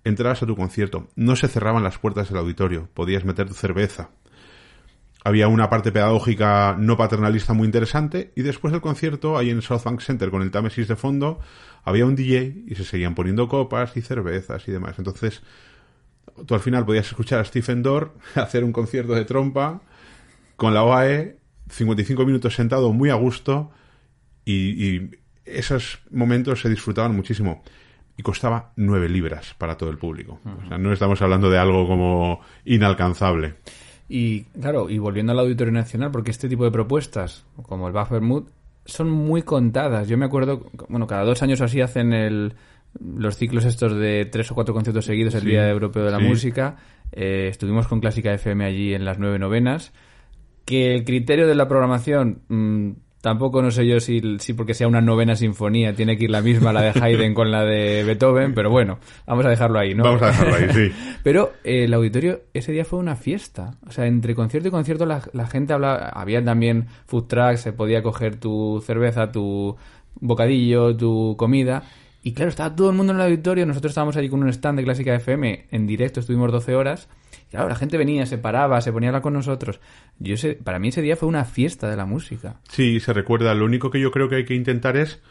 entrabas 0.04 0.42
a 0.42 0.46
tu 0.46 0.54
concierto. 0.54 1.08
No 1.16 1.34
se 1.34 1.48
cerraban 1.48 1.82
las 1.82 1.96
puertas 1.96 2.28
del 2.28 2.36
auditorio, 2.36 2.90
podías 2.92 3.24
meter 3.24 3.48
tu 3.48 3.54
cerveza, 3.54 4.10
había 5.26 5.48
una 5.48 5.68
parte 5.68 5.90
pedagógica 5.90 6.76
no 6.78 6.96
paternalista 6.96 7.52
muy 7.52 7.66
interesante 7.66 8.30
y 8.36 8.42
después 8.42 8.70
del 8.70 8.80
concierto, 8.80 9.36
ahí 9.36 9.50
en 9.50 9.60
South 9.60 9.82
Bank 9.84 10.00
Center 10.00 10.30
con 10.30 10.40
el 10.40 10.52
Támesis 10.52 10.86
de 10.86 10.94
fondo, 10.94 11.40
había 11.82 12.06
un 12.06 12.14
DJ 12.14 12.62
y 12.68 12.76
se 12.76 12.84
seguían 12.84 13.16
poniendo 13.16 13.48
copas 13.48 13.96
y 13.96 14.02
cervezas 14.02 14.68
y 14.68 14.70
demás. 14.70 14.94
Entonces, 14.98 15.42
tú 16.46 16.54
al 16.54 16.60
final 16.60 16.86
podías 16.86 17.08
escuchar 17.08 17.40
a 17.40 17.44
Stephen 17.44 17.82
Dorr 17.82 18.14
hacer 18.36 18.62
un 18.62 18.70
concierto 18.70 19.14
de 19.14 19.24
trompa 19.24 19.80
con 20.54 20.74
la 20.74 20.84
OAE, 20.84 21.38
55 21.70 22.24
minutos 22.24 22.54
sentado 22.54 22.92
muy 22.92 23.10
a 23.10 23.14
gusto 23.14 23.72
y, 24.44 25.10
esos 25.44 26.00
momentos 26.10 26.60
se 26.60 26.68
disfrutaban 26.68 27.16
muchísimo 27.16 27.64
y 28.16 28.22
costaba 28.22 28.72
9 28.76 29.08
libras 29.08 29.54
para 29.58 29.76
todo 29.76 29.90
el 29.90 29.98
público. 29.98 30.40
O 30.44 30.68
sea, 30.68 30.78
no 30.78 30.92
estamos 30.92 31.20
hablando 31.20 31.50
de 31.50 31.58
algo 31.58 31.88
como 31.88 32.40
inalcanzable. 32.64 33.56
Y 34.08 34.44
claro, 34.44 34.88
y 34.88 34.98
volviendo 34.98 35.32
al 35.32 35.40
Auditorio 35.40 35.72
Nacional, 35.72 36.10
porque 36.10 36.30
este 36.30 36.48
tipo 36.48 36.64
de 36.64 36.70
propuestas, 36.70 37.44
como 37.62 37.88
el 37.88 37.92
Buffer 37.92 38.20
Mood, 38.20 38.44
son 38.84 39.10
muy 39.10 39.42
contadas. 39.42 40.08
Yo 40.08 40.16
me 40.16 40.26
acuerdo, 40.26 40.70
bueno, 40.88 41.06
cada 41.06 41.24
dos 41.24 41.42
años 41.42 41.60
así 41.60 41.80
hacen 41.80 42.12
el, 42.12 42.54
los 43.00 43.36
ciclos 43.36 43.64
estos 43.64 43.96
de 43.96 44.26
tres 44.26 44.50
o 44.50 44.54
cuatro 44.54 44.74
conciertos 44.74 45.04
seguidos 45.04 45.34
el 45.34 45.44
Día 45.44 45.68
Europeo 45.68 46.04
de 46.04 46.12
la 46.12 46.20
Música. 46.20 46.76
Eh, 47.12 47.48
estuvimos 47.50 47.88
con 47.88 48.00
Clásica 48.00 48.32
FM 48.32 48.64
allí 48.64 48.94
en 48.94 49.04
las 49.04 49.18
nueve 49.18 49.38
novenas. 49.38 49.92
Que 50.64 50.94
el 50.94 51.04
criterio 51.04 51.46
de 51.46 51.54
la 51.54 51.68
programación 51.68 52.42
mm, 52.48 52.90
Tampoco 53.26 53.60
no 53.60 53.72
sé 53.72 53.84
yo 53.88 53.98
si, 53.98 54.38
si 54.38 54.52
porque 54.52 54.72
sea 54.72 54.86
una 54.86 55.00
novena 55.00 55.34
sinfonía 55.34 55.92
tiene 55.92 56.16
que 56.16 56.26
ir 56.26 56.30
la 56.30 56.42
misma 56.42 56.72
la 56.72 56.80
de 56.80 56.92
Haydn 57.00 57.34
con 57.34 57.50
la 57.50 57.64
de 57.64 58.04
Beethoven, 58.04 58.54
pero 58.54 58.70
bueno, 58.70 59.00
vamos 59.26 59.44
a 59.44 59.48
dejarlo 59.48 59.80
ahí, 59.80 59.96
¿no? 59.96 60.04
Vamos 60.04 60.22
a 60.22 60.26
dejarlo 60.26 60.54
ahí, 60.54 60.68
sí. 60.72 60.94
pero 61.24 61.54
eh, 61.64 61.86
el 61.86 61.94
auditorio 61.94 62.42
ese 62.54 62.70
día 62.70 62.84
fue 62.84 63.00
una 63.00 63.16
fiesta. 63.16 63.78
O 63.84 63.90
sea, 63.90 64.06
entre 64.06 64.36
concierto 64.36 64.68
y 64.68 64.70
concierto 64.70 65.06
la, 65.06 65.22
la 65.32 65.48
gente 65.48 65.72
hablaba, 65.72 66.10
había 66.10 66.44
también 66.44 66.86
food 67.06 67.24
trucks, 67.24 67.62
se 67.62 67.72
podía 67.72 68.00
coger 68.00 68.36
tu 68.36 68.80
cerveza, 68.86 69.32
tu 69.32 69.74
bocadillo, 70.20 70.96
tu 70.96 71.34
comida. 71.36 71.82
Y 72.26 72.32
claro, 72.32 72.48
estaba 72.48 72.74
todo 72.74 72.90
el 72.90 72.96
mundo 72.96 73.12
en 73.12 73.20
el 73.20 73.26
auditorio, 73.26 73.64
nosotros 73.66 73.92
estábamos 73.92 74.16
allí 74.16 74.28
con 74.28 74.42
un 74.42 74.48
stand 74.48 74.80
de 74.80 74.84
Clásica 74.84 75.14
FM 75.14 75.68
en 75.70 75.86
directo, 75.86 76.18
estuvimos 76.18 76.50
12 76.50 76.74
horas. 76.74 77.08
Y 77.46 77.50
claro, 77.50 77.68
la 77.68 77.76
gente 77.76 77.96
venía, 77.96 78.26
se 78.26 78.36
paraba, 78.36 78.80
se 78.80 78.92
ponía 78.92 79.06
a 79.06 79.10
hablar 79.10 79.22
con 79.22 79.32
nosotros. 79.32 79.78
Yo 80.18 80.36
sé, 80.36 80.54
para 80.54 80.80
mí 80.80 80.88
ese 80.88 81.02
día 81.02 81.14
fue 81.14 81.28
una 81.28 81.44
fiesta 81.44 81.88
de 81.88 81.94
la 81.94 82.04
música. 82.04 82.56
Sí, 82.68 82.98
se 82.98 83.12
recuerda. 83.12 83.54
Lo 83.54 83.64
único 83.64 83.92
que 83.92 84.00
yo 84.00 84.10
creo 84.10 84.28
que 84.28 84.34
hay 84.34 84.44
que 84.44 84.54
intentar 84.54 84.96
es 84.96 85.22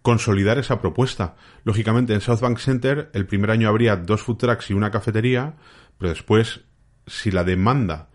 consolidar 0.00 0.56
esa 0.56 0.80
propuesta. 0.80 1.36
Lógicamente, 1.64 2.14
en 2.14 2.22
South 2.22 2.40
Bank 2.40 2.60
Center 2.60 3.10
el 3.12 3.26
primer 3.26 3.50
año 3.50 3.68
habría 3.68 3.96
dos 3.96 4.22
food 4.22 4.38
trucks 4.38 4.70
y 4.70 4.72
una 4.72 4.90
cafetería, 4.90 5.56
pero 5.98 6.08
después, 6.08 6.62
si 7.06 7.30
la 7.30 7.44
demanda 7.44 8.08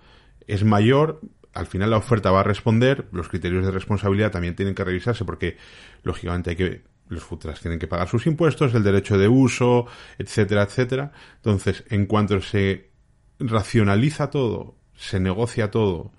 es 0.47 0.63
mayor, 0.63 1.21
al 1.53 1.67
final 1.67 1.91
la 1.91 1.97
oferta 1.97 2.31
va 2.31 2.39
a 2.39 2.43
responder, 2.43 3.05
los 3.11 3.29
criterios 3.29 3.63
de 3.63 3.69
responsabilidad 3.69 4.31
también 4.31 4.55
tienen 4.55 4.73
que 4.73 4.83
revisarse 4.83 5.23
porque, 5.23 5.57
lógicamente, 6.01 6.49
hay 6.49 6.55
que 6.55 6.92
los 7.13 7.27
trucks 7.27 7.61
tienen 7.61 7.79
que 7.79 7.87
pagar 7.87 8.07
sus 8.07 8.27
impuestos, 8.27 8.73
el 8.73 8.83
derecho 8.83 9.17
de 9.17 9.27
uso, 9.27 9.87
etcétera, 10.17 10.63
etcétera. 10.63 11.11
Entonces, 11.37 11.83
en 11.89 12.05
cuanto 12.05 12.41
se 12.41 12.91
racionaliza 13.39 14.29
todo, 14.29 14.75
se 14.95 15.19
negocia 15.19 15.71
todo 15.71 16.11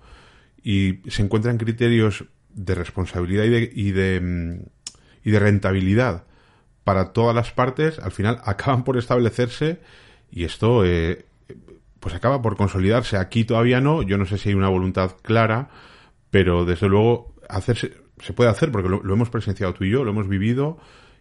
y 0.63 0.99
se 1.09 1.21
encuentran 1.21 1.57
criterios 1.57 2.25
de 2.53 2.75
responsabilidad 2.75 3.43
y 3.43 3.49
de, 3.49 3.71
y 3.73 3.91
de, 3.91 4.21
mm, 4.21 4.65
y 5.23 5.31
de 5.31 5.39
rentabilidad 5.39 6.25
para 6.83 7.13
todas 7.13 7.35
las 7.35 7.51
partes, 7.51 7.99
al 7.99 8.11
final 8.11 8.39
acaban 8.45 8.83
por 8.83 8.97
establecerse 8.97 9.81
y 10.31 10.43
esto 10.43 10.85
eh, 10.85 11.25
pues 11.99 12.13
acaba 12.13 12.41
por 12.41 12.55
consolidarse. 12.55 13.17
Aquí 13.17 13.43
todavía 13.43 13.81
no, 13.81 14.03
yo 14.03 14.17
no 14.17 14.25
sé 14.25 14.37
si 14.37 14.49
hay 14.49 14.55
una 14.55 14.69
voluntad 14.69 15.15
clara, 15.23 15.69
pero 16.29 16.63
desde 16.63 16.87
luego 16.87 17.33
hacerse, 17.49 17.93
se 18.19 18.33
puede 18.33 18.49
hacer 18.49 18.71
porque 18.71 18.89
lo, 18.89 19.01
lo 19.03 19.13
hemos 19.13 19.29
presenciado 19.29 19.73
tú 19.73 19.83
y 19.83 19.91
yo, 19.91 20.03
lo 20.03 20.11
hemos 20.11 20.27
vivido 20.27 20.77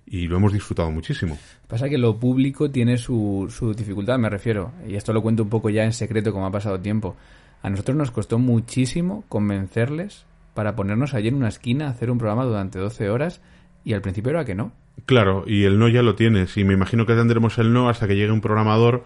y 0.06 0.28
lo 0.28 0.36
hemos 0.36 0.52
disfrutado 0.52 0.90
muchísimo. 0.90 1.38
Pasa 1.66 1.88
que 1.88 1.98
lo 1.98 2.18
público 2.18 2.70
tiene 2.70 2.98
su, 2.98 3.46
su 3.50 3.74
dificultad, 3.74 4.18
me 4.18 4.28
refiero, 4.28 4.72
y 4.86 4.96
esto 4.96 5.12
lo 5.12 5.22
cuento 5.22 5.42
un 5.42 5.48
poco 5.48 5.70
ya 5.70 5.84
en 5.84 5.92
secreto 5.92 6.32
como 6.32 6.46
ha 6.46 6.50
pasado 6.50 6.80
tiempo. 6.80 7.16
A 7.62 7.70
nosotros 7.70 7.96
nos 7.96 8.10
costó 8.10 8.38
muchísimo 8.38 9.24
convencerles 9.28 10.26
para 10.52 10.76
ponernos 10.76 11.14
allí 11.14 11.28
en 11.28 11.34
una 11.36 11.48
esquina 11.48 11.86
a 11.86 11.90
hacer 11.90 12.10
un 12.10 12.18
programa 12.18 12.44
durante 12.44 12.78
12 12.78 13.08
horas 13.08 13.40
y 13.84 13.94
al 13.94 14.02
principio 14.02 14.30
era 14.30 14.44
que 14.44 14.54
no. 14.54 14.72
Claro, 15.06 15.44
y 15.46 15.64
el 15.64 15.78
no 15.78 15.88
ya 15.88 16.02
lo 16.02 16.14
tienes 16.14 16.56
y 16.56 16.64
me 16.64 16.74
imagino 16.74 17.06
que 17.06 17.14
tendremos 17.14 17.58
el 17.58 17.72
no 17.72 17.88
hasta 17.88 18.06
que 18.06 18.16
llegue 18.16 18.30
un 18.30 18.40
programador 18.40 19.04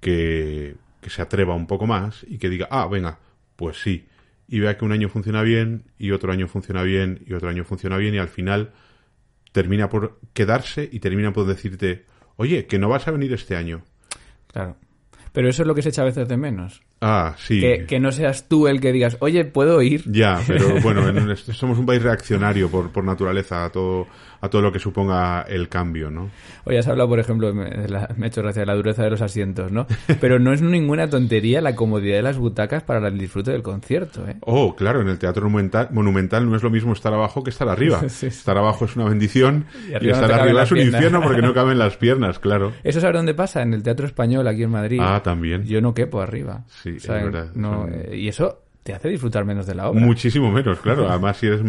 que, 0.00 0.76
que 1.00 1.10
se 1.10 1.22
atreva 1.22 1.54
un 1.54 1.66
poco 1.66 1.86
más 1.86 2.24
y 2.28 2.38
que 2.38 2.48
diga, 2.48 2.66
ah, 2.70 2.88
venga, 2.88 3.18
pues 3.56 3.80
sí, 3.80 4.06
y 4.50 4.58
vea 4.58 4.76
que 4.76 4.84
un 4.84 4.90
año 4.90 5.08
funciona 5.08 5.42
bien 5.42 5.84
y 5.96 6.10
otro 6.10 6.32
año 6.32 6.48
funciona 6.48 6.82
bien 6.82 7.22
y 7.24 7.34
otro 7.34 7.48
año 7.48 7.64
funciona 7.64 7.96
bien 7.96 8.14
y 8.14 8.18
al 8.18 8.28
final 8.28 8.72
termina 9.52 9.88
por 9.88 10.18
quedarse 10.34 10.88
y 10.90 10.98
termina 10.98 11.32
por 11.32 11.46
decirte, 11.46 12.04
oye, 12.34 12.66
que 12.66 12.80
no 12.80 12.88
vas 12.88 13.06
a 13.06 13.12
venir 13.12 13.32
este 13.32 13.54
año. 13.54 13.82
Claro. 14.48 14.76
Pero 15.32 15.48
eso 15.48 15.62
es 15.62 15.68
lo 15.68 15.74
que 15.74 15.82
se 15.82 15.90
echa 15.90 16.02
a 16.02 16.06
veces 16.06 16.26
de 16.28 16.36
menos. 16.36 16.82
Ah, 17.02 17.34
sí. 17.38 17.60
Que, 17.60 17.86
que 17.86 17.98
no 18.00 18.12
seas 18.12 18.48
tú 18.48 18.68
el 18.68 18.80
que 18.80 18.92
digas, 18.92 19.16
oye, 19.20 19.44
¿puedo 19.44 19.80
ir? 19.80 20.02
Ya, 20.10 20.40
pero 20.46 20.80
bueno, 20.82 21.08
en- 21.08 21.36
somos 21.36 21.78
un 21.78 21.86
país 21.86 22.02
reaccionario 22.02 22.68
por, 22.70 22.90
por 22.90 23.04
naturaleza 23.04 23.64
a 23.64 23.70
todo, 23.70 24.06
a 24.42 24.48
todo 24.50 24.60
lo 24.60 24.70
que 24.72 24.78
suponga 24.78 25.42
el 25.48 25.68
cambio, 25.70 26.10
¿no? 26.10 26.30
Hoy 26.64 26.76
has 26.76 26.86
hablado, 26.88 27.08
por 27.08 27.18
ejemplo, 27.20 27.54
me, 27.54 27.70
de 27.70 27.88
la- 27.88 28.12
me 28.18 28.26
he 28.26 28.28
hecho 28.28 28.42
gracia 28.42 28.60
de 28.60 28.66
la 28.66 28.74
dureza 28.74 29.02
de 29.02 29.08
los 29.10 29.22
asientos, 29.22 29.72
¿no? 29.72 29.86
Pero 30.20 30.38
no 30.38 30.52
es 30.52 30.60
ninguna 30.60 31.08
tontería 31.08 31.62
la 31.62 31.74
comodidad 31.74 32.16
de 32.16 32.22
las 32.22 32.36
butacas 32.36 32.82
para 32.82 33.06
el 33.08 33.16
disfrute 33.18 33.50
del 33.52 33.62
concierto, 33.62 34.26
¿eh? 34.28 34.36
Oh, 34.40 34.76
claro, 34.76 35.00
en 35.00 35.08
el 35.08 35.18
teatro 35.18 35.44
monumental, 35.44 35.88
monumental 35.92 36.50
no 36.50 36.56
es 36.56 36.62
lo 36.62 36.68
mismo 36.70 36.92
estar 36.92 37.14
abajo 37.14 37.42
que 37.44 37.50
estar 37.50 37.68
arriba. 37.68 38.00
Sí. 38.10 38.26
Estar 38.26 38.58
abajo 38.58 38.84
es 38.84 38.96
una 38.96 39.08
bendición 39.08 39.64
Y 39.88 39.94
arriba 39.94 40.14
estar 40.14 40.32
arriba 40.32 40.64
es 40.64 40.72
un 40.72 40.78
infierno 40.78 41.22
porque 41.22 41.40
no 41.40 41.54
caben 41.54 41.78
las 41.78 41.96
piernas, 41.96 42.38
claro. 42.40 42.72
¿Eso 42.84 43.00
sabe 43.00 43.14
dónde 43.16 43.32
pasa? 43.34 43.62
En 43.62 43.72
el 43.72 43.82
Teatro 43.82 44.04
Español, 44.04 44.46
aquí 44.48 44.64
en 44.64 44.70
Madrid. 44.70 44.98
Ah, 45.00 45.19
también. 45.22 45.64
Yo 45.64 45.80
no 45.80 45.94
quepo 45.94 46.20
arriba. 46.20 46.64
Sí, 46.82 46.96
es 46.96 47.08
verdad. 47.08 47.52
no, 47.54 47.88
eh, 47.88 48.16
y 48.16 48.28
eso 48.28 48.62
te 48.82 48.94
hace 48.94 49.08
disfrutar 49.08 49.44
menos 49.44 49.66
de 49.66 49.74
la 49.74 49.88
obra. 49.88 50.00
Muchísimo 50.00 50.50
menos, 50.50 50.80
claro. 50.80 51.08
Además, 51.10 51.36
si 51.36 51.46
eres 51.46 51.60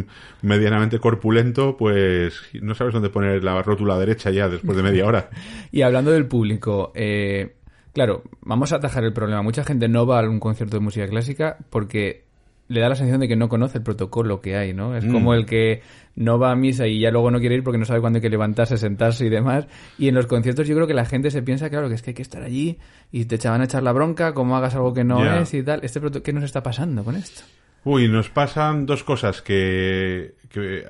medianamente 0.41 0.99
corpulento, 0.99 1.75
pues 1.77 2.41
no 2.61 2.73
sabes 2.75 2.93
dónde 2.93 3.09
poner 3.09 3.43
la 3.43 3.61
rótula 3.61 3.97
derecha 3.97 4.31
ya 4.31 4.47
después 4.47 4.77
de 4.77 4.83
media 4.83 5.05
hora. 5.05 5.29
Y 5.71 5.83
hablando 5.83 6.11
del 6.11 6.25
público, 6.25 6.91
eh, 6.95 7.55
claro, 7.93 8.23
vamos 8.41 8.73
a 8.73 8.77
atajar 8.77 9.03
el 9.03 9.13
problema. 9.13 9.41
Mucha 9.41 9.63
gente 9.63 9.87
no 9.87 10.05
va 10.05 10.19
a 10.19 10.29
un 10.29 10.39
concierto 10.39 10.77
de 10.77 10.81
música 10.81 11.07
clásica 11.07 11.57
porque 11.69 12.25
le 12.71 12.81
da 12.81 12.89
la 12.89 12.95
sensación 12.95 13.19
de 13.21 13.27
que 13.27 13.35
no 13.35 13.49
conoce 13.49 13.77
el 13.79 13.83
protocolo 13.83 14.41
que 14.41 14.55
hay, 14.55 14.73
¿no? 14.73 14.95
Es 14.95 15.05
Mm. 15.05 15.11
como 15.11 15.33
el 15.33 15.45
que 15.45 15.81
no 16.15 16.39
va 16.39 16.51
a 16.51 16.55
misa 16.55 16.87
y 16.87 16.99
ya 16.99 17.11
luego 17.11 17.29
no 17.31 17.39
quiere 17.39 17.55
ir 17.55 17.63
porque 17.63 17.77
no 17.77 17.85
sabe 17.85 18.01
cuándo 18.01 18.17
hay 18.17 18.21
que 18.21 18.29
levantarse, 18.29 18.77
sentarse 18.77 19.25
y 19.25 19.29
demás. 19.29 19.67
Y 19.97 20.07
en 20.07 20.15
los 20.15 20.25
conciertos 20.27 20.67
yo 20.67 20.75
creo 20.75 20.87
que 20.87 20.93
la 20.93 21.05
gente 21.05 21.31
se 21.31 21.41
piensa, 21.41 21.69
claro, 21.69 21.89
que 21.89 21.95
es 21.95 22.01
que 22.01 22.11
hay 22.11 22.15
que 22.15 22.21
estar 22.21 22.43
allí 22.43 22.79
y 23.11 23.25
te 23.25 23.37
van 23.49 23.61
a 23.61 23.65
echar 23.65 23.83
la 23.83 23.91
bronca 23.91 24.33
como 24.33 24.55
hagas 24.57 24.75
algo 24.75 24.93
que 24.93 25.03
no 25.03 25.23
es 25.41 25.53
y 25.53 25.63
tal. 25.63 25.81
Este 25.83 26.01
¿Qué 26.23 26.33
nos 26.33 26.43
está 26.43 26.63
pasando 26.63 27.03
con 27.03 27.15
esto? 27.15 27.43
Uy, 27.83 28.07
nos 28.07 28.29
pasan 28.29 28.85
dos 28.85 29.03
cosas 29.03 29.41
que, 29.41 30.35
que 30.49 30.85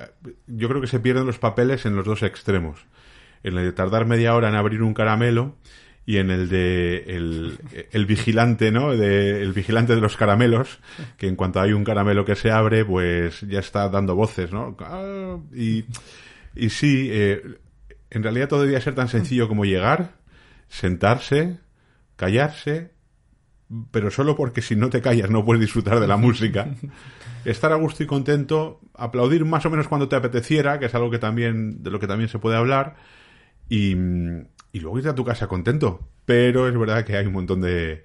yo 0.46 0.68
creo 0.68 0.80
que 0.80 0.86
se 0.86 1.00
pierden 1.00 1.24
los 1.26 1.38
papeles 1.38 1.86
en 1.86 1.96
los 1.96 2.04
dos 2.04 2.22
extremos. 2.22 2.84
En 3.42 3.56
el 3.56 3.64
de 3.64 3.72
tardar 3.72 4.06
media 4.06 4.34
hora 4.36 4.48
en 4.50 4.54
abrir 4.54 4.82
un 4.82 4.94
caramelo 4.94 5.56
y 6.04 6.16
en 6.16 6.30
el 6.30 6.48
de 6.48 7.04
el, 7.06 7.58
el 7.92 8.06
vigilante, 8.06 8.72
¿no? 8.72 8.96
De, 8.96 9.42
el 9.42 9.52
vigilante 9.52 9.94
de 9.94 10.00
los 10.00 10.16
caramelos, 10.16 10.80
que 11.16 11.28
en 11.28 11.36
cuanto 11.36 11.60
hay 11.60 11.72
un 11.72 11.84
caramelo 11.84 12.24
que 12.24 12.34
se 12.34 12.50
abre, 12.50 12.84
pues 12.84 13.40
ya 13.42 13.60
está 13.60 13.88
dando 13.88 14.16
voces, 14.16 14.52
¿no? 14.52 14.76
Ah, 14.80 15.38
Y, 15.54 15.84
y 16.56 16.70
sí, 16.70 17.08
eh, 17.10 17.42
en 18.10 18.22
realidad 18.22 18.48
todo 18.48 18.62
debía 18.62 18.80
ser 18.80 18.94
tan 18.94 19.08
sencillo 19.08 19.48
como 19.48 19.64
llegar, 19.64 20.16
sentarse, 20.68 21.58
callarse, 22.16 22.90
pero 23.90 24.10
solo 24.10 24.36
porque 24.36 24.60
si 24.60 24.76
no 24.76 24.90
te 24.90 25.00
callas 25.00 25.30
no 25.30 25.44
puedes 25.44 25.60
disfrutar 25.60 26.00
de 26.00 26.08
la 26.08 26.16
música. 26.16 26.68
Estar 27.44 27.72
a 27.72 27.76
gusto 27.76 28.02
y 28.02 28.06
contento, 28.06 28.80
aplaudir 28.94 29.44
más 29.44 29.64
o 29.66 29.70
menos 29.70 29.88
cuando 29.88 30.08
te 30.08 30.16
apeteciera, 30.16 30.78
que 30.78 30.86
es 30.86 30.94
algo 30.94 31.10
que 31.10 31.18
también 31.18 31.82
de 31.82 31.90
lo 31.90 31.98
que 31.98 32.06
también 32.06 32.28
se 32.28 32.38
puede 32.38 32.56
hablar, 32.56 32.96
y, 33.68 33.96
y 34.72 34.80
luego 34.80 34.98
irte 34.98 35.10
a 35.10 35.14
tu 35.14 35.24
casa 35.24 35.46
contento. 35.46 36.00
Pero 36.24 36.68
es 36.68 36.76
verdad 36.78 37.04
que 37.04 37.16
hay 37.16 37.26
un 37.26 37.32
montón 37.32 37.60
de 37.60 38.02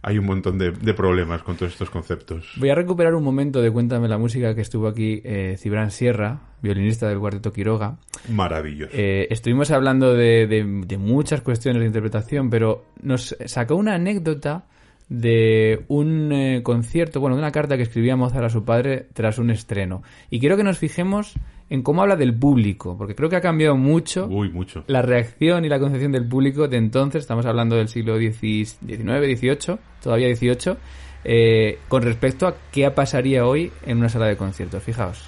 hay 0.00 0.16
un 0.16 0.26
montón 0.26 0.58
de, 0.58 0.70
de 0.70 0.94
problemas 0.94 1.42
con 1.42 1.56
todos 1.56 1.72
estos 1.72 1.90
conceptos. 1.90 2.52
Voy 2.56 2.70
a 2.70 2.76
recuperar 2.76 3.14
un 3.16 3.24
momento 3.24 3.60
de 3.60 3.70
Cuéntame 3.70 4.06
la 4.06 4.16
música 4.16 4.54
que 4.54 4.60
estuvo 4.60 4.86
aquí 4.86 5.20
eh, 5.24 5.56
Cibran 5.58 5.90
Sierra, 5.90 6.40
violinista 6.62 7.08
del 7.08 7.18
Cuarteto 7.18 7.52
Quiroga. 7.52 7.98
Maravilloso. 8.28 8.92
Eh, 8.94 9.26
estuvimos 9.30 9.72
hablando 9.72 10.14
de, 10.14 10.46
de- 10.46 10.82
de 10.86 10.98
muchas 10.98 11.40
cuestiones 11.40 11.80
de 11.80 11.86
interpretación, 11.88 12.48
pero 12.48 12.84
nos 13.02 13.36
sacó 13.46 13.74
una 13.74 13.96
anécdota 13.96 14.66
de 15.08 15.84
un 15.88 16.32
eh, 16.32 16.62
concierto, 16.62 17.20
bueno, 17.20 17.36
de 17.36 17.42
una 17.42 17.50
carta 17.50 17.76
que 17.76 17.82
escribía 17.82 18.16
Mozart 18.16 18.44
a 18.44 18.50
su 18.50 18.64
padre 18.64 19.06
tras 19.14 19.38
un 19.38 19.50
estreno. 19.50 20.02
Y 20.30 20.38
quiero 20.40 20.56
que 20.56 20.64
nos 20.64 20.78
fijemos 20.78 21.34
en 21.70 21.82
cómo 21.82 22.02
habla 22.02 22.16
del 22.16 22.34
público, 22.34 22.96
porque 22.96 23.14
creo 23.14 23.28
que 23.28 23.36
ha 23.36 23.40
cambiado 23.40 23.76
mucho 23.76 24.26
Uy, 24.26 24.50
mucho. 24.50 24.84
la 24.86 25.02
reacción 25.02 25.64
y 25.64 25.68
la 25.68 25.78
concepción 25.78 26.12
del 26.12 26.26
público 26.26 26.68
de 26.68 26.76
entonces, 26.78 27.20
estamos 27.20 27.46
hablando 27.46 27.76
del 27.76 27.88
siglo 27.88 28.18
XIX, 28.18 28.76
XVIII, 28.80 29.78
todavía 30.02 30.34
XVIII, 30.34 30.76
eh, 31.24 31.78
con 31.88 32.02
respecto 32.02 32.46
a 32.46 32.54
qué 32.72 32.90
pasaría 32.90 33.46
hoy 33.46 33.72
en 33.84 33.98
una 33.98 34.08
sala 34.08 34.26
de 34.26 34.36
conciertos. 34.36 34.82
Fijaos. 34.82 35.24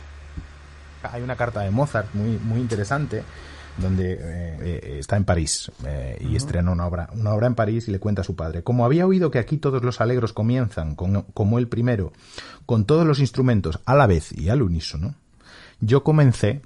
Hay 1.03 1.23
una 1.23 1.37
carta 1.37 1.61
de 1.61 1.71
Mozart 1.71 2.15
muy, 2.15 2.39
muy 2.39 2.61
interesante 2.61 3.23
donde 3.79 4.13
eh, 4.13 4.19
eh, 4.21 4.97
está 5.01 5.17
en 5.17 5.25
París 5.25 5.71
eh, 5.87 6.19
y 6.21 6.37
estrena 6.37 6.71
una 6.71 6.87
obra, 6.87 7.09
una 7.15 7.33
obra 7.33 7.47
en 7.47 7.55
París 7.55 7.89
y 7.89 7.91
le 7.93 7.99
cuenta 7.99 8.23
a 8.23 8.25
su 8.25 8.37
padre. 8.37 8.63
Como 8.63 8.85
había 8.85 9.07
oído 9.07 9.31
que 9.31 9.39
aquí 9.39 9.57
todos 9.57 9.83
los 9.83 10.01
alegros 10.01 10.33
comienzan 10.33 10.95
con- 10.95 11.23
como 11.35 11.59
el 11.59 11.69
primero, 11.69 12.13
con 12.67 12.85
todos 12.85 13.07
los 13.07 13.21
instrumentos 13.21 13.81
a 13.87 13.95
la 13.95 14.07
vez 14.07 14.33
y 14.33 14.49
al 14.49 14.63
unísono, 14.63 15.15
yo 15.81 16.05
comencé 16.05 16.61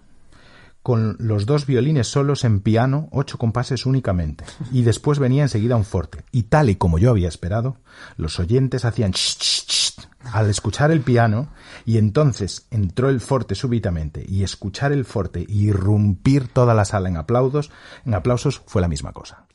con 0.84 1.16
los 1.18 1.46
dos 1.46 1.64
violines 1.64 2.08
solos 2.08 2.44
en 2.44 2.60
piano, 2.60 3.08
ocho 3.10 3.38
compases 3.38 3.86
únicamente, 3.86 4.44
y 4.70 4.82
después 4.82 5.18
venía 5.18 5.42
enseguida 5.42 5.76
un 5.76 5.84
forte. 5.86 6.26
Y 6.30 6.42
tal 6.42 6.68
y 6.68 6.76
como 6.76 6.98
yo 6.98 7.08
había 7.08 7.26
esperado, 7.26 7.78
los 8.18 8.38
oyentes 8.38 8.84
hacían 8.84 9.12
ch, 9.12 9.38
ch, 9.38 9.66
ch 9.66 10.08
al 10.30 10.50
escuchar 10.50 10.90
el 10.90 11.00
piano, 11.00 11.48
y 11.86 11.96
entonces 11.96 12.66
entró 12.70 13.08
el 13.08 13.20
forte 13.20 13.54
súbitamente, 13.54 14.26
y 14.28 14.42
escuchar 14.42 14.92
el 14.92 15.06
forte 15.06 15.46
y 15.48 15.68
irrumpir 15.68 16.48
toda 16.48 16.74
la 16.74 16.84
sala 16.84 17.08
en 17.08 17.16
aplausos, 17.16 17.70
en 18.04 18.12
aplausos 18.12 18.60
fue 18.66 18.82
la 18.82 18.88
misma 18.88 19.12
cosa. 19.12 19.46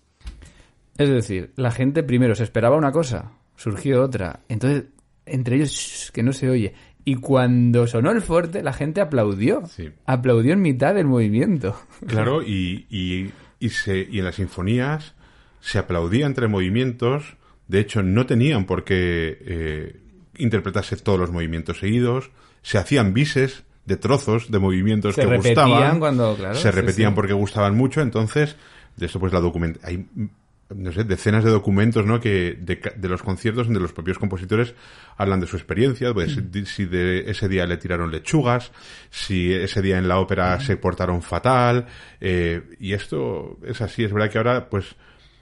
Es 0.98 1.10
decir, 1.10 1.54
la 1.58 1.70
gente 1.70 2.02
primero 2.02 2.34
se 2.34 2.44
esperaba 2.44 2.76
una 2.76 2.92
cosa, 2.92 3.34
surgió 3.56 4.04
otra. 4.04 4.40
Entonces, 4.50 4.86
entre 5.28 5.58
ellos 5.58 5.70
"Shh, 5.70 6.12
que 6.12 6.24
no 6.24 6.34
se 6.34 6.50
oye. 6.50 6.74
Y 7.10 7.16
cuando 7.16 7.88
sonó 7.88 8.12
el 8.12 8.22
fuerte, 8.22 8.62
la 8.62 8.72
gente 8.72 9.02
aplaudió. 9.02 9.66
Sí. 9.66 9.90
Aplaudió 10.06 10.54
en 10.54 10.62
mitad 10.62 10.94
del 10.94 11.08
movimiento. 11.08 11.76
Claro, 12.06 12.44
y, 12.46 12.86
y, 12.92 13.32
y, 13.60 13.70
se, 13.70 14.08
y 14.12 14.20
en 14.20 14.26
las 14.26 14.36
sinfonías 14.36 15.16
se 15.60 15.80
aplaudía 15.80 16.28
entre 16.28 16.48
movimientos. 16.48 17.36
De 17.68 17.80
hecho, 17.80 18.04
no 18.04 18.28
tenían 18.28 18.66
por 18.66 18.84
qué 18.84 19.40
eh, 19.42 20.00
interpretarse 20.38 20.98
todos 20.98 21.18
los 21.20 21.32
movimientos 21.32 21.80
seguidos. 21.80 22.30
Se 22.62 22.78
hacían 22.78 23.16
bises 23.16 23.64
de 23.86 23.98
trozos 23.98 24.52
de 24.52 24.60
movimientos 24.60 25.16
Se 25.16 25.22
que 25.28 25.36
gustaban. 25.36 25.98
cuando, 25.98 26.36
claro, 26.36 26.54
se 26.54 26.70
sí, 26.70 26.76
repetían 26.76 27.14
sí. 27.14 27.16
porque 27.16 27.34
gustaban 27.34 27.76
mucho. 27.76 28.02
Entonces, 28.02 28.56
de 28.98 29.08
eso 29.08 29.20
pues 29.20 29.34
la 29.34 29.40
documenta 29.40 29.80
hay 29.88 30.06
no 30.76 30.92
sé, 30.92 31.04
decenas 31.04 31.44
de 31.44 31.50
documentos, 31.50 32.06
¿no? 32.06 32.20
Que 32.20 32.56
de, 32.60 32.80
de 32.96 33.10
los 33.10 33.24
conciertos 33.24 33.66
donde 33.68 33.80
los 33.80 33.92
propios 33.94 34.20
compositores 34.20 34.76
hablan 35.18 35.40
de 35.40 35.48
su 35.48 35.56
experiencia, 35.58 36.14
pues 36.14 36.38
Mm. 36.38 36.64
si 36.66 36.86
de 36.86 37.30
ese 37.32 37.48
día 37.50 37.66
le 37.66 37.78
tiraron 37.78 38.12
lechugas, 38.12 38.72
si 39.10 39.52
ese 39.54 39.82
día 39.82 39.98
en 39.98 40.08
la 40.08 40.20
ópera 40.20 40.58
Mm. 40.58 40.62
se 40.62 40.78
portaron 40.78 41.22
fatal, 41.22 41.88
eh, 42.22 42.62
y 42.80 42.94
esto 42.94 43.58
es 43.66 43.82
así, 43.82 44.04
es 44.04 44.14
verdad 44.14 44.30
que 44.30 44.38
ahora, 44.38 44.70
pues, 44.70 44.96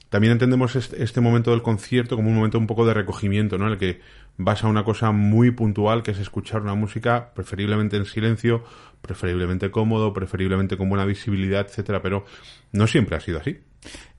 también 0.10 0.32
entendemos 0.32 0.78
este, 0.78 1.04
este 1.04 1.20
momento 1.20 1.52
del 1.52 1.62
concierto 1.62 2.16
como 2.16 2.30
un 2.30 2.36
momento 2.36 2.58
un 2.58 2.68
poco 2.68 2.86
de 2.86 2.94
recogimiento, 2.94 3.58
¿no? 3.58 3.66
En 3.68 3.74
el 3.74 3.78
que 3.78 4.00
vas 4.38 4.64
a 4.64 4.68
una 4.68 4.86
cosa 4.86 5.12
muy 5.12 5.52
puntual, 5.52 6.04
que 6.04 6.12
es 6.12 6.20
escuchar 6.20 6.62
una 6.62 6.76
música, 6.76 7.34
preferiblemente 7.34 7.98
en 7.98 8.06
silencio, 8.06 8.64
preferiblemente 9.02 9.70
cómodo, 9.72 10.14
preferiblemente 10.14 10.78
con 10.78 10.88
buena 10.88 11.04
visibilidad, 11.06 11.66
etcétera, 11.68 12.02
pero 12.02 12.24
no 12.72 12.88
siempre 12.88 13.18
ha 13.18 13.20
sido 13.20 13.40
así. 13.40 13.58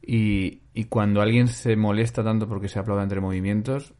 Y, 0.03 0.61
y 0.75 0.85
cuando 0.85 1.21
alguien 1.21 1.49
se 1.49 1.77
molesta 1.77 2.23
tanto 2.25 2.49
porque 2.49 2.69
se 2.69 2.79
aplauda 2.79 3.03
entre 3.03 3.21
movimientos, 3.21 3.95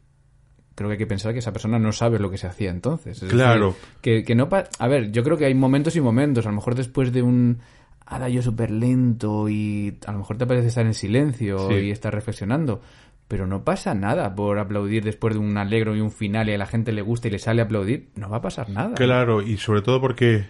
creo 0.75 0.89
que 0.89 0.93
hay 0.93 0.97
que 0.97 1.07
pensar 1.07 1.33
que 1.33 1.39
esa 1.39 1.51
persona 1.53 1.77
no 1.77 1.91
sabe 1.91 2.19
lo 2.19 2.31
que 2.31 2.37
se 2.37 2.47
hacía 2.47 2.69
entonces. 2.71 3.21
Es 3.21 3.29
Claro. 3.29 3.67
decir, 3.69 3.81
que, 4.01 4.23
que 4.23 4.35
no 4.35 4.49
pa- 4.49 4.69
a 4.79 4.87
ver, 4.87 5.11
yo 5.11 5.23
creo 5.23 5.37
que 5.37 5.45
hay 5.45 5.53
momentos 5.53 5.95
y 5.95 6.01
momentos. 6.01 6.45
A 6.45 6.49
lo 6.49 6.55
mejor 6.55 6.75
después 6.75 7.11
de 7.11 7.21
un 7.21 7.59
adagio 8.05 8.41
súper 8.41 8.71
lento 8.71 9.49
y 9.49 9.97
a 10.07 10.11
lo 10.13 10.19
mejor 10.19 10.37
te 10.37 10.47
parece 10.47 10.67
estar 10.67 10.85
en 10.85 10.93
silencio 10.95 11.69
Sí. 11.69 11.75
y 11.75 11.91
estar 11.91 12.13
reflexionando. 12.13 12.81
Pero 13.27 13.45
no 13.45 13.63
pasa 13.63 13.93
nada 13.93 14.33
por 14.33 14.57
aplaudir 14.57 15.03
después 15.03 15.35
de 15.35 15.39
un 15.39 15.55
alegro 15.57 15.95
y 15.95 15.99
un 16.01 16.09
final 16.11 16.49
y 16.49 16.53
a 16.53 16.57
la 16.57 16.65
gente 16.65 16.91
le 16.91 17.03
gusta 17.03 17.27
y 17.27 17.31
le 17.31 17.37
sale 17.37 17.61
a 17.61 17.65
aplaudir. 17.65 18.09
No 18.15 18.27
va 18.29 18.37
a 18.37 18.41
pasar 18.41 18.69
nada. 18.69 18.95
Claro, 18.95 19.43
y 19.43 19.57
sobre 19.57 19.83
todo 19.83 20.01
porque 20.01 20.45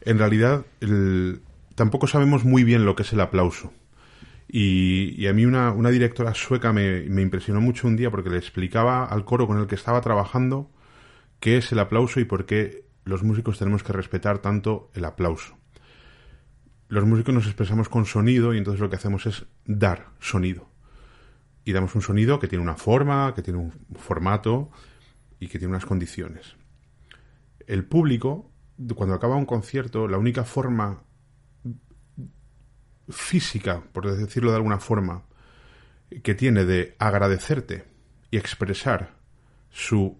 en 0.00 0.18
realidad 0.18 0.64
el- 0.80 1.42
tampoco 1.76 2.08
sabemos 2.08 2.44
muy 2.44 2.64
bien 2.64 2.84
lo 2.84 2.96
que 2.96 3.02
es 3.04 3.12
el 3.12 3.20
aplauso. 3.20 3.72
Y, 4.48 5.26
a 5.26 5.32
mí 5.34 5.44
una, 5.44 5.72
una 5.72 5.90
directora 5.90 6.34
sueca 6.34 6.72
me, 6.72 7.02
me 7.02 7.20
impresionó 7.22 7.60
mucho 7.60 7.86
un 7.86 7.96
día 7.96 8.10
porque 8.10 8.30
le 8.30 8.38
explicaba 8.38 9.04
al 9.04 9.24
coro 9.24 9.46
con 9.46 9.58
el 9.58 9.66
que 9.66 9.74
estaba 9.74 10.00
trabajando 10.00 10.70
qué 11.38 11.58
es 11.58 11.70
el 11.72 11.78
aplauso 11.78 12.18
y 12.20 12.24
por 12.24 12.46
qué 12.46 12.86
los 13.04 13.22
músicos 13.22 13.58
tenemos 13.58 13.82
que 13.82 13.92
respetar 13.92 14.38
tanto 14.38 14.90
el 14.94 15.04
aplauso. 15.04 15.56
Los 16.88 17.04
músicos 17.04 17.34
nos 17.34 17.46
expresamos 17.46 17.88
con 17.90 18.06
sonido 18.06 18.54
y 18.54 18.58
entonces 18.58 18.80
lo 18.80 18.88
que 18.88 18.96
hacemos 18.96 19.26
es 19.26 19.44
dar 19.66 20.08
sonido. 20.20 20.70
Y 21.64 21.72
damos 21.72 21.94
un 21.94 22.00
sonido 22.00 22.38
que 22.38 22.48
tiene 22.48 22.62
una 22.62 22.76
forma, 22.76 23.34
que 23.34 23.42
tiene 23.42 23.58
un 23.58 23.72
formato 23.96 24.70
y 25.38 25.48
que 25.48 25.58
tiene 25.58 25.72
unas 25.72 25.84
condiciones 25.84 26.56
el 27.68 27.84
público, 27.84 28.50
cuando 28.96 29.14
acaba 29.14 29.36
un 29.36 29.44
concierto, 29.44 30.08
la 30.08 30.18
única 30.18 30.44
forma 30.44 31.04
física, 33.10 33.82
por 33.92 34.14
decirlo 34.16 34.50
de 34.50 34.56
alguna 34.56 34.78
forma, 34.78 35.22
que 36.22 36.34
tiene 36.34 36.64
de 36.64 36.96
agradecerte 36.98 37.84
y 38.30 38.36
expresar 38.36 39.14
su 39.70 40.18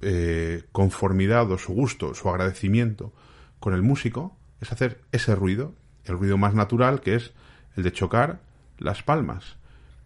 eh, 0.00 0.64
conformidad 0.72 1.50
o 1.50 1.58
su 1.58 1.72
gusto, 1.72 2.14
su 2.14 2.28
agradecimiento 2.28 3.12
con 3.60 3.74
el 3.74 3.82
músico, 3.82 4.36
es 4.60 4.72
hacer 4.72 5.00
ese 5.12 5.34
ruido, 5.34 5.74
el 6.04 6.18
ruido 6.18 6.38
más 6.38 6.54
natural 6.54 7.00
que 7.00 7.14
es 7.14 7.32
el 7.76 7.82
de 7.82 7.92
chocar 7.92 8.40
las 8.78 9.02
palmas. 9.02 9.56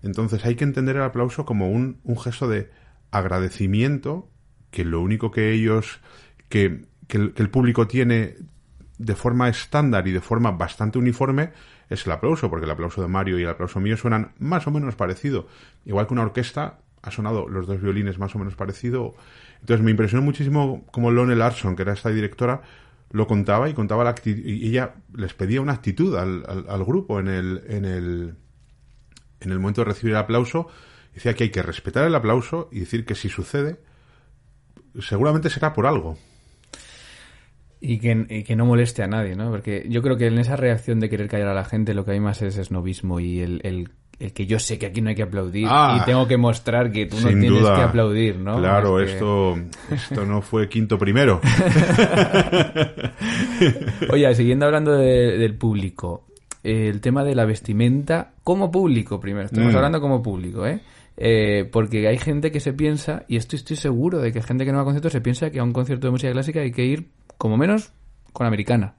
Entonces 0.03 0.45
hay 0.45 0.57
que 0.57 0.64
entender 0.64 0.97
el 0.97 1.03
aplauso 1.03 1.45
como 1.45 1.70
un, 1.70 2.01
un 2.05 2.18
gesto 2.18 2.49
de 2.49 2.70
agradecimiento 3.11 4.29
que 4.70 4.85
lo 4.85 5.01
único 5.01 5.31
que 5.31 5.53
ellos, 5.53 6.01
que, 6.49 6.87
que 7.07 7.18
el, 7.18 7.33
que 7.35 7.43
el 7.43 7.51
público 7.51 7.87
tiene 7.87 8.37
de 8.99 9.14
forma 9.14 9.49
estándar 9.49 10.09
y 10.09 10.12
de 10.12 10.20
forma 10.20 10.53
bastante 10.53 10.99
uniforme 10.99 11.53
es 11.93 12.07
el 12.07 12.12
aplauso, 12.12 12.49
porque 12.51 12.64
el 12.64 12.70
aplauso 12.70 13.01
de 13.03 13.09
Mario 13.09 13.38
y 13.38 13.43
el 13.43 13.49
aplauso 13.51 13.80
mío 13.80 13.97
suenan 13.97 14.32
más 14.38 14.66
o 14.66 14.70
menos 14.70 14.95
parecido. 14.97 15.47
Igual 15.84 16.07
que 16.07 16.14
una 16.14 16.22
orquesta 16.22 16.78
ha 17.03 17.11
sonado 17.11 17.49
los 17.49 17.66
dos 17.66 17.80
violines 17.80 18.18
más 18.18 18.34
o 18.34 18.38
menos 18.38 18.55
parecido. 18.55 19.14
Entonces 19.61 19.84
me 19.84 19.90
impresionó 19.90 20.22
muchísimo 20.22 20.84
como 20.93 21.11
Lone 21.11 21.34
Larson, 21.36 21.76
que 21.76 21.82
era 21.82 21.93
esta 21.93 22.11
directora, 22.11 22.62
lo 23.11 23.26
contaba 23.26 23.68
y 23.68 23.74
contaba 23.74 24.05
la 24.05 24.14
acti- 24.14 24.43
y 24.45 24.68
ella 24.68 24.95
les 25.14 25.34
pedía 25.34 25.61
una 25.61 25.72
actitud 25.72 26.16
al, 26.16 26.45
al- 26.49 26.66
al 26.68 26.84
grupo 26.84 27.20
en 27.20 27.28
el, 27.28 27.62
en 27.68 27.84
el 27.84 28.34
en 29.40 29.51
el 29.51 29.59
momento 29.59 29.80
de 29.82 29.86
recibir 29.86 30.12
el 30.14 30.20
aplauso. 30.20 30.68
Decía 31.12 31.34
que 31.34 31.45
hay 31.45 31.51
que 31.51 31.62
respetar 31.62 32.07
el 32.07 32.14
aplauso 32.14 32.68
y 32.72 32.80
decir 32.80 33.05
que 33.05 33.14
si 33.14 33.28
sucede, 33.28 33.80
seguramente 35.01 35.51
será 35.51 35.72
por 35.72 35.86
algo. 35.86 36.16
Y 37.85 37.99
que, 37.99 38.26
y 38.28 38.43
que 38.45 38.55
no 38.55 38.64
moleste 38.64 39.03
a 39.03 39.09
nadie, 39.09 39.35
¿no? 39.35 39.51
Porque 39.51 39.85
yo 39.89 40.03
creo 40.03 40.16
que 40.16 40.28
en 40.28 40.39
esa 40.39 40.55
reacción 40.55 41.01
de 41.01 41.09
querer 41.11 41.26
callar 41.28 41.49
a 41.49 41.55
la 41.55 41.64
gente 41.64 41.95
lo 41.95 42.05
que 42.05 42.12
hay 42.12 42.20
más 42.20 42.41
es 42.41 42.57
esnobismo 42.57 43.18
y 43.18 43.41
el, 43.41 43.61
el, 43.64 43.89
el 44.20 44.33
que 44.33 44.47
yo 44.47 44.61
sé 44.61 44.78
que 44.78 44.87
aquí 44.87 45.01
no 45.01 45.09
hay 45.09 45.16
que 45.16 45.24
aplaudir 45.24 45.66
Ah, 45.68 45.99
y 46.01 46.05
tengo 46.05 46.28
que 46.28 46.37
mostrar 46.37 46.93
que 46.93 47.07
tú 47.07 47.16
no 47.20 47.26
tienes 47.28 47.51
duda. 47.51 47.74
que 47.74 47.83
aplaudir, 47.83 48.39
¿no? 48.39 48.59
Claro, 48.59 49.01
Es 49.01 49.09
que- 49.09 49.12
esto, 49.14 49.57
esto 49.91 50.24
no 50.24 50.43
fue 50.43 50.68
quinto 50.68 50.97
primero. 50.97 51.41
Oye, 54.11 54.35
siguiendo 54.35 54.66
hablando 54.66 54.93
de- 54.93 55.39
del 55.39 55.55
público, 55.57 56.26
el 56.62 57.01
tema 57.01 57.24
de 57.24 57.35
la 57.35 57.45
vestimenta 57.45 58.33
como 58.45 58.70
público 58.70 59.20
primero. 59.20 59.47
Estamos 59.47 59.72
Mm. 59.72 59.76
hablando 59.76 60.01
como 60.01 60.22
público, 60.22 60.66
¿eh? 60.66 60.80
Eh, 61.16 61.68
porque 61.70 62.07
hay 62.09 62.18
gente 62.18 62.51
que 62.51 62.61
se 62.61 62.72
piensa, 62.72 63.24
y 63.28 63.37
esto 63.37 63.57
estoy 63.57 63.76
seguro 63.76 64.18
de 64.20 64.33
que 64.33 64.39
hay 64.39 64.45
gente 64.45 64.64
que 64.64 64.70
no 64.72 64.76
va 64.78 64.83
a 64.83 64.85
conciertos 64.85 65.12
se 65.12 65.20
piensa 65.20 65.51
que 65.51 65.59
a 65.59 65.64
un 65.64 65.72
concierto 65.72 66.07
de 66.07 66.11
música 66.12 66.33
clásica 66.33 66.61
hay 66.61 66.72
que 66.72 66.85
ir, 66.85 67.07
como 67.43 67.57
menos, 67.57 67.90
con 68.32 68.47
americana. 68.47 68.95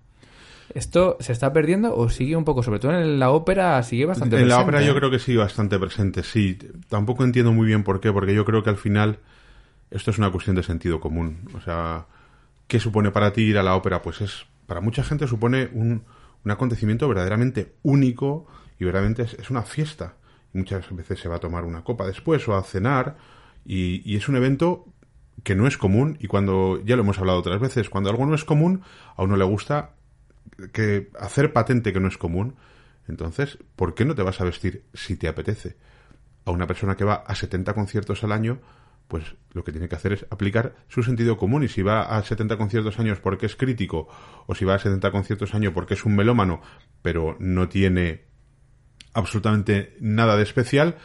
¿Esto 0.73 1.15
se 1.21 1.31
está 1.31 1.53
perdiendo 1.53 1.95
o 1.95 2.09
sigue 2.09 2.35
un 2.35 2.43
poco? 2.43 2.61
Sobre 2.61 2.79
todo 2.79 2.91
en 2.91 3.17
la 3.17 3.31
ópera 3.31 3.81
sigue 3.83 4.05
bastante 4.05 4.35
En 4.35 4.49
la 4.49 4.55
presente, 4.55 4.63
ópera 4.63 4.81
yo 4.81 4.91
¿eh? 4.91 4.95
creo 4.97 5.11
que 5.11 5.19
sí, 5.19 5.37
bastante 5.37 5.79
presente, 5.79 6.23
sí. 6.23 6.57
Tampoco 6.89 7.23
entiendo 7.23 7.53
muy 7.53 7.65
bien 7.65 7.85
por 7.85 8.01
qué, 8.01 8.11
porque 8.11 8.35
yo 8.35 8.43
creo 8.43 8.61
que 8.61 8.69
al 8.69 8.75
final 8.75 9.19
esto 9.91 10.11
es 10.11 10.17
una 10.17 10.29
cuestión 10.29 10.57
de 10.57 10.63
sentido 10.63 10.99
común. 10.99 11.47
O 11.55 11.61
sea, 11.61 12.07
¿qué 12.67 12.81
supone 12.81 13.11
para 13.11 13.31
ti 13.31 13.43
ir 13.43 13.57
a 13.57 13.63
la 13.63 13.77
ópera? 13.77 14.01
Pues 14.01 14.19
es, 14.19 14.45
para 14.67 14.81
mucha 14.81 15.05
gente 15.05 15.25
supone 15.25 15.69
un, 15.71 16.03
un 16.43 16.51
acontecimiento 16.51 17.07
verdaderamente 17.07 17.75
único 17.81 18.45
y 18.77 18.83
verdaderamente 18.83 19.21
es, 19.21 19.35
es 19.35 19.51
una 19.51 19.61
fiesta. 19.61 20.15
Muchas 20.51 20.93
veces 20.93 21.17
se 21.17 21.29
va 21.29 21.37
a 21.37 21.39
tomar 21.39 21.63
una 21.63 21.85
copa 21.85 22.05
después 22.05 22.45
o 22.49 22.57
a 22.57 22.63
cenar 22.63 23.15
y, 23.65 24.01
y 24.03 24.17
es 24.17 24.27
un 24.27 24.35
evento 24.35 24.85
que 25.43 25.55
no 25.55 25.67
es 25.67 25.77
común 25.77 26.17
y 26.19 26.27
cuando, 26.27 26.81
ya 26.83 26.95
lo 26.95 27.03
hemos 27.03 27.19
hablado 27.19 27.39
otras 27.39 27.59
veces, 27.59 27.89
cuando 27.89 28.09
algo 28.09 28.25
no 28.25 28.35
es 28.35 28.45
común, 28.45 28.81
a 29.15 29.23
uno 29.23 29.35
le 29.35 29.43
gusta 29.43 29.91
que 30.71 31.09
hacer 31.19 31.53
patente 31.53 31.93
que 31.93 31.99
no 31.99 32.07
es 32.07 32.17
común. 32.17 32.55
Entonces, 33.07 33.57
¿por 33.75 33.93
qué 33.95 34.05
no 34.05 34.15
te 34.15 34.23
vas 34.23 34.39
a 34.39 34.45
vestir 34.45 34.85
si 34.93 35.17
te 35.17 35.27
apetece? 35.27 35.77
A 36.45 36.51
una 36.51 36.67
persona 36.67 36.95
que 36.95 37.03
va 37.03 37.15
a 37.15 37.35
70 37.35 37.73
conciertos 37.73 38.23
al 38.23 38.31
año, 38.31 38.59
pues 39.07 39.35
lo 39.51 39.63
que 39.63 39.71
tiene 39.71 39.89
que 39.89 39.95
hacer 39.95 40.13
es 40.13 40.25
aplicar 40.29 40.75
su 40.87 41.03
sentido 41.03 41.37
común. 41.37 41.63
Y 41.63 41.67
si 41.67 41.81
va 41.81 42.03
a 42.03 42.23
70 42.23 42.57
conciertos 42.57 42.99
años 42.99 43.19
porque 43.19 43.45
es 43.45 43.55
crítico, 43.55 44.07
o 44.47 44.55
si 44.55 44.63
va 44.65 44.75
a 44.75 44.79
70 44.79 45.11
conciertos 45.11 45.53
año 45.53 45.73
porque 45.73 45.95
es 45.95 46.05
un 46.05 46.15
melómano, 46.15 46.61
pero 47.01 47.35
no 47.39 47.67
tiene 47.67 48.25
absolutamente 49.13 49.95
nada 49.99 50.37
de 50.37 50.43
especial, 50.43 50.97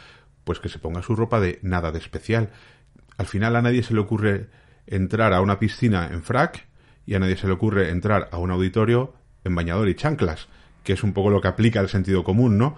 pues 0.43 0.59
que 0.59 0.69
se 0.69 0.79
ponga 0.79 1.01
su 1.01 1.15
ropa 1.15 1.39
de 1.39 1.59
nada 1.61 1.91
de 1.91 1.99
especial. 1.99 2.51
Al 3.19 3.25
final 3.25 3.57
a 3.57 3.61
nadie 3.61 3.83
se 3.83 3.93
le 3.93 3.99
ocurre 3.99 4.47
entrar 4.87 5.33
a 5.33 5.41
una 5.41 5.59
piscina 5.59 6.07
en 6.09 6.23
frac 6.23 6.65
y 7.05 7.15
a 7.15 7.19
nadie 7.19 7.35
se 7.35 7.47
le 7.47 7.53
ocurre 7.53 7.89
entrar 7.89 8.29
a 8.31 8.37
un 8.37 8.49
auditorio 8.49 9.13
en 9.43 9.53
bañador 9.55 9.89
y 9.89 9.95
chanclas, 9.95 10.47
que 10.85 10.93
es 10.93 11.03
un 11.03 11.11
poco 11.11 11.29
lo 11.29 11.41
que 11.41 11.49
aplica 11.49 11.81
el 11.81 11.89
sentido 11.89 12.23
común, 12.23 12.57
¿no? 12.57 12.77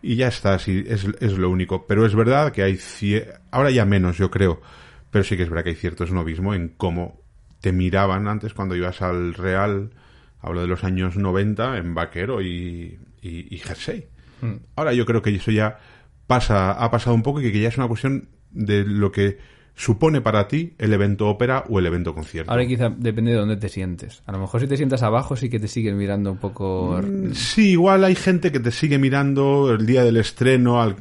Y 0.00 0.14
ya 0.14 0.28
está, 0.28 0.60
sí, 0.60 0.84
es, 0.86 1.08
es 1.18 1.36
lo 1.36 1.50
único. 1.50 1.88
Pero 1.88 2.06
es 2.06 2.14
verdad 2.14 2.52
que 2.52 2.62
hay... 2.62 2.78
Ahora 3.50 3.72
ya 3.72 3.84
menos, 3.84 4.16
yo 4.16 4.30
creo. 4.30 4.62
Pero 5.10 5.24
sí 5.24 5.36
que 5.36 5.42
es 5.42 5.50
verdad 5.50 5.64
que 5.64 5.70
hay 5.70 5.76
cierto 5.76 6.06
snobismo 6.06 6.54
en 6.54 6.68
cómo 6.68 7.20
te 7.60 7.72
miraban 7.72 8.28
antes 8.28 8.54
cuando 8.54 8.76
ibas 8.76 9.02
al 9.02 9.34
Real, 9.34 9.90
hablo 10.40 10.60
de 10.60 10.68
los 10.68 10.84
años 10.84 11.16
90, 11.16 11.78
en 11.78 11.94
vaquero 11.96 12.42
y, 12.42 12.96
y, 13.20 13.52
y 13.52 13.58
jersey. 13.58 14.06
Ahora 14.76 14.92
yo 14.92 15.04
creo 15.04 15.20
que 15.20 15.34
eso 15.34 15.50
ya 15.50 15.80
pasa, 16.28 16.70
ha 16.70 16.90
pasado 16.92 17.16
un 17.16 17.24
poco 17.24 17.40
y 17.40 17.50
que 17.50 17.60
ya 17.60 17.68
es 17.68 17.76
una 17.76 17.88
cuestión 17.88 18.28
de 18.52 18.84
lo 18.84 19.10
que 19.10 19.38
supone 19.80 20.20
para 20.20 20.46
ti 20.46 20.74
el 20.76 20.92
evento 20.92 21.26
ópera 21.26 21.64
o 21.70 21.78
el 21.78 21.86
evento 21.86 22.14
concierto. 22.14 22.50
Ahora 22.50 22.66
quizá 22.66 22.90
depende 22.90 23.30
de 23.30 23.38
dónde 23.38 23.56
te 23.56 23.70
sientes. 23.70 24.22
A 24.26 24.32
lo 24.32 24.38
mejor 24.38 24.60
si 24.60 24.66
te 24.66 24.76
sientas 24.76 25.02
abajo 25.02 25.36
sí 25.36 25.48
que 25.48 25.58
te 25.58 25.68
siguen 25.68 25.96
mirando 25.96 26.30
un 26.30 26.36
poco... 26.36 27.00
Mm, 27.02 27.32
sí, 27.32 27.70
igual 27.70 28.04
hay 28.04 28.14
gente 28.14 28.52
que 28.52 28.60
te 28.60 28.72
sigue 28.72 28.98
mirando 28.98 29.70
el 29.70 29.86
día 29.86 30.04
del 30.04 30.18
estreno, 30.18 30.82
al, 30.82 30.96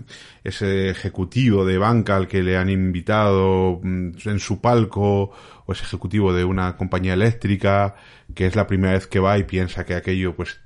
ese 0.46 0.90
ejecutivo 0.90 1.66
de 1.66 1.78
banca 1.78 2.16
al 2.16 2.30
que 2.30 2.42
le 2.42 2.56
han 2.56 2.70
invitado 2.70 3.82
mm, 3.84 4.12
en 4.24 4.40
su 4.40 4.62
palco, 4.62 5.32
o 5.66 5.72
ese 5.74 5.84
ejecutivo 5.84 6.32
de 6.32 6.46
una 6.46 6.78
compañía 6.78 7.16
eléctrica, 7.16 7.96
que 8.34 8.46
es 8.46 8.56
la 8.56 8.66
primera 8.66 8.94
vez 8.94 9.08
que 9.08 9.20
va 9.20 9.38
y 9.38 9.44
piensa 9.44 9.86
que 9.86 9.94
aquello 9.94 10.38
pues 10.38 10.62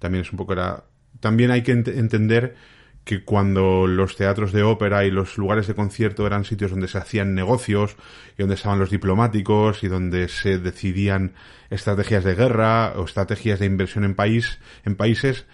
también 0.00 0.22
es 0.22 0.32
un 0.32 0.36
poco... 0.36 0.54
Era... 0.54 0.82
También 1.20 1.52
hay 1.52 1.62
que 1.62 1.70
entender 1.70 2.56
que 3.04 3.24
cuando 3.24 3.86
los 3.86 4.16
teatros 4.16 4.52
de 4.52 4.62
ópera 4.62 5.04
y 5.04 5.10
los 5.10 5.36
lugares 5.36 5.66
de 5.66 5.74
concierto 5.74 6.26
eran 6.26 6.44
sitios 6.44 6.70
donde 6.70 6.88
se 6.88 6.98
hacían 6.98 7.34
negocios 7.34 7.96
y 8.38 8.42
donde 8.42 8.54
estaban 8.54 8.78
los 8.78 8.90
diplomáticos 8.90 9.82
y 9.82 9.88
donde 9.88 10.28
se 10.28 10.58
decidían 10.58 11.32
estrategias 11.70 12.24
de 12.24 12.34
guerra 12.34 12.92
o 12.96 13.04
estrategias 13.04 13.58
de 13.58 13.66
inversión 13.66 14.04
en 14.04 14.14
país 14.14 14.58
en 14.84 14.94
países 14.94 15.46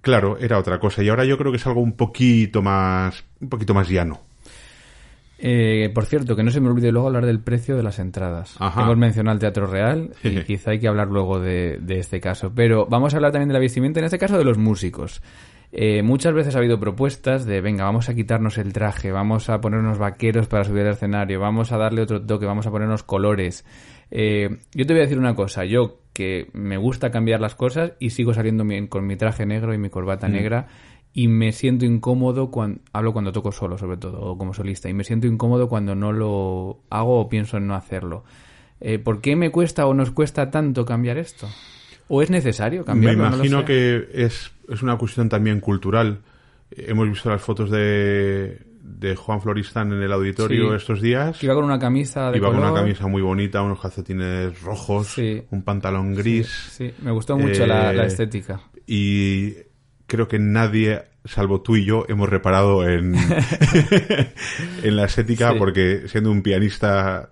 claro 0.00 0.38
era 0.40 0.58
otra 0.58 0.80
cosa 0.80 1.02
y 1.02 1.08
ahora 1.08 1.24
yo 1.24 1.38
creo 1.38 1.52
que 1.52 1.58
es 1.58 1.66
algo 1.66 1.80
un 1.80 1.92
poquito 1.92 2.62
más 2.62 3.24
un 3.40 3.48
poquito 3.48 3.72
más 3.72 3.88
llano 3.88 4.20
eh, 5.38 5.90
por 5.94 6.06
cierto, 6.06 6.34
que 6.34 6.42
no 6.42 6.50
se 6.50 6.60
me 6.60 6.70
olvide 6.70 6.90
luego 6.90 7.08
hablar 7.08 7.26
del 7.26 7.40
precio 7.40 7.76
de 7.76 7.82
las 7.82 7.98
entradas. 7.98 8.56
Hemos 8.58 8.96
mencionado 8.96 9.34
el 9.34 9.40
Teatro 9.40 9.66
Real 9.66 10.12
y 10.22 10.40
quizá 10.44 10.70
hay 10.70 10.80
que 10.80 10.88
hablar 10.88 11.08
luego 11.08 11.38
de, 11.38 11.78
de, 11.78 11.98
este 11.98 12.20
caso. 12.20 12.52
Pero 12.54 12.86
vamos 12.86 13.12
a 13.12 13.18
hablar 13.18 13.32
también 13.32 13.48
de 13.48 13.52
la 13.52 13.60
vestimenta, 13.60 14.00
en 14.00 14.06
este 14.06 14.18
caso 14.18 14.38
de 14.38 14.44
los 14.44 14.56
músicos. 14.56 15.20
Eh, 15.72 16.02
muchas 16.02 16.32
veces 16.32 16.54
ha 16.54 16.58
habido 16.58 16.78
propuestas 16.78 17.44
de, 17.44 17.60
venga, 17.60 17.84
vamos 17.84 18.08
a 18.08 18.14
quitarnos 18.14 18.58
el 18.58 18.72
traje, 18.72 19.12
vamos 19.12 19.50
a 19.50 19.60
ponernos 19.60 19.98
vaqueros 19.98 20.46
para 20.46 20.64
subir 20.64 20.82
al 20.82 20.92
escenario, 20.92 21.40
vamos 21.40 21.72
a 21.72 21.76
darle 21.76 22.02
otro 22.02 22.24
toque, 22.24 22.46
vamos 22.46 22.66
a 22.66 22.70
ponernos 22.70 23.02
colores. 23.02 23.64
Eh, 24.10 24.58
yo 24.72 24.86
te 24.86 24.92
voy 24.92 25.00
a 25.00 25.04
decir 25.04 25.18
una 25.18 25.34
cosa, 25.34 25.64
yo 25.64 26.00
que 26.12 26.48
me 26.54 26.78
gusta 26.78 27.10
cambiar 27.10 27.40
las 27.40 27.54
cosas 27.54 27.92
y 27.98 28.10
sigo 28.10 28.32
saliendo 28.32 28.64
con 28.88 29.06
mi 29.06 29.16
traje 29.16 29.44
negro 29.44 29.74
y 29.74 29.78
mi 29.78 29.90
corbata 29.90 30.28
mm. 30.28 30.32
negra 30.32 30.68
y 31.12 31.28
me 31.28 31.52
siento 31.52 31.84
incómodo 31.84 32.50
cuando 32.50 32.80
hablo 32.92 33.12
cuando 33.12 33.32
toco 33.32 33.50
solo 33.50 33.78
sobre 33.78 33.96
todo 33.96 34.20
o 34.20 34.38
como 34.38 34.54
solista 34.54 34.88
y 34.88 34.94
me 34.94 35.02
siento 35.02 35.26
incómodo 35.26 35.68
cuando 35.68 35.94
no 35.94 36.12
lo 36.12 36.80
hago 36.90 37.20
o 37.20 37.28
pienso 37.28 37.56
en 37.56 37.66
no 37.66 37.74
hacerlo. 37.74 38.24
Eh, 38.80 38.98
¿Por 38.98 39.20
qué 39.20 39.34
me 39.34 39.50
cuesta 39.50 39.86
o 39.86 39.94
nos 39.94 40.10
cuesta 40.10 40.50
tanto 40.50 40.84
cambiar 40.84 41.16
esto? 41.16 41.48
¿O 42.08 42.22
es 42.22 42.30
necesario 42.30 42.84
cambiarlo? 42.84 43.30
Me 43.30 43.36
imagino 43.36 43.64
que 43.64 44.08
es, 44.12 44.52
es, 44.68 44.82
una 44.82 44.96
cuestión 44.96 45.28
también 45.28 45.60
cultural. 45.60 46.22
Hemos 46.70 47.08
visto 47.08 47.30
las 47.30 47.40
fotos 47.40 47.70
de, 47.70 48.58
de 48.80 49.16
Juan 49.16 49.40
Floristán 49.40 49.92
en 49.92 50.02
el 50.02 50.12
auditorio 50.12 50.74
estos 50.74 51.00
días. 51.00 51.42
iba 51.42 51.54
con 51.54 51.64
una 51.64 51.78
camisa 51.78 52.30
de 52.30 52.38
Iba 52.38 52.48
con 52.48 52.58
una 52.58 52.74
camisa 52.74 53.06
muy 53.06 53.22
bonita, 53.22 53.62
unos 53.62 53.80
calcetines 53.80 54.60
rojos, 54.62 55.16
un 55.50 55.62
pantalón 55.62 56.14
gris. 56.14 56.48
Sí, 56.48 56.92
me 57.02 57.10
gustó 57.10 57.36
mucho 57.36 57.66
la, 57.66 57.92
eh, 57.92 58.06
estética. 58.06 58.60
Y 58.86 59.54
creo 60.06 60.28
que 60.28 60.38
nadie, 60.38 61.04
salvo 61.24 61.62
tú 61.62 61.76
y 61.76 61.84
yo, 61.84 62.04
hemos 62.08 62.28
reparado 62.28 62.88
en, 62.88 63.14
en 64.82 64.96
la 64.96 65.04
estética 65.04 65.54
porque 65.56 66.08
siendo 66.08 66.30
un 66.30 66.42
pianista 66.42 67.30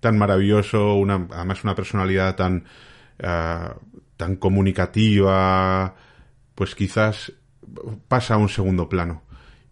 tan 0.00 0.18
maravilloso, 0.18 0.94
una, 0.94 1.26
además 1.30 1.64
una 1.64 1.74
personalidad 1.74 2.36
tan... 2.36 2.64
Ah, 3.22 3.76
tan 4.22 4.36
comunicativa, 4.36 5.96
pues 6.54 6.74
quizás 6.74 7.32
pasa 8.08 8.34
a 8.34 8.38
un 8.38 8.48
segundo 8.48 8.88
plano. 8.88 9.22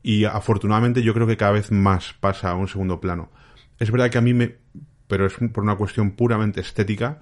Y 0.02 0.24
afortunadamente 0.24 1.02
yo 1.02 1.12
creo 1.12 1.26
que 1.26 1.36
cada 1.36 1.52
vez 1.52 1.70
más 1.72 2.14
pasa 2.14 2.50
a 2.50 2.54
un 2.54 2.68
segundo 2.68 3.00
plano. 3.00 3.30
Es 3.78 3.90
verdad 3.90 4.10
que 4.10 4.18
a 4.18 4.22
mí 4.22 4.34
me, 4.34 4.56
pero 5.06 5.26
es 5.26 5.34
por 5.52 5.62
una 5.64 5.76
cuestión 5.76 6.12
puramente 6.12 6.60
estética, 6.60 7.20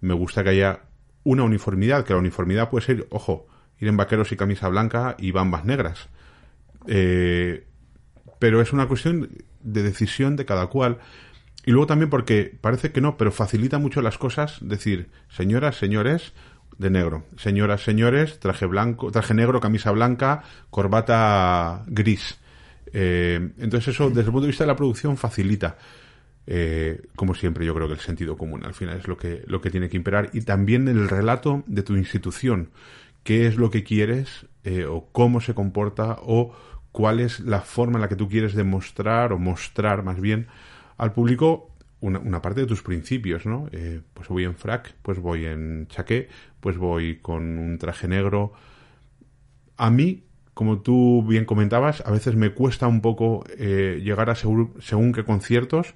me 0.00 0.14
gusta 0.14 0.42
que 0.42 0.50
haya 0.50 0.80
una 1.24 1.42
uniformidad, 1.42 2.04
que 2.04 2.12
la 2.12 2.18
uniformidad 2.18 2.70
puede 2.70 2.86
ser, 2.86 3.06
ojo, 3.10 3.46
ir 3.78 3.88
en 3.88 3.96
vaqueros 3.96 4.32
y 4.32 4.36
camisa 4.36 4.68
blanca 4.68 5.16
y 5.18 5.30
bambas 5.30 5.64
negras. 5.64 6.08
Eh, 6.86 7.66
pero 8.38 8.60
es 8.60 8.72
una 8.72 8.86
cuestión 8.88 9.30
de 9.62 9.82
decisión 9.82 10.36
de 10.36 10.44
cada 10.44 10.68
cual. 10.68 10.98
Y 11.64 11.72
luego 11.72 11.86
también 11.86 12.10
porque 12.10 12.56
parece 12.60 12.92
que 12.92 13.00
no, 13.00 13.16
pero 13.16 13.30
facilita 13.30 13.78
mucho 13.78 14.00
las 14.00 14.16
cosas 14.16 14.58
decir, 14.60 15.10
señoras, 15.28 15.76
señores, 15.76 16.32
de 16.78 16.90
negro. 16.90 17.24
Señoras, 17.36 17.82
señores, 17.82 18.38
traje 18.38 18.66
blanco, 18.66 19.10
traje 19.10 19.34
negro, 19.34 19.60
camisa 19.60 19.90
blanca, 19.90 20.42
corbata 20.70 21.84
gris. 21.86 22.38
Eh, 22.92 23.50
entonces 23.58 23.94
eso, 23.94 24.08
desde 24.08 24.22
el 24.22 24.26
punto 24.26 24.42
de 24.42 24.48
vista 24.48 24.64
de 24.64 24.68
la 24.68 24.76
producción, 24.76 25.16
facilita. 25.16 25.76
Eh, 26.46 27.02
como 27.14 27.34
siempre, 27.34 27.66
yo 27.66 27.74
creo 27.74 27.88
que 27.88 27.94
el 27.94 28.00
sentido 28.00 28.38
común 28.38 28.64
al 28.64 28.74
final 28.74 28.96
es 28.96 29.06
lo 29.06 29.16
que, 29.16 29.42
lo 29.46 29.60
que 29.60 29.70
tiene 29.70 29.88
que 29.88 29.96
imperar. 29.96 30.30
Y 30.32 30.42
también 30.42 30.88
el 30.88 31.08
relato 31.08 31.64
de 31.66 31.82
tu 31.82 31.96
institución. 31.96 32.70
¿Qué 33.24 33.46
es 33.46 33.56
lo 33.56 33.70
que 33.70 33.84
quieres? 33.84 34.46
Eh, 34.64 34.86
o 34.86 35.08
cómo 35.12 35.40
se 35.40 35.54
comporta, 35.54 36.18
o 36.22 36.54
cuál 36.92 37.20
es 37.20 37.40
la 37.40 37.60
forma 37.60 37.96
en 37.96 38.02
la 38.02 38.08
que 38.08 38.16
tú 38.16 38.28
quieres 38.28 38.54
demostrar, 38.54 39.32
o 39.32 39.38
mostrar 39.38 40.02
más 40.02 40.20
bien, 40.20 40.46
al 40.96 41.12
público 41.12 41.70
una, 42.00 42.40
parte 42.40 42.60
de 42.60 42.66
tus 42.66 42.82
principios, 42.82 43.44
¿no? 43.44 43.68
Pues 44.14 44.28
voy 44.28 44.44
en 44.44 44.54
frac, 44.54 44.94
pues 45.02 45.18
voy 45.18 45.46
en 45.46 45.88
chaqué, 45.88 46.28
pues 46.60 46.76
voy 46.78 47.18
con 47.18 47.58
un 47.58 47.78
traje 47.78 48.08
negro. 48.08 48.52
A 49.76 49.90
mí, 49.90 50.24
como 50.54 50.80
tú 50.80 51.24
bien 51.26 51.44
comentabas, 51.44 52.02
a 52.06 52.10
veces 52.10 52.34
me 52.34 52.50
cuesta 52.50 52.86
un 52.86 53.00
poco 53.00 53.44
eh, 53.58 54.00
llegar 54.02 54.30
a 54.30 54.34
según, 54.34 55.12
qué 55.14 55.24
conciertos 55.24 55.94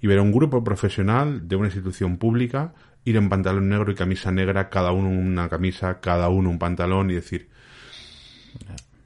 y 0.00 0.06
ver 0.06 0.18
a 0.18 0.22
un 0.22 0.32
grupo 0.32 0.62
profesional 0.64 1.48
de 1.48 1.56
una 1.56 1.68
institución 1.68 2.18
pública 2.18 2.74
ir 3.04 3.16
en 3.16 3.28
pantalón 3.28 3.68
negro 3.68 3.90
y 3.90 3.94
camisa 3.94 4.30
negra, 4.30 4.68
cada 4.68 4.92
uno 4.92 5.08
una 5.08 5.48
camisa, 5.48 6.00
cada 6.00 6.28
uno 6.28 6.50
un 6.50 6.58
pantalón 6.58 7.10
y 7.10 7.14
decir, 7.14 7.48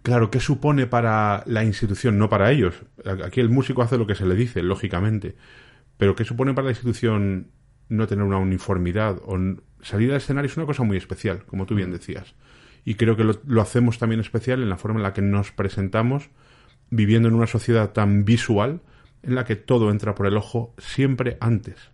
claro, 0.02 0.30
¿qué 0.30 0.40
supone 0.40 0.86
para 0.86 1.42
la 1.46 1.64
institución, 1.64 2.18
no 2.18 2.28
para 2.28 2.50
ellos? 2.50 2.74
Aquí 3.24 3.40
el 3.40 3.48
músico 3.48 3.82
hace 3.82 3.96
lo 3.96 4.07
que 4.07 4.14
se 4.14 4.26
le 4.26 4.34
dice, 4.34 4.62
lógicamente 4.62 5.36
pero 5.96 6.14
¿qué 6.14 6.24
supone 6.24 6.54
para 6.54 6.66
la 6.66 6.72
institución 6.72 7.50
no 7.88 8.07
tener 8.07 8.24
una 8.24 8.38
uniformidad? 8.38 9.20
O 9.24 9.38
salir 9.82 10.10
al 10.10 10.18
escenario 10.18 10.50
es 10.50 10.56
una 10.56 10.66
cosa 10.66 10.82
muy 10.82 10.96
especial, 10.96 11.44
como 11.44 11.66
tú 11.66 11.74
bien 11.74 11.90
mm. 11.90 11.94
decías. 11.94 12.34
Y 12.84 12.94
creo 12.94 13.16
que 13.16 13.24
lo, 13.24 13.60
hacemos 13.60 13.98
también 13.98 14.20
especial 14.20 14.62
en 14.62 14.68
la 14.68 14.76
forma 14.76 15.00
en 15.00 15.02
la 15.02 15.12
que 15.12 15.22
nos 15.22 15.50
presentamos, 15.52 16.30
viviendo 16.90 17.28
en 17.28 17.34
una 17.34 17.48
sociedad 17.48 17.92
tan 17.92 18.24
visual, 18.24 18.80
en 19.22 19.34
la 19.34 19.44
que 19.44 19.56
todo 19.56 19.90
entra 19.90 20.14
por 20.14 20.26
el 20.26 20.36
ojo 20.36 20.74
siempre 20.78 21.36
antes. 21.40 21.90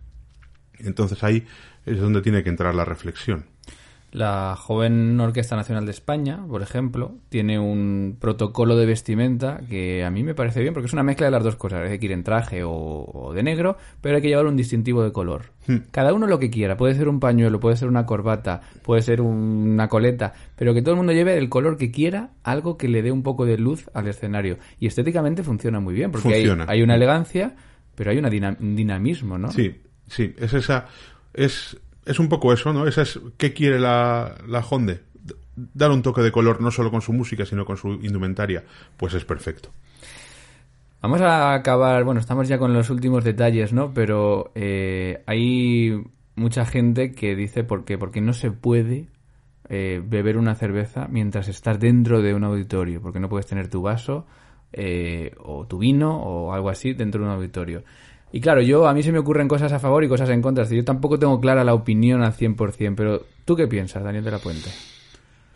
Entonces 0.77 1.23
ahí 1.23 1.47
es 1.85 1.99
donde 1.99 2.21
tiene 2.21 2.43
que 2.43 2.49
entrar 2.49 2.75
la 2.75 2.85
reflexión. 2.85 3.45
La 4.13 4.55
joven 4.55 5.19
Orquesta 5.19 5.55
Nacional 5.55 5.85
de 5.85 5.91
España, 5.91 6.45
por 6.47 6.61
ejemplo, 6.61 7.15
tiene 7.29 7.57
un 7.57 8.17
protocolo 8.21 8.77
de 8.77 8.85
vestimenta 8.85 9.61
que 9.67 10.05
a 10.05 10.11
mí 10.11 10.21
me 10.21 10.35
parece 10.35 10.61
bien 10.61 10.71
porque 10.71 10.85
es 10.85 10.93
una 10.93 11.01
mezcla 11.01 11.25
de 11.25 11.31
las 11.31 11.43
dos 11.43 11.55
cosas. 11.55 11.89
Hay 11.89 11.97
que 11.97 12.05
ir 12.05 12.11
en 12.11 12.23
traje 12.23 12.61
o, 12.63 13.31
de 13.33 13.41
negro, 13.41 13.75
pero 14.01 14.17
hay 14.17 14.21
que 14.21 14.27
llevar 14.27 14.45
un 14.45 14.55
distintivo 14.55 15.03
de 15.03 15.11
color. 15.11 15.45
Hmm. 15.65 15.77
Cada 15.89 16.13
uno 16.13 16.27
lo 16.27 16.37
que 16.37 16.51
quiera. 16.51 16.77
Puede 16.77 16.93
ser 16.93 17.07
un 17.07 17.19
pañuelo, 17.19 17.59
puede 17.59 17.75
ser 17.75 17.87
una 17.87 18.05
corbata, 18.05 18.61
puede 18.83 19.01
ser 19.01 19.19
una 19.19 19.87
coleta, 19.87 20.33
pero 20.55 20.75
que 20.75 20.83
todo 20.83 20.91
el 20.91 20.97
mundo 20.97 21.13
lleve 21.13 21.35
el 21.35 21.49
color 21.49 21.77
que 21.77 21.89
quiera, 21.89 22.33
algo 22.43 22.77
que 22.77 22.89
le 22.89 23.01
dé 23.01 23.11
un 23.11 23.23
poco 23.23 23.47
de 23.47 23.57
luz 23.57 23.89
al 23.95 24.07
escenario. 24.07 24.59
Y 24.79 24.85
estéticamente 24.85 25.41
funciona 25.41 25.79
muy 25.79 25.95
bien 25.95 26.11
porque 26.11 26.35
hay, 26.35 26.47
hay, 26.67 26.83
una 26.83 26.93
elegancia, 26.93 27.55
pero 27.95 28.11
hay 28.11 28.19
una 28.19 28.29
un 28.59 28.75
dinamismo, 28.75 29.39
¿no? 29.39 29.51
Sí, 29.51 29.75
sí. 30.07 30.35
Es 30.37 30.53
esa. 30.53 30.85
Es 31.33 31.79
es 32.05 32.19
un 32.19 32.29
poco 32.29 32.53
eso, 32.53 32.73
¿no? 32.73 32.87
Esa 32.87 33.03
es 33.03 33.19
qué 33.37 33.53
quiere 33.53 33.79
la, 33.79 34.35
la 34.47 34.59
Honda. 34.59 34.97
Dar 35.55 35.91
un 35.91 36.01
toque 36.01 36.21
de 36.21 36.31
color 36.31 36.61
no 36.61 36.71
solo 36.71 36.89
con 36.89 37.01
su 37.01 37.13
música, 37.13 37.45
sino 37.45 37.65
con 37.65 37.77
su 37.77 37.93
indumentaria. 37.93 38.63
Pues 38.97 39.13
es 39.13 39.25
perfecto. 39.25 39.69
Vamos 41.01 41.19
a 41.19 41.53
acabar, 41.53 42.05
bueno, 42.05 42.21
estamos 42.21 42.47
ya 42.47 42.57
con 42.57 42.73
los 42.73 42.89
últimos 42.89 43.25
detalles, 43.25 43.73
¿no? 43.73 43.93
Pero 43.93 44.51
eh, 44.55 45.21
hay 45.25 46.01
mucha 46.35 46.65
gente 46.65 47.11
que 47.11 47.35
dice 47.35 47.65
por 47.65 47.83
qué, 47.83 47.97
porque 47.97 48.21
no 48.21 48.31
se 48.31 48.51
puede 48.51 49.07
eh, 49.67 50.01
beber 50.05 50.37
una 50.37 50.55
cerveza 50.55 51.07
mientras 51.09 51.49
estás 51.49 51.79
dentro 51.79 52.21
de 52.21 52.33
un 52.33 52.45
auditorio, 52.45 53.01
porque 53.01 53.19
no 53.19 53.27
puedes 53.27 53.45
tener 53.45 53.67
tu 53.67 53.81
vaso 53.81 54.25
eh, 54.71 55.33
o 55.39 55.67
tu 55.67 55.77
vino 55.77 56.21
o 56.21 56.53
algo 56.53 56.69
así 56.69 56.93
dentro 56.93 57.21
de 57.21 57.27
un 57.27 57.35
auditorio. 57.35 57.83
Y 58.35 58.41
claro, 58.41 58.61
yo 58.63 58.87
a 58.87 58.95
mí 58.95 59.03
se 59.03 59.11
me 59.11 59.19
ocurren 59.19 59.47
cosas 59.47 59.71
a 59.73 59.79
favor 59.79 60.03
y 60.03 60.07
cosas 60.07 60.27
en 60.31 60.41
contra. 60.41 60.63
Yo 60.65 60.83
tampoco 60.83 61.19
tengo 61.19 61.39
clara 61.39 61.63
la 61.63 61.75
opinión 61.75 62.23
al 62.23 62.33
100%, 62.33 62.95
pero 62.97 63.23
¿tú 63.45 63.55
qué 63.55 63.67
piensas, 63.67 64.03
Daniel 64.03 64.23
de 64.23 64.31
la 64.31 64.39
Puente? 64.39 64.71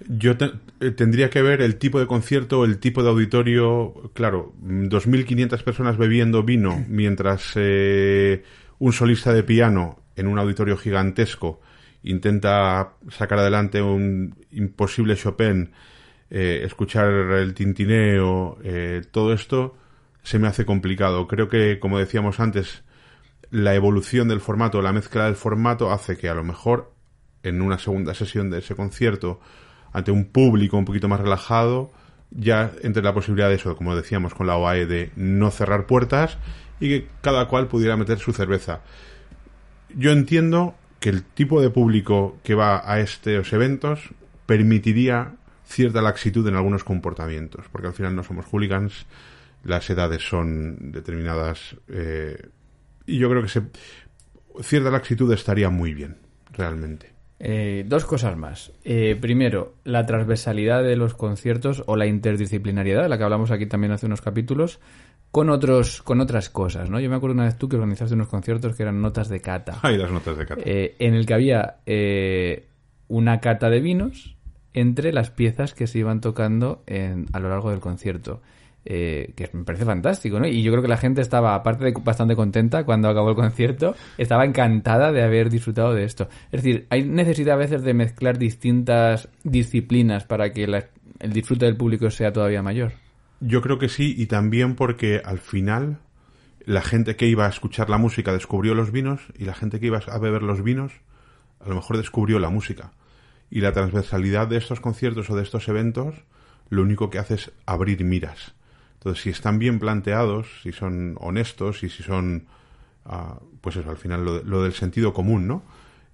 Yo 0.08 0.34
eh, 0.80 0.92
tendría 0.92 1.32
que 1.32 1.42
ver 1.42 1.64
el 1.64 1.78
tipo 1.78 2.00
de 2.00 2.06
concierto, 2.06 2.64
el 2.66 2.78
tipo 2.78 3.02
de 3.02 3.10
auditorio. 3.10 4.12
Claro, 4.14 4.54
2.500 4.62 5.64
personas 5.64 5.98
bebiendo 5.98 6.44
vino 6.44 6.86
mientras 6.88 7.54
eh, 7.56 8.44
un 8.78 8.94
solista 8.94 9.34
de 9.34 9.42
piano 9.42 9.98
en 10.16 10.28
un 10.28 10.38
auditorio 10.38 10.78
gigantesco 10.78 11.60
intenta 12.04 12.94
sacar 13.10 13.40
adelante 13.40 13.82
un 13.82 14.36
imposible 14.52 15.16
Chopin, 15.16 15.72
eh, 16.30 16.62
escuchar 16.64 17.10
el 17.10 17.56
tintineo, 17.56 18.60
todo 19.12 19.34
esto 19.34 19.76
se 20.28 20.40
me 20.40 20.50
hace 20.50 20.66
complicado. 20.66 21.26
Creo 21.26 21.48
que, 21.48 21.80
como 21.80 21.98
decíamos 21.98 22.42
antes, 22.42 22.84
la 23.50 23.76
evolución 23.76 24.28
del 24.28 24.42
formato, 24.42 24.82
la 24.82 24.92
mezcla 24.92 25.24
del 25.24 25.38
formato 25.38 25.90
hace 25.90 26.18
que 26.18 26.28
a 26.28 26.34
lo 26.34 26.44
mejor 26.44 26.92
en 27.44 27.62
una 27.62 27.80
segunda 27.80 28.14
sesión 28.14 28.50
de 28.50 28.60
ese 28.60 28.76
concierto, 28.76 29.40
ante 29.94 30.12
un 30.12 30.26
público 30.26 30.78
un 30.78 30.84
poquito 30.84 31.08
más 31.08 31.22
relajado, 31.22 31.94
ya 32.30 32.74
entre 32.82 33.04
la 33.04 33.14
posibilidad 33.14 33.48
de 33.48 33.56
eso, 33.56 33.78
como 33.78 33.96
decíamos 33.96 34.34
con 34.34 34.48
la 34.48 34.58
OAE, 34.58 34.86
de 34.86 35.12
no 35.16 35.50
cerrar 35.50 35.86
puertas 35.86 36.38
y 36.82 36.90
que 36.90 37.08
cada 37.22 37.48
cual 37.48 37.70
pudiera 37.70 37.96
meter 37.96 38.20
su 38.20 38.34
cerveza. 38.34 38.82
Yo 39.96 40.12
entiendo 40.12 40.76
que 41.00 41.08
el 41.08 41.24
tipo 41.24 41.62
de 41.62 41.70
público 41.70 42.38
que 42.44 42.54
va 42.54 42.84
a 42.84 43.00
estos 43.00 43.54
eventos 43.54 44.10
permitiría 44.46 45.36
cierta 45.64 46.02
laxitud 46.02 46.46
en 46.50 46.58
algunos 46.58 46.84
comportamientos, 46.84 47.64
porque 47.72 47.88
al 47.88 47.94
final 47.94 48.14
no 48.14 48.26
somos 48.26 48.46
hooligans, 48.46 49.06
las 49.64 49.90
edades 49.90 50.22
son 50.28 50.92
determinadas 50.92 51.76
eh, 51.88 52.38
y 53.06 53.18
yo 53.18 53.30
creo 53.30 53.42
que 53.42 53.50
se, 53.50 53.62
cierta 54.62 54.92
laxitud 54.92 55.32
estaría 55.34 55.70
muy 55.70 55.94
bien, 55.94 56.18
realmente. 56.52 57.18
Eh, 57.40 57.86
dos 57.88 58.06
cosas 58.06 58.36
más. 58.36 58.72
Eh, 58.84 59.16
primero, 59.20 59.76
la 59.84 60.06
transversalidad 60.06 60.84
de 60.84 60.96
los 60.96 61.14
conciertos 61.14 61.84
o 61.86 61.96
la 61.96 62.08
interdisciplinariedad, 62.08 63.04
de 63.04 63.10
la 63.10 63.18
que 63.18 63.24
hablamos 63.24 63.52
aquí 63.52 63.68
también 63.68 63.94
hace 63.94 64.08
unos 64.08 64.22
capítulos, 64.22 64.80
con 65.30 65.50
otros 65.50 66.02
con 66.02 66.20
otras 66.20 66.50
cosas, 66.50 66.90
¿no? 66.90 67.00
Yo 67.00 67.10
me 67.10 67.16
acuerdo 67.18 67.36
una 67.36 67.46
vez 67.46 67.58
tú 67.58 67.70
que 67.70 67.76
organizaste 67.76 68.16
unos 68.16 68.28
conciertos 68.28 68.76
que 68.76 68.84
eran 68.84 69.02
notas 69.02 69.30
de 69.30 69.40
cata. 69.40 69.78
Hay 69.84 69.98
las 69.98 70.10
notas 70.10 70.38
de 70.38 70.46
cata. 70.46 70.62
Eh, 70.66 70.96
en 71.00 71.14
el 71.14 71.26
que 71.26 71.34
había 71.34 71.78
una 73.08 73.40
cata 73.40 73.70
de 73.70 73.82
vinos 73.82 74.36
entre 74.74 75.14
las 75.14 75.30
piezas 75.30 75.74
que 75.74 75.86
se 75.86 76.00
iban 76.00 76.22
tocando 76.22 76.84
en, 76.88 77.28
a 77.34 77.40
lo 77.40 77.50
largo 77.50 77.70
del 77.70 77.80
concierto. 77.80 78.42
Eh, 78.90 79.34
que 79.36 79.50
me 79.52 79.66
parece 79.66 79.84
fantástico, 79.84 80.40
¿no? 80.40 80.48
Y 80.48 80.64
yo 80.64 80.72
creo 80.72 80.82
que 80.82 80.88
la 80.88 80.96
gente 80.96 81.20
estaba, 81.20 81.56
aparte 81.56 81.84
de 81.84 81.94
bastante 82.02 82.38
contenta 82.38 82.86
cuando 82.86 83.10
acabó 83.10 83.32
el 83.32 83.36
concierto, 83.36 83.96
estaba 84.18 84.46
encantada 84.46 85.12
de 85.12 85.24
haber 85.24 85.50
disfrutado 85.50 85.94
de 85.94 86.06
esto. 86.06 86.30
Es 86.54 86.64
decir, 86.64 86.88
hay 86.90 87.04
necesidad 87.04 87.56
a 87.56 87.58
veces 87.58 87.84
de 87.84 87.94
mezclar 87.94 88.38
distintas 88.38 89.28
disciplinas 89.44 90.24
para 90.24 90.54
que 90.54 90.64
el 90.64 91.34
disfrute 91.34 91.66
del 91.66 91.76
público 91.76 92.10
sea 92.10 92.32
todavía 92.32 92.64
mayor. 92.64 92.94
Yo 93.42 93.62
creo 93.62 93.78
que 93.78 93.90
sí, 93.90 94.16
y 94.18 94.28
también 94.28 94.76
porque 94.76 95.22
al 95.22 95.40
final 95.40 96.00
la 96.64 96.82
gente 96.82 97.18
que 97.18 97.28
iba 97.28 97.46
a 97.46 97.50
escuchar 97.50 97.90
la 97.90 97.98
música 97.98 98.32
descubrió 98.32 98.74
los 98.74 98.94
vinos 98.94 99.20
y 99.38 99.44
la 99.44 99.54
gente 99.54 99.82
que 99.82 99.88
iba 99.88 99.98
a 100.00 100.18
beber 100.18 100.44
los 100.44 100.64
vinos 100.64 100.94
a 101.60 101.68
lo 101.68 101.76
mejor 101.76 101.98
descubrió 101.98 102.40
la 102.40 102.50
música. 102.50 102.94
Y 103.50 103.60
la 103.60 103.74
transversalidad 103.74 104.48
de 104.48 104.56
estos 104.56 104.80
conciertos 104.80 105.30
o 105.30 105.36
de 105.36 105.44
estos 105.44 105.68
eventos 105.68 106.16
lo 106.70 106.84
único 106.84 107.10
que 107.10 107.20
hace 107.20 107.34
es 107.34 107.52
abrir 107.66 108.02
miras 108.06 108.56
entonces, 108.98 109.24
si 109.24 109.30
están 109.30 109.60
bien 109.60 109.80
planteados, 109.80 110.48
si 110.64 110.72
son 110.72 111.16
honestos 111.20 111.84
y 111.84 111.90
si 111.90 112.04
son, 112.04 112.46
ah, 113.06 113.40
pues 113.62 113.76
eso, 113.76 113.90
al 113.90 113.98
final 113.98 114.44
lo, 114.44 114.64
del 114.64 114.74
sentido 114.74 115.14
común, 115.14 115.48
¿no? 115.48 115.64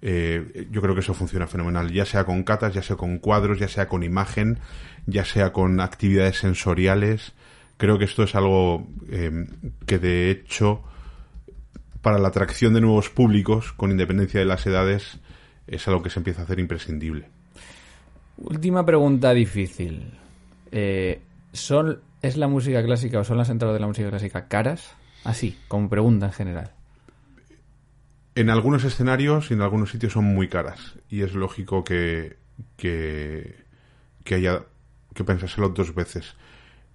Eh, 0.02 0.68
yo 0.70 0.82
creo 0.82 0.94
que 0.94 1.00
eso 1.00 1.14
funciona 1.14 1.46
fenomenal, 1.46 1.90
ya 1.90 2.04
sea 2.04 2.24
con 2.24 2.42
catas, 2.42 2.74
ya 2.74 2.82
sea 2.82 2.96
con 2.96 3.18
cuadros, 3.18 3.58
ya 3.58 3.68
sea 3.68 3.88
con 3.88 4.02
imagen, 4.02 4.58
ya 5.06 5.24
sea 5.24 5.52
con 5.52 5.80
actividades 5.80 6.36
sensoriales. 6.36 7.32
Creo 7.78 7.98
que 7.98 8.04
esto 8.04 8.22
es 8.22 8.34
algo 8.34 8.86
eh, 9.10 9.46
que 9.86 9.98
de 9.98 10.30
hecho 10.30 10.82
para 12.02 12.18
la 12.18 12.28
atracción 12.28 12.74
de 12.74 12.82
nuevos 12.82 13.08
públicos, 13.08 13.72
con 13.72 13.90
independencia 13.90 14.38
de 14.38 14.44
las 14.44 14.66
edades, 14.66 15.18
es 15.66 15.88
algo 15.88 16.02
que 16.02 16.10
se 16.10 16.20
empieza 16.20 16.42
a 16.42 16.44
hacer 16.44 16.60
imprescindible. 16.60 17.28
Última 18.36 18.84
pregunta 18.84 19.32
difícil. 19.32 20.12
Eh, 20.70 21.22
¿Son 21.50 21.98
¿Es 22.24 22.38
la 22.38 22.48
música 22.48 22.82
clásica 22.82 23.20
o 23.20 23.24
son 23.24 23.36
las 23.36 23.50
entradas 23.50 23.74
de 23.74 23.80
la 23.80 23.86
música 23.86 24.08
clásica 24.08 24.48
caras? 24.48 24.94
Así, 25.24 25.58
como 25.68 25.90
pregunta 25.90 26.24
en 26.24 26.32
general. 26.32 26.70
En 28.34 28.48
algunos 28.48 28.82
escenarios 28.84 29.50
y 29.50 29.54
en 29.54 29.60
algunos 29.60 29.90
sitios 29.90 30.14
son 30.14 30.24
muy 30.24 30.48
caras. 30.48 30.94
Y 31.10 31.20
es 31.20 31.34
lógico 31.34 31.84
que, 31.84 32.38
que, 32.78 33.66
que 34.24 34.36
haya 34.36 34.62
que 35.14 35.22
pensárselo 35.22 35.68
dos 35.68 35.94
veces. 35.94 36.34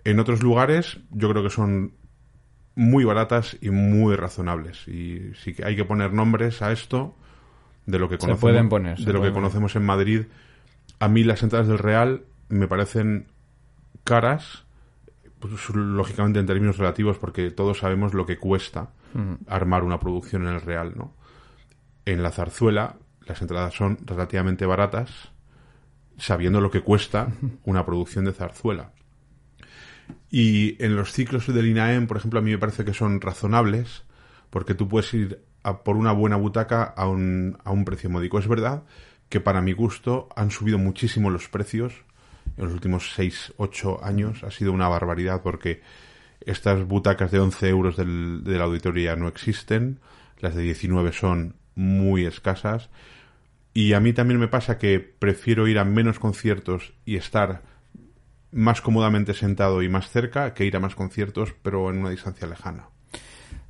En 0.03 0.19
otros 0.19 0.41
lugares 0.41 0.97
yo 1.11 1.29
creo 1.29 1.43
que 1.43 1.51
son 1.51 1.93
muy 2.73 3.03
baratas 3.03 3.55
y 3.61 3.69
muy 3.69 4.15
razonables. 4.15 4.87
Y 4.87 5.35
sí 5.35 5.53
que 5.53 5.63
hay 5.63 5.75
que 5.75 5.85
poner 5.85 6.11
nombres 6.11 6.63
a 6.63 6.71
esto 6.71 7.15
de 7.85 7.99
lo 7.99 8.09
que 8.09 8.17
conocemos, 8.17 8.41
pueden 8.41 8.67
poner, 8.67 8.97
de 8.97 9.13
lo 9.13 9.21
que 9.21 9.31
conocemos 9.31 9.75
en 9.75 9.85
Madrid. 9.85 10.21
A 10.97 11.07
mí 11.07 11.23
las 11.23 11.43
entradas 11.43 11.67
del 11.67 11.77
Real 11.77 12.23
me 12.49 12.67
parecen 12.67 13.27
caras 14.03 14.65
pues, 15.39 15.69
lógicamente 15.69 16.39
en 16.39 16.45
términos 16.45 16.77
relativos, 16.77 17.17
porque 17.17 17.51
todos 17.51 17.79
sabemos 17.79 18.13
lo 18.13 18.25
que 18.25 18.37
cuesta 18.37 18.91
armar 19.47 19.83
una 19.83 19.99
producción 19.99 20.43
en 20.43 20.53
el 20.53 20.61
real, 20.61 20.93
¿no? 20.95 21.15
En 22.05 22.21
la 22.21 22.31
zarzuela, 22.31 22.97
las 23.25 23.41
entradas 23.41 23.73
son 23.73 23.97
relativamente 24.05 24.65
baratas, 24.65 25.31
sabiendo 26.17 26.61
lo 26.61 26.69
que 26.69 26.81
cuesta 26.81 27.31
una 27.63 27.85
producción 27.85 28.25
de 28.25 28.33
zarzuela. 28.33 28.91
Y 30.29 30.83
en 30.83 30.95
los 30.95 31.11
ciclos 31.11 31.47
del 31.47 31.67
INAEM, 31.67 32.07
por 32.07 32.17
ejemplo, 32.17 32.39
a 32.39 32.43
mí 32.43 32.51
me 32.51 32.57
parece 32.57 32.85
que 32.85 32.93
son 32.93 33.21
razonables, 33.21 34.03
porque 34.49 34.73
tú 34.73 34.87
puedes 34.87 35.13
ir 35.13 35.43
a 35.63 35.83
por 35.83 35.97
una 35.97 36.11
buena 36.11 36.35
butaca 36.35 36.83
a 36.83 37.07
un, 37.07 37.57
a 37.63 37.71
un 37.71 37.85
precio 37.85 38.09
módico. 38.09 38.39
Es 38.39 38.47
verdad 38.47 38.83
que 39.29 39.39
para 39.39 39.61
mi 39.61 39.73
gusto 39.73 40.29
han 40.35 40.51
subido 40.51 40.77
muchísimo 40.77 41.29
los 41.29 41.49
precios 41.49 41.93
en 42.57 42.63
los 42.63 42.73
últimos 42.73 43.13
6, 43.15 43.53
8 43.57 44.03
años 44.03 44.43
ha 44.43 44.51
sido 44.51 44.71
una 44.71 44.87
barbaridad 44.87 45.41
porque 45.41 45.81
estas 46.41 46.85
butacas 46.85 47.31
de 47.31 47.39
11 47.39 47.69
euros 47.69 47.97
del, 47.97 48.43
de 48.43 48.57
la 48.57 48.65
auditoría 48.65 49.15
no 49.15 49.27
existen, 49.27 49.99
las 50.39 50.55
de 50.55 50.63
19 50.63 51.11
son 51.11 51.55
muy 51.75 52.25
escasas 52.25 52.89
y 53.73 53.93
a 53.93 53.99
mí 53.99 54.13
también 54.13 54.39
me 54.39 54.47
pasa 54.47 54.77
que 54.77 54.99
prefiero 54.99 55.67
ir 55.67 55.79
a 55.79 55.85
menos 55.85 56.19
conciertos 56.19 56.93
y 57.05 57.15
estar 57.15 57.61
más 58.51 58.81
cómodamente 58.81 59.33
sentado 59.33 59.83
y 59.83 59.89
más 59.89 60.09
cerca 60.09 60.53
que 60.53 60.65
ir 60.65 60.75
a 60.75 60.79
más 60.79 60.95
conciertos 60.95 61.53
pero 61.61 61.89
en 61.89 61.99
una 61.99 62.09
distancia 62.09 62.47
lejana. 62.47 62.89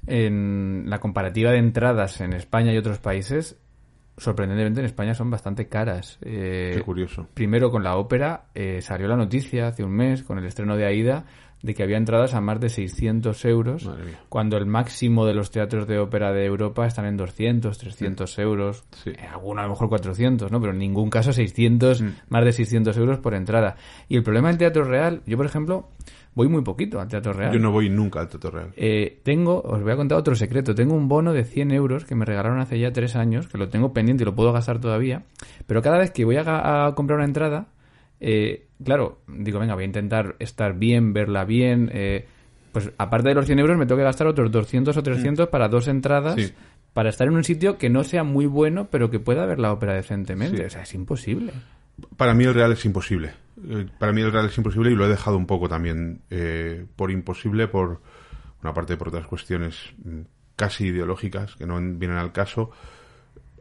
En 0.08 0.86
la 0.88 1.00
comparativa 1.00 1.52
de 1.52 1.58
entradas 1.58 2.22
en 2.22 2.34
España 2.34 2.74
y 2.74 2.78
otros 2.78 3.00
países, 3.00 3.58
sorprendentemente 4.20 4.82
en 4.82 4.86
España 4.86 5.14
son 5.14 5.32
bastante 5.32 5.68
caras. 5.68 6.20
Eh, 6.22 6.74
Qué 6.76 6.82
curioso. 6.82 7.28
Primero 7.34 7.72
con 7.72 7.84
la 7.84 7.98
ópera 7.98 8.46
eh, 8.54 8.82
salió 8.82 9.08
la 9.08 9.16
noticia 9.16 9.68
hace 9.68 9.84
un 9.84 9.92
mes 9.92 10.24
con 10.24 10.38
el 10.38 10.46
estreno 10.46 10.76
de 10.76 10.86
Aida 10.86 11.26
de 11.62 11.74
que 11.74 11.84
había 11.84 11.98
entradas 11.98 12.34
a 12.34 12.42
más 12.42 12.60
de 12.60 12.70
600 12.70 13.44
euros, 13.46 13.90
cuando 14.30 14.58
el 14.58 14.66
máximo 14.66 15.26
de 15.26 15.34
los 15.34 15.52
teatros 15.52 15.88
de 15.88 16.00
ópera 16.00 16.32
de 16.32 16.46
Europa 16.46 16.88
están 16.88 17.06
en 17.06 17.18
200, 17.18 17.78
300 17.78 18.40
euros, 18.40 18.86
sí. 19.04 19.10
Eh, 19.10 19.28
alguno 19.32 19.60
a 19.60 19.64
lo 19.66 19.72
mejor 19.72 19.90
400, 19.90 20.52
¿no? 20.52 20.62
Pero 20.62 20.72
en 20.72 20.80
ningún 20.80 21.10
caso 21.10 21.34
600, 21.34 22.02
mm. 22.02 22.08
más 22.30 22.46
de 22.46 22.54
600 22.54 22.96
euros 22.98 23.20
por 23.20 23.34
entrada. 23.34 23.76
Y 24.08 24.16
el 24.16 24.24
problema 24.24 24.50
en 24.50 24.58
Teatro 24.58 24.86
Real, 24.86 25.22
yo 25.26 25.36
por 25.36 25.46
ejemplo, 25.46 25.90
voy 26.36 26.48
muy 26.48 26.62
poquito 26.64 27.00
al 27.00 27.08
Teatro 27.08 27.34
Real. 27.34 27.54
Yo 27.54 27.60
no 27.60 27.72
voy 27.72 27.90
nunca 27.90 28.20
al 28.20 28.30
Teatro 28.30 28.52
Real. 28.52 28.72
Eh, 28.76 29.20
tengo, 29.24 29.62
os 29.62 29.82
voy 29.82 29.92
a 29.92 29.96
contar 29.96 30.18
otro 30.18 30.36
secreto. 30.36 30.76
Tengo 30.76 30.94
un 30.96 31.08
bono 31.08 31.34
de 31.34 31.44
100 31.44 31.72
euros 31.72 32.06
que 32.06 32.16
me 32.16 32.26
regalaron 32.26 32.60
hace 32.60 32.80
ya 32.80 32.92
tres 32.92 33.16
años, 33.16 33.48
que 33.48 33.58
lo 33.58 33.70
tengo 33.70 33.94
pendiente 33.94 34.24
y 34.24 34.26
lo 34.26 34.36
puedo 34.36 34.54
gastar 34.54 34.80
todavía. 34.80 35.24
Pero 35.68 35.82
cada 35.82 35.98
vez 35.98 36.12
que 36.12 36.26
voy 36.26 36.38
a, 36.38 36.94
comprar 36.96 37.18
una 37.18 37.26
entrada, 37.26 37.68
eh, 38.20 38.68
claro, 38.84 39.20
digo, 39.28 39.60
venga, 39.60 39.76
voy 39.76 39.84
a 39.84 39.88
intentar 39.88 40.36
estar 40.40 40.78
bien, 40.78 41.14
verla 41.14 41.46
bien. 41.46 41.90
Eh, 41.94 42.26
pues 42.72 42.92
aparte 42.98 43.30
de 43.30 43.36
los 43.36 43.46
100 43.46 43.60
euros, 43.60 43.78
me 43.78 43.86
tengo 43.86 43.98
que 43.98 44.04
gastar 44.04 44.28
otros 44.28 44.52
200 44.52 44.96
o 44.96 45.04
300 45.04 45.48
mm. 45.48 45.52
para 45.52 45.68
dos 45.68 45.88
entradas. 45.88 46.54
Para 46.94 47.10
estar 47.10 47.28
en 47.28 47.36
un 47.36 47.44
sitio 47.44 47.78
que 47.78 47.90
no 47.90 48.04
sea 48.04 48.24
muy 48.24 48.48
bueno, 48.48 48.88
pero 48.90 49.12
que 49.12 49.20
pueda 49.20 49.46
ver 49.46 49.60
la 49.60 49.72
ópera 49.72 49.94
decentemente. 49.94 50.66
O 50.66 50.70
sea, 50.70 50.82
es 50.82 50.94
imposible. 50.96 51.54
Para 52.18 52.34
mí 52.34 52.46
el 52.46 52.54
Real 52.54 52.72
es 52.72 52.84
imposible. 52.86 53.32
Eh, 53.68 53.88
para 53.98 54.12
mí 54.12 54.22
el 54.22 54.32
Real 54.32 54.46
es 54.46 54.58
imposible 54.58 54.92
y 54.92 54.96
lo 54.96 55.06
he 55.06 55.10
dejado 55.10 55.38
un 55.38 55.46
poco 55.46 55.68
también 55.68 56.22
eh, 56.30 56.86
por 56.96 57.12
imposible, 57.12 57.68
por 57.68 58.02
una 58.62 58.74
parte 58.74 58.98
por 58.98 59.10
otras 59.10 59.28
cuestiones 59.28 59.78
mm, 60.04 60.22
casi 60.56 60.88
ideológicas 60.88 61.56
que 61.56 61.66
no 61.66 61.76
vienen 61.80 62.18
al 62.18 62.32
caso. 62.32 62.72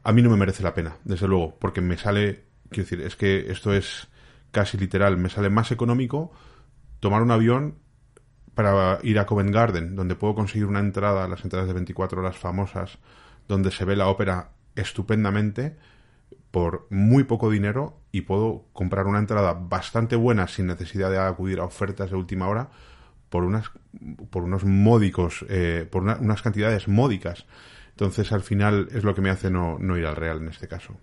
A 0.02 0.12
mí 0.12 0.22
no 0.22 0.30
me 0.30 0.36
merece 0.36 0.62
la 0.62 0.74
pena, 0.74 0.96
desde 1.04 1.28
luego, 1.28 1.56
porque 1.58 1.80
me 1.80 1.96
sale, 1.96 2.44
quiero 2.70 2.84
decir, 2.84 3.00
es 3.00 3.16
que 3.16 3.50
esto 3.50 3.72
es 3.72 4.08
casi 4.50 4.78
literal, 4.78 5.16
me 5.16 5.28
sale 5.28 5.50
más 5.50 5.70
económico 5.72 6.32
tomar 7.00 7.22
un 7.22 7.30
avión 7.30 7.78
para 8.54 8.98
ir 9.02 9.18
a 9.18 9.26
Covent 9.26 9.52
Garden, 9.52 9.94
donde 9.94 10.16
puedo 10.16 10.34
conseguir 10.34 10.66
una 10.66 10.80
entrada, 10.80 11.28
las 11.28 11.44
entradas 11.44 11.68
de 11.68 11.74
24 11.74 12.20
horas 12.20 12.36
famosas, 12.36 12.98
donde 13.46 13.70
se 13.70 13.84
ve 13.84 13.94
la 13.94 14.08
ópera 14.08 14.50
estupendamente, 14.74 15.76
por 16.50 16.86
muy 16.90 17.24
poco 17.24 17.50
dinero 17.50 17.98
y 18.12 18.22
puedo 18.22 18.64
comprar 18.72 19.06
una 19.06 19.18
entrada 19.18 19.52
bastante 19.52 20.16
buena 20.16 20.48
sin 20.48 20.66
necesidad 20.66 21.10
de 21.10 21.18
acudir 21.18 21.60
a 21.60 21.64
ofertas 21.64 22.10
de 22.10 22.16
última 22.16 22.48
hora 22.48 22.68
por 23.28 23.44
unas 23.44 23.70
por 24.30 24.44
unos 24.44 24.64
módicos 24.64 25.44
eh, 25.48 25.86
por 25.90 26.02
unas 26.02 26.42
cantidades 26.42 26.88
módicas 26.88 27.44
entonces 27.90 28.32
al 28.32 28.42
final 28.42 28.88
es 28.92 29.04
lo 29.04 29.14
que 29.14 29.20
me 29.20 29.30
hace 29.30 29.50
no, 29.50 29.76
no 29.78 29.98
ir 29.98 30.06
al 30.06 30.16
real 30.16 30.38
en 30.38 30.48
este 30.48 30.68
caso 30.68 30.94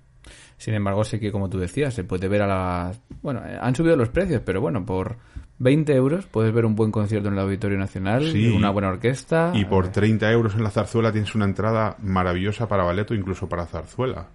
sin 0.58 0.74
embargo 0.74 1.04
sé 1.04 1.20
que 1.20 1.32
como 1.32 1.50
tú 1.50 1.60
decías 1.60 1.94
se 1.94 2.04
puede 2.04 2.28
ver 2.28 2.42
a 2.42 2.48
la 2.48 2.92
bueno 3.22 3.42
han 3.62 3.76
subido 3.76 3.96
los 3.96 4.10
precios 4.10 4.42
pero 4.44 4.62
bueno 4.62 4.84
por 4.86 5.18
20 5.60 5.94
euros 5.94 6.26
puedes 6.26 6.54
ver 6.54 6.66
un 6.66 6.76
buen 6.76 6.92
concierto 6.92 7.28
en 7.28 7.36
el 7.36 7.40
Auditorio 7.40 7.78
Nacional, 7.78 8.30
Sí. 8.32 8.50
una 8.50 8.72
buena 8.72 8.90
orquesta. 8.90 9.52
Y 9.54 9.64
por 9.64 9.88
30 9.90 10.30
euros 10.32 10.54
en 10.56 10.64
la 10.64 10.70
zarzuela 10.70 11.14
tienes 11.14 11.34
una 11.34 11.46
entrada 11.46 11.96
maravillosa 12.02 12.68
para 12.68 12.84
ballet 12.84 13.10
o 13.12 13.14
incluso 13.16 13.48
para 13.48 13.66
zarzuela. 13.66 14.28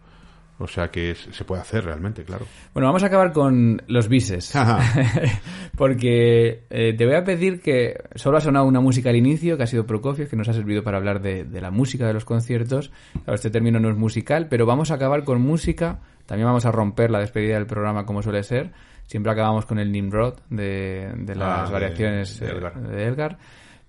O 0.62 0.66
sea 0.68 0.88
que 0.90 1.12
es- 1.12 1.26
se 1.32 1.44
puede 1.44 1.62
hacer 1.62 1.84
realmente, 1.84 2.22
claro. 2.22 2.44
Bueno, 2.74 2.86
vamos 2.86 3.02
a 3.02 3.06
acabar 3.06 3.32
con 3.32 3.82
los 3.88 4.08
bises. 4.08 4.52
Porque 5.76 6.64
eh, 6.70 6.94
te 6.96 7.06
voy 7.06 7.14
a 7.14 7.24
pedir 7.24 7.60
que 7.60 7.98
solo 8.14 8.36
ha 8.36 8.40
sonado 8.40 8.66
una 8.66 8.80
música 8.80 9.10
al 9.10 9.16
inicio, 9.16 9.56
que 9.56 9.62
ha 9.62 9.66
sido 9.66 9.86
Prokofiev, 9.86 10.28
que 10.28 10.36
nos 10.36 10.48
ha 10.48 10.52
servido 10.52 10.82
para 10.82 10.98
hablar 10.98 11.20
de, 11.22 11.44
de 11.44 11.60
la 11.60 11.70
música 11.70 12.06
de 12.06 12.12
los 12.12 12.24
conciertos. 12.24 12.90
Claro, 13.12 13.34
este 13.34 13.50
término 13.50 13.80
no 13.80 13.88
es 13.90 13.96
musical, 13.96 14.48
pero 14.48 14.66
vamos 14.66 14.90
a 14.90 14.94
acabar 14.94 15.24
con 15.24 15.40
música. 15.40 16.00
También 16.26 16.46
vamos 16.46 16.66
a 16.66 16.72
romper 16.72 17.10
la 17.10 17.20
despedida 17.20 17.54
del 17.54 17.66
programa 17.66 18.04
como 18.04 18.22
suele 18.22 18.42
ser. 18.42 18.70
Siempre 19.06 19.32
acabamos 19.32 19.66
con 19.66 19.78
el 19.78 19.90
Nimrod 19.90 20.34
de, 20.50 21.10
de 21.16 21.34
las 21.34 21.60
Ah, 21.60 21.66
de- 21.66 21.72
variaciones 21.72 22.38
de 22.38 22.46
eh, 22.46 22.50
Elgar. 22.50 22.80
de 22.80 23.06
Elgar. 23.06 23.38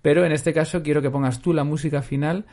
Pero 0.02 0.26
en 0.26 0.32
este 0.32 0.54
caso 0.54 0.82
quiero 0.82 1.02
que 1.02 1.12
pongas 1.12 1.42
tú 1.42 1.54
la 1.54 1.64
música 1.64 2.02
final 2.02 2.46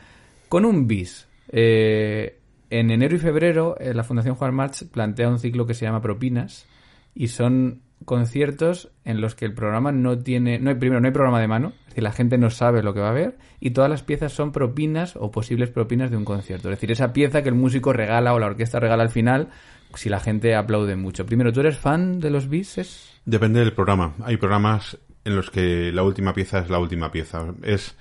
con 0.49 0.65
un 0.65 0.85
bis. 0.85 1.27
Eh, 1.51 2.38
en 2.69 2.91
enero 2.91 3.15
y 3.15 3.19
febrero, 3.19 3.75
eh, 3.79 3.93
la 3.93 4.03
Fundación 4.03 4.35
Juan 4.35 4.53
March 4.53 4.85
plantea 4.91 5.29
un 5.29 5.39
ciclo 5.39 5.65
que 5.65 5.73
se 5.73 5.85
llama 5.85 6.01
Propinas 6.01 6.67
y 7.13 7.27
son 7.29 7.81
conciertos 8.05 8.91
en 9.03 9.19
los 9.19 9.35
que 9.35 9.45
el 9.45 9.53
programa 9.53 9.91
no 9.91 10.17
tiene, 10.17 10.59
no 10.59 10.69
hay 10.69 10.75
primero 10.77 11.01
no 11.01 11.07
hay 11.07 11.13
programa 11.13 11.41
de 11.41 11.47
mano, 11.47 11.73
es 11.81 11.87
decir, 11.87 12.03
la 12.03 12.13
gente 12.13 12.37
no 12.37 12.49
sabe 12.49 12.81
lo 12.81 12.93
que 12.93 13.01
va 13.01 13.09
a 13.09 13.13
ver 13.13 13.37
y 13.59 13.71
todas 13.71 13.89
las 13.89 14.03
piezas 14.03 14.31
son 14.31 14.51
propinas 14.51 15.17
o 15.17 15.31
posibles 15.31 15.69
propinas 15.69 16.09
de 16.09 16.17
un 16.17 16.23
concierto, 16.23 16.69
es 16.69 16.77
decir, 16.77 16.91
esa 16.91 17.11
pieza 17.11 17.43
que 17.43 17.49
el 17.49 17.55
músico 17.55 17.91
regala 17.91 18.33
o 18.33 18.39
la 18.39 18.45
orquesta 18.45 18.79
regala 18.79 19.03
al 19.03 19.09
final 19.09 19.49
si 19.95 20.09
la 20.09 20.19
gente 20.19 20.55
aplaude 20.55 20.95
mucho. 20.95 21.25
Primero, 21.25 21.51
¿tú 21.51 21.61
eres 21.61 21.77
fan 21.77 22.19
de 22.19 22.29
los 22.29 22.47
bises? 22.47 23.19
Depende 23.25 23.59
del 23.59 23.73
programa. 23.73 24.13
Hay 24.23 24.37
programas 24.37 24.97
en 25.25 25.35
los 25.35 25.49
que 25.49 25.91
la 25.91 26.03
última 26.03 26.33
pieza 26.33 26.59
es 26.59 26.69
la 26.69 26.79
última 26.79 27.11
pieza. 27.11 27.53
Es 27.63 27.97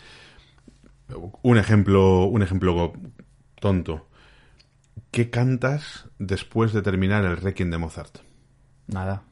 un 1.42 1.58
ejemplo, 1.58 2.24
un 2.24 2.42
ejemplo 2.42 2.92
tonto. 3.60 4.07
¿Qué 5.10 5.30
cantas 5.30 6.08
después 6.18 6.72
de 6.72 6.82
terminar 6.82 7.24
el 7.24 7.36
Requiem 7.36 7.70
de 7.70 7.78
Mozart? 7.78 8.18
Nada. 8.86 9.22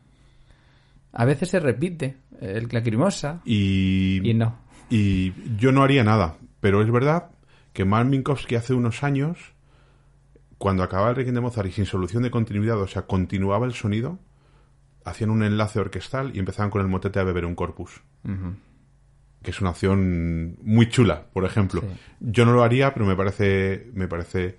A 1.13 1.25
veces 1.25 1.49
se 1.49 1.61
repite 1.61 2.17
el 2.41 2.69
lacrimosa 2.71 3.41
Y, 3.45 4.21
y 4.29 4.35
no. 4.35 4.59
y 4.91 5.33
yo 5.57 5.73
no 5.73 5.83
haría 5.83 6.05
nada, 6.05 6.37
pero 6.61 6.83
es 6.83 6.91
verdad 6.91 7.31
que 7.73 7.85
Mark 7.85 8.07
Minkowski 8.09 8.55
hace 8.55 8.75
unos 8.75 9.03
años, 9.03 9.39
cuando 10.59 10.83
acababa 10.83 11.11
el 11.11 11.17
Requiem 11.17 11.35
de 11.35 11.41
Mozart 11.41 11.69
y 11.69 11.73
sin 11.73 11.87
solución 11.87 12.23
de 12.23 12.31
continuidad, 12.31 12.81
o 12.81 12.87
sea, 12.87 13.03
continuaba 13.03 13.67
el 13.67 13.73
sonido, 13.73 14.19
hacían 15.05 15.31
un 15.31 15.43
enlace 15.43 15.79
orquestal 15.79 16.33
y 16.35 16.39
empezaban 16.39 16.71
con 16.71 16.83
el 16.83 16.89
motete 16.89 17.19
a 17.19 17.25
beber 17.25 17.45
un 17.47 17.55
corpus. 17.55 18.03
Que 19.43 19.51
es 19.51 19.61
una 19.61 19.71
opción 19.71 20.57
muy 20.63 20.89
chula, 20.89 21.27
por 21.33 21.45
ejemplo. 21.45 21.81
Sí. 21.83 21.87
Yo 22.21 22.45
no 22.45 22.53
lo 22.53 22.63
haría, 22.65 22.93
pero 22.93 23.07
me 23.07 23.15
parece, 23.15 23.91
me 23.95 24.09
parece 24.09 24.59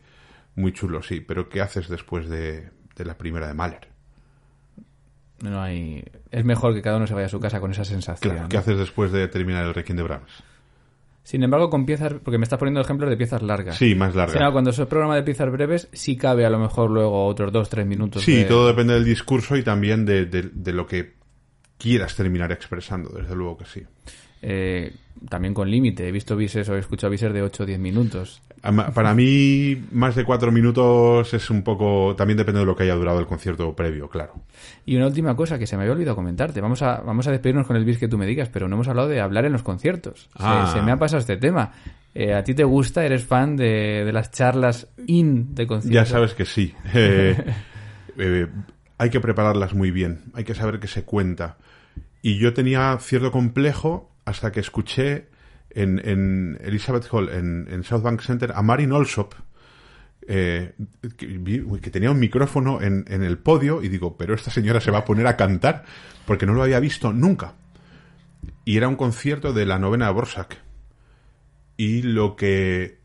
muy 0.57 0.73
chulo, 0.73 1.01
sí. 1.01 1.21
Pero 1.21 1.47
¿qué 1.47 1.61
haces 1.61 1.87
después 1.87 2.27
de, 2.27 2.69
de 2.97 3.05
la 3.05 3.17
primera 3.17 3.47
de 3.47 3.53
Mahler? 3.53 3.87
No 5.41 5.61
hay... 5.61 6.03
Es 6.31 6.43
mejor 6.43 6.73
que 6.73 6.81
cada 6.81 6.97
uno 6.97 7.07
se 7.07 7.13
vaya 7.13 7.27
a 7.27 7.29
su 7.29 7.39
casa 7.39 7.59
con 7.59 7.71
esa 7.71 7.85
sensación. 7.85 8.33
Claro, 8.33 8.49
¿qué 8.49 8.57
haces 8.57 8.77
después 8.77 9.11
de 9.11 9.27
terminar 9.27 9.65
el 9.65 9.73
Requiem 9.73 9.95
de 9.97 10.03
Brahms? 10.03 10.43
Sin 11.23 11.43
embargo, 11.43 11.69
con 11.69 11.85
piezas, 11.85 12.13
porque 12.23 12.37
me 12.37 12.43
estás 12.45 12.57
poniendo 12.57 12.79
ejemplos 12.81 13.09
de 13.09 13.17
piezas 13.17 13.41
largas. 13.43 13.77
Sí, 13.77 13.93
más 13.95 14.13
Sin 14.13 14.19
embargo, 14.21 14.33
larga. 14.39 14.51
cuando 14.51 14.69
es 14.71 14.79
programa 14.87 15.15
de 15.15 15.23
piezas 15.23 15.51
breves, 15.51 15.89
sí 15.91 16.15
cabe 16.17 16.45
a 16.45 16.49
lo 16.49 16.57
mejor 16.57 16.89
luego 16.89 17.25
otros 17.25 17.51
dos, 17.51 17.69
tres 17.69 17.85
minutos. 17.85 18.23
Sí, 18.23 18.35
de- 18.37 18.45
todo 18.45 18.67
depende 18.67 18.93
del 18.93 19.03
discurso 19.05 19.55
y 19.57 19.63
también 19.63 20.05
de, 20.05 20.25
de- 20.25 20.49
de 20.53 20.73
lo 20.73 20.87
que 20.87 21.13
quieras 21.77 22.15
terminar 22.15 22.51
expresando, 22.51 23.09
desde 23.09 23.35
luego 23.35 23.57
que 23.57 23.65
sí. 23.65 23.83
eh, 24.41 24.95
también 25.29 25.53
con 25.53 25.69
límite. 25.69 26.07
He 26.07 26.11
visto 26.11 26.35
bises 26.37 26.67
o 26.69 26.75
he 26.75 26.79
escuchado 26.79 27.11
bises 27.11 27.33
de 27.33 27.41
8 27.41 27.63
o 27.63 27.65
10 27.65 27.77
minutos. 27.79 28.41
Para 28.93 29.13
mí, 29.13 29.81
más 29.91 30.15
de 30.15 30.23
cuatro 30.23 30.51
minutos 30.51 31.33
es 31.33 31.49
un 31.49 31.63
poco... 31.63 32.15
También 32.15 32.37
depende 32.37 32.59
de 32.59 32.65
lo 32.65 32.75
que 32.75 32.83
haya 32.83 32.95
durado 32.95 33.19
el 33.19 33.25
concierto 33.25 33.75
previo, 33.75 34.09
claro. 34.09 34.33
Y 34.85 34.95
una 34.95 35.07
última 35.07 35.35
cosa 35.35 35.57
que 35.57 35.65
se 35.67 35.75
me 35.77 35.83
había 35.83 35.93
olvidado 35.93 36.15
comentarte. 36.15 36.59
Vamos 36.61 36.81
a, 36.81 37.01
vamos 37.01 37.27
a 37.27 37.31
despedirnos 37.31 37.65
con 37.67 37.75
el 37.77 37.85
bis 37.85 37.97
que 37.97 38.07
tú 38.07 38.17
me 38.17 38.25
digas, 38.25 38.49
pero 38.49 38.67
no 38.67 38.75
hemos 38.75 38.87
hablado 38.87 39.07
de 39.09 39.21
hablar 39.21 39.45
en 39.45 39.53
los 39.53 39.63
conciertos. 39.63 40.21
Se- 40.33 40.43
Ah. 40.43 40.71
Se, 40.73 40.81
me 40.81 40.91
ha 40.91 40.97
pasado 40.97 41.19
este 41.19 41.37
tema. 41.37 41.71
Eh, 42.13 42.33
¿A 42.33 42.43
ti 42.43 42.53
te 42.55 42.63
gusta? 42.63 43.05
¿Eres 43.05 43.23
fan 43.23 43.55
de, 43.55 44.03
de 44.05 44.11
las 44.11 44.31
charlas 44.31 44.87
in 45.05 45.53
de 45.55 45.67
conciertos? 45.67 45.93
Ya 45.93 46.05
sabes 46.05 46.33
que 46.33 46.45
sí. 46.45 46.73
Eh, 46.93 47.35
eh, 48.17 48.47
hay 48.97 49.09
que 49.09 49.19
prepararlas 49.19 49.73
muy 49.73 49.91
bien. 49.91 50.23
Hay 50.33 50.43
que 50.43 50.55
saber 50.55 50.79
que 50.79 50.87
se 50.87 51.03
cuenta. 51.03 51.57
Y 52.21 52.37
yo 52.39 52.53
tenía 52.53 52.97
cierto 52.99 53.31
complejo 53.31 54.09
hasta 54.25 54.51
que 54.51 54.59
escuché 54.59 55.27
en, 55.77 56.01
en 56.03 56.57
Elizabeth 56.63 57.07
Hall, 57.11 57.29
en, 57.29 57.67
en 57.69 57.83
South 57.83 58.01
Bank 58.01 58.21
Center, 58.21 58.51
a 58.55 58.63
Marin 58.63 58.91
Olsop, 58.91 59.35
eh, 60.27 60.73
que, 61.17 61.89
tenía 61.91 62.09
un 62.11 62.19
micrófono 62.19 62.81
en, 62.81 63.05
el 63.07 63.37
podio 63.37 63.83
y 63.83 63.87
digo, 63.87 64.17
pero 64.17 64.33
esta 64.33 64.49
señora 64.49 64.81
se 64.81 64.89
va 64.91 64.99
a 64.99 65.05
poner 65.05 65.27
a 65.27 65.37
cantar 65.37 65.85
porque 66.25 66.47
no 66.47 66.53
lo 66.53 66.63
había 66.63 66.79
visto 66.79 67.13
nunca. 67.13 67.53
Y 68.65 68.77
era 68.77 68.87
un 68.87 68.95
concierto 68.95 69.53
de 69.53 69.65
la 69.65 69.77
novena 69.77 70.07
de 70.07 70.13
Borsak. 70.13 70.57
Y 71.77 72.01
lo 72.01 72.35
que 72.35 72.97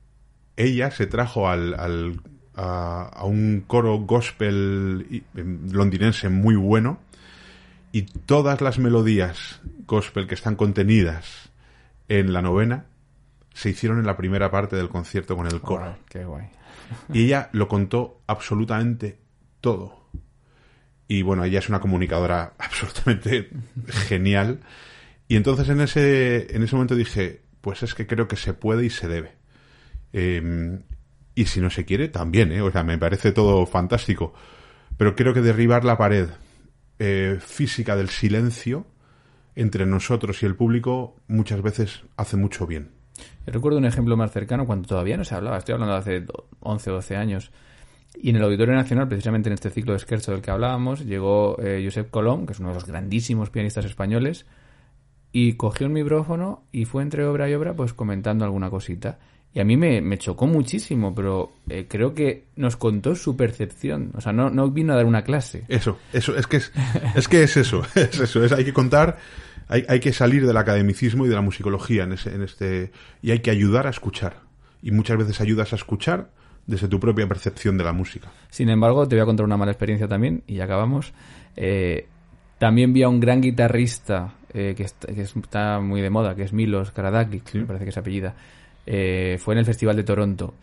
ella 0.57 0.91
se 0.91 1.07
trajo 1.07 1.49
al, 1.49 1.75
al- 1.75 2.21
a, 2.55 3.03
a 3.13 3.25
un 3.25 3.65
coro 3.67 3.99
gospel 3.99 5.23
em, 5.35 5.71
londinense 5.73 6.29
muy 6.31 6.55
bueno 6.55 7.01
y 7.93 8.03
todas 8.03 8.61
las 8.61 8.79
melodías 8.79 9.61
gospel 9.87 10.27
que 10.27 10.35
están 10.35 10.57
contenidas 10.57 11.52
en 12.09 12.33
la 12.33 12.43
novena 12.43 12.87
se 13.55 13.71
hicieron 13.71 13.99
en 13.99 14.07
la 14.07 14.17
primera 14.17 14.51
parte 14.51 14.77
del 14.77 14.89
concierto 14.89 15.37
con 15.37 15.47
el 15.47 15.61
coro. 15.61 15.97
Qué 16.09 16.25
guay. 16.25 16.47
Y 17.13 17.25
ella 17.25 17.49
lo 17.53 17.69
contó 17.69 18.23
absolutamente 18.27 19.19
todo. 19.61 20.09
Y 21.09 21.23
bueno, 21.23 21.45
ella 21.45 21.59
es 21.59 21.69
una 21.69 21.81
comunicadora 21.81 22.55
absolutamente 22.59 23.51
genial. 24.09 24.61
Y 25.29 25.37
entonces 25.37 25.69
en 25.69 25.81
ese, 25.81 26.55
en 26.55 26.63
ese 26.63 26.75
momento 26.75 26.95
dije, 26.95 27.43
pues 27.61 27.83
es 27.83 27.95
que 27.95 28.07
creo 28.07 28.29
que 28.29 28.37
se 28.37 28.55
puede 28.55 28.85
y 28.85 28.91
se 28.91 29.09
debe. 29.09 29.33
Eh, 30.13 30.81
y 31.35 31.47
si 31.47 31.61
no 31.61 31.71
se 31.71 31.85
quiere, 31.85 32.09
también, 32.09 32.53
¿eh? 32.53 32.61
O 32.61 32.71
sea, 32.71 32.83
me 32.83 32.99
parece 32.99 33.33
todo 33.33 33.65
fantástico. 33.67 34.35
Pero 34.99 35.17
creo 35.17 35.33
que 35.33 35.41
derribar 35.41 35.85
la 35.85 35.97
pared 35.97 36.29
eh, 36.99 37.39
física 37.41 37.97
del 37.97 38.11
silencio 38.11 38.87
entre 39.55 39.87
nosotros 39.87 40.43
y 40.43 40.47
el 40.47 40.57
público 40.57 41.17
muchas 41.29 41.63
veces 41.63 42.03
hace 42.17 42.37
mucho 42.37 42.67
bien. 42.67 42.91
Recuerdo 43.47 43.79
un 43.79 43.85
ejemplo 43.85 44.17
más 44.17 44.33
cercano 44.33 44.67
cuando 44.67 44.89
todavía 44.89 45.17
no 45.17 45.25
se 45.25 45.35
hablaba. 45.35 45.59
Estoy 45.59 45.75
hablando 45.75 45.95
de 45.95 46.01
hace 46.01 46.21
do- 46.23 46.49
11 46.61 46.91
o 46.91 46.95
12 46.95 47.17
años. 47.17 47.53
Y 48.15 48.31
en 48.31 48.37
el 48.37 48.43
Auditorio 48.45 48.75
Nacional, 48.75 49.09
precisamente 49.09 49.49
en 49.49 49.55
este 49.55 49.71
ciclo 49.71 49.93
de 49.93 49.99
Scherzo 49.99 50.33
del 50.33 50.43
que 50.43 50.51
hablábamos, 50.51 51.05
llegó 51.05 51.57
eh, 51.61 51.81
Josep 51.85 52.11
Colom, 52.11 52.47
que 52.47 52.53
es 52.53 52.61
uno 52.61 52.69
de 52.71 52.75
los 52.75 52.87
grandísimos 52.87 53.51
pianistas 53.51 53.85
españoles, 53.85 54.47
y 55.33 55.55
cogió 55.55 55.87
un 55.87 55.95
micrófono 55.95 56.65
y 56.73 56.85
fue 56.85 57.03
entre 57.03 57.25
obra 57.25 57.49
y 57.49 57.55
obra 57.55 57.75
pues 57.75 57.95
comentando 57.95 58.45
alguna 58.45 58.71
cosita. 58.71 59.19
Y 59.55 59.61
a 59.61 59.65
mí 59.65 59.77
me, 59.77 60.01
me 60.01 60.17
chocó 60.17 60.47
muchísimo, 60.47 61.15
pero 61.15 61.53
eh, 61.69 61.87
creo 61.89 62.15
que 62.15 62.45
nos 62.57 62.77
contó 62.77 63.15
su 63.15 63.37
percepción. 63.37 64.13
O 64.15 64.21
sea, 64.21 64.33
no, 64.33 64.49
no 64.49 64.71
vino 64.71 64.95
a 64.95 64.97
dar 64.97 65.05
una 65.05 65.23
clase. 65.23 65.65
Eso, 65.69 65.99
eso, 66.13 66.37
es 66.37 66.47
que 66.47 66.57
es, 66.57 66.73
es 67.15 67.29
que 67.29 67.43
es 67.43 67.57
eso, 67.59 67.83
es 67.95 68.19
eso, 68.19 68.43
es, 68.43 68.53
hay 68.53 68.65
que 68.65 68.73
contar, 68.73 69.19
hay, 69.69 69.85
hay 69.89 70.01
que 70.01 70.13
salir 70.15 70.47
del 70.47 70.57
academicismo 70.57 71.27
y 71.27 71.29
de 71.29 71.35
la 71.35 71.43
musicología 71.43 72.05
en, 72.05 72.13
ese, 72.13 72.35
en 72.35 72.43
este, 72.43 72.93
y 73.21 73.31
hay 73.31 73.41
que 73.41 73.51
ayudar 73.51 73.87
a 73.87 73.91
escuchar. 73.91 74.41
Y 74.81 74.91
muchas 74.91 75.19
veces 75.19 75.41
ayudas 75.41 75.73
a 75.73 75.77
escuchar 75.77 76.31
desde 76.67 76.89
tu 76.89 76.99
propia 76.99 77.29
percepción 77.29 77.77
de 77.77 77.85
la 77.85 77.93
música. 77.93 78.33
Sin 78.49 78.71
embargo, 78.71 79.07
te 79.07 79.17
voy 79.17 79.23
a 79.23 79.27
contar 79.27 79.45
una 79.45 79.57
mala 79.59 79.73
experiencia 79.73 80.09
también, 80.09 80.43
y 80.47 80.57
ya 80.57 80.65
acabamos. 80.65 81.13
Eh, 81.57 82.07
también 82.59 82.93
vi 82.93 83.03
a 83.03 83.09
un 83.09 83.21
gran 83.21 83.41
guitarrista 83.41 84.35
eh, 84.55 84.75
que, 84.77 84.85
está, 84.85 85.13
que 85.13 85.23
está 85.23 85.81
muy 85.81 86.01
de 86.01 86.11
moda, 86.11 86.35
que 86.35 86.43
es 86.43 86.53
Milos 86.53 86.91
Karadak, 86.91 87.29
me 87.55 87.67
parece 87.67 87.85
que 87.85 87.91
es 87.91 87.99
apellida. 87.99 88.35
Eh, 88.87 89.39
fue 89.41 89.55
en 89.55 89.59
el 89.59 89.65
Festival 89.65 89.97
de 89.97 90.05
Toronto. 90.05 90.55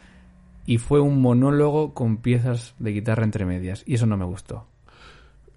Y 0.66 0.78
fue 0.78 1.00
un 1.00 1.22
monólogo 1.22 1.94
con 1.94 2.18
piezas 2.18 2.76
de 2.80 2.92
guitarra 2.92 3.24
entre 3.24 3.46
medias. 3.46 3.84
Y 3.86 3.96
eso 3.96 4.06
no 4.06 4.18
me 4.18 4.26
gustó. 4.26 4.68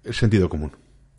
Es 0.03 0.17
sentido 0.17 0.49
común. 0.49 0.71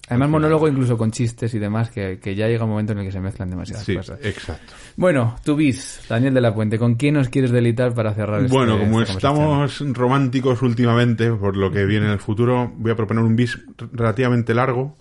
Además, 0.09 0.29
monólogo 0.29 0.69
incluso 0.69 0.99
con 0.99 1.13
chistes 1.13 1.55
y 1.55 1.59
demás, 1.59 1.89
que, 1.91 2.19
que 2.21 2.35
ya 2.35 2.47
llega 2.47 2.65
un 2.65 2.71
momento 2.71 2.93
en 2.93 2.99
el 2.99 3.07
que 3.07 3.13
se 3.13 3.21
mezclan 3.21 3.49
demasiadas 3.49 3.87
Sí, 3.87 3.97
cosas. 3.97 4.19
exacto. 4.23 4.75
Bueno, 4.97 5.37
tu 5.43 5.57
bis, 5.57 6.03
Daniel 6.07 6.35
de 6.35 6.43
la 6.43 6.55
Puente, 6.55 6.79
¿con 6.79 6.97
quién 6.97 7.15
nos 7.15 7.31
quieres 7.31 7.51
delitar 7.53 7.95
para 7.95 8.13
cerrar 8.13 8.43
este- 8.43 8.55
Bueno, 8.55 8.79
como 8.79 9.01
esta 9.01 9.15
estamos 9.15 9.83
románticos 9.97 10.61
últimamente 10.61 11.33
por 11.33 11.57
lo 11.57 11.71
que 11.71 11.87
viene 11.87 12.05
en 12.05 12.13
el 12.13 12.19
futuro, 12.19 12.71
voy 12.77 12.93
a 12.93 12.97
proponer 12.97 13.25
un 13.25 13.35
bis 13.35 13.59
relativamente 13.93 14.53
largo, 14.53 14.95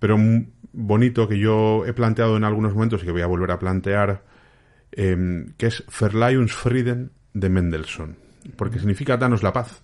pero 0.00 0.16
bonito 0.72 1.28
que 1.28 1.38
yo 1.38 1.86
he 1.86 1.92
planteado 1.92 2.36
en 2.36 2.42
algunos 2.42 2.72
momentos 2.74 3.00
y 3.02 3.06
que 3.06 3.12
voy 3.12 3.22
a 3.22 3.26
volver 3.26 3.52
a 3.52 3.60
plantear, 3.60 4.24
eh, 4.92 5.46
que 5.56 5.66
es 5.66 5.84
Verleihungsfrieden 6.00 7.10
de 7.34 7.48
Mendelssohn, 7.48 8.16
porque 8.56 8.78
significa 8.78 9.16
danos 9.16 9.42
la 9.42 9.52
paz. 9.52 9.82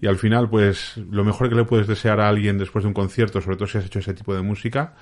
Y 0.00 0.08
al 0.08 0.16
final, 0.16 0.50
pues, 0.50 0.96
lo 0.96 1.24
mejor 1.24 1.48
que 1.48 1.54
le 1.54 1.64
puedes 1.64 1.86
desear 1.86 2.18
a 2.20 2.28
alguien 2.28 2.58
después 2.58 2.82
de 2.82 2.88
un 2.88 2.94
concierto, 2.94 3.40
sobre 3.40 3.56
todo 3.56 3.68
si 3.68 3.78
has 3.78 3.86
hecho 3.86 4.00
ese 4.00 4.14
tipo 4.14 4.34
de 4.34 4.42
música, 4.42 4.94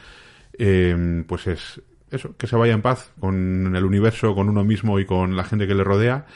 eh, 0.59 1.25
pues 1.27 1.47
es 1.47 1.81
eso, 2.11 2.37
que 2.37 2.47
se 2.47 2.57
vaya 2.57 2.75
en 2.75 2.83
paz 2.83 3.13
con 3.19 3.75
el 3.75 3.85
universo, 3.85 4.35
con 4.35 4.49
uno 4.49 4.65
mismo 4.65 4.99
y 4.99 5.07
con 5.07 5.37
la 5.37 5.45
gente 5.45 5.67
que 5.67 5.75
le 5.75 5.85
rodea. 5.85 6.27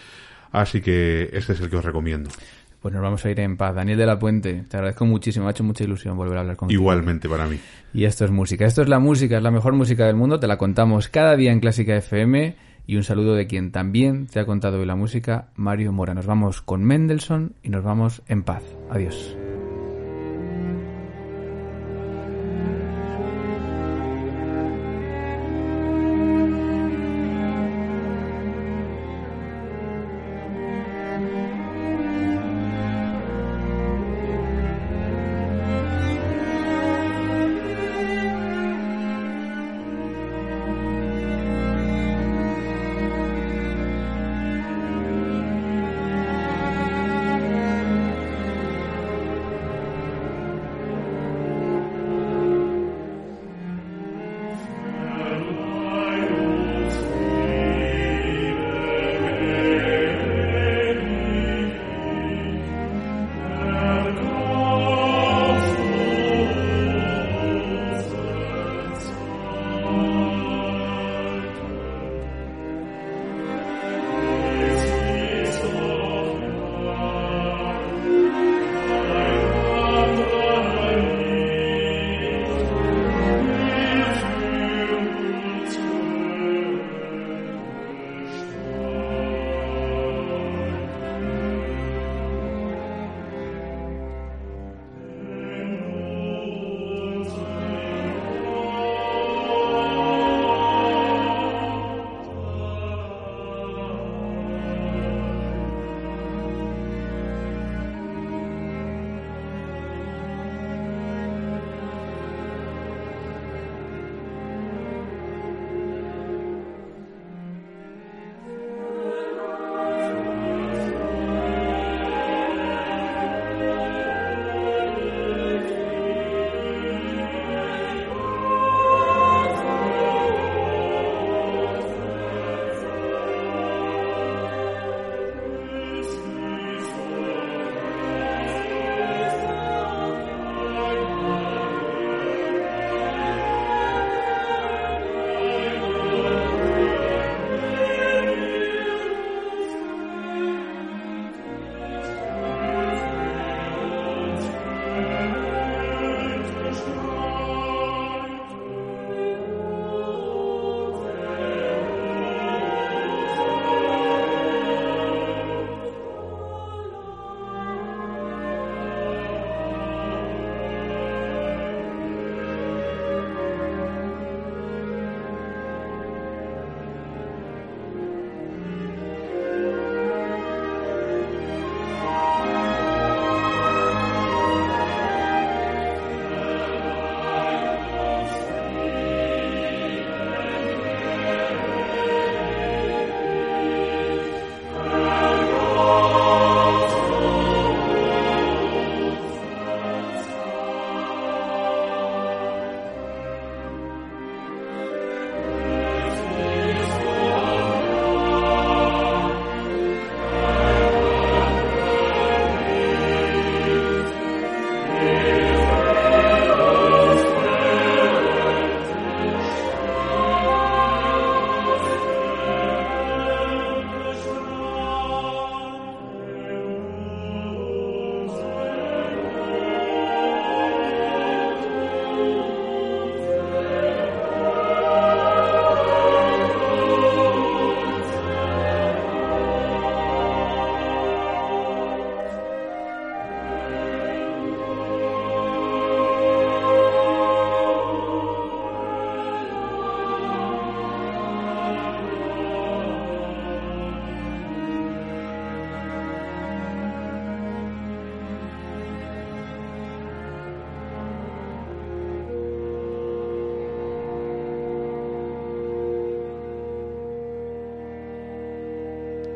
Así 0.51 0.81
que 0.81 1.31
este 1.33 1.55
es 1.55 1.61
el 1.61 1.71
que 1.71 1.77
os 1.77 1.85
recomiendo. 1.85 2.31
Pues 2.81 2.93
nos 2.93 3.03
vamos 3.03 3.25
a 3.25 3.31
ir 3.31 3.39
en 3.41 3.57
paz. 3.57 3.75
Daniel 3.75 3.97
de 3.97 4.07
la 4.07 4.19
Puente, 4.19 4.65
te 4.69 4.77
agradezco 4.77 5.07
muchísimo, 5.07 5.45
me 5.45 5.51
ha 5.51 5.53
hecho 5.53 5.63
mucha 5.63 5.85
ilusión 5.85 6.17
volver 6.17 6.37
a 6.37 6.41
hablar 6.41 6.57
contigo. 6.57 6.81
Igualmente 6.81 7.29
para 7.29 7.47
mí. 7.47 7.59
Y 7.95 8.05
esto 8.05 8.25
es 8.25 8.31
música. 8.31 8.67
Esto 8.67 8.83
es 8.83 8.89
la 8.89 8.99
música, 8.99 9.37
es 9.37 9.43
la 9.43 9.53
mejor 9.53 9.75
música 9.75 10.07
del 10.07 10.17
mundo. 10.17 10.41
Te 10.41 10.49
la 10.49 10.59
contamos 10.59 11.09
cada 11.09 11.37
día 11.37 11.53
en 11.53 11.61
Clásica 11.61 11.97
FM. 11.97 12.57
Y 12.87 12.97
un 12.97 13.05
saludo 13.05 13.35
de 13.35 13.47
quien 13.47 13.73
también 13.73 14.27
te 14.27 14.41
ha 14.41 14.47
contado 14.47 14.79
hoy 14.79 14.87
la 14.87 14.97
música, 14.97 15.49
Mario 15.55 15.93
Mora. 15.93 16.15
Nos 16.15 16.27
vamos 16.27 16.63
con 16.63 16.85
Mendelssohn 16.85 17.55
y 17.63 17.69
nos 17.69 17.85
vamos 17.85 18.23
en 18.27 18.43
paz. 18.43 18.63
Adiós. 18.91 19.37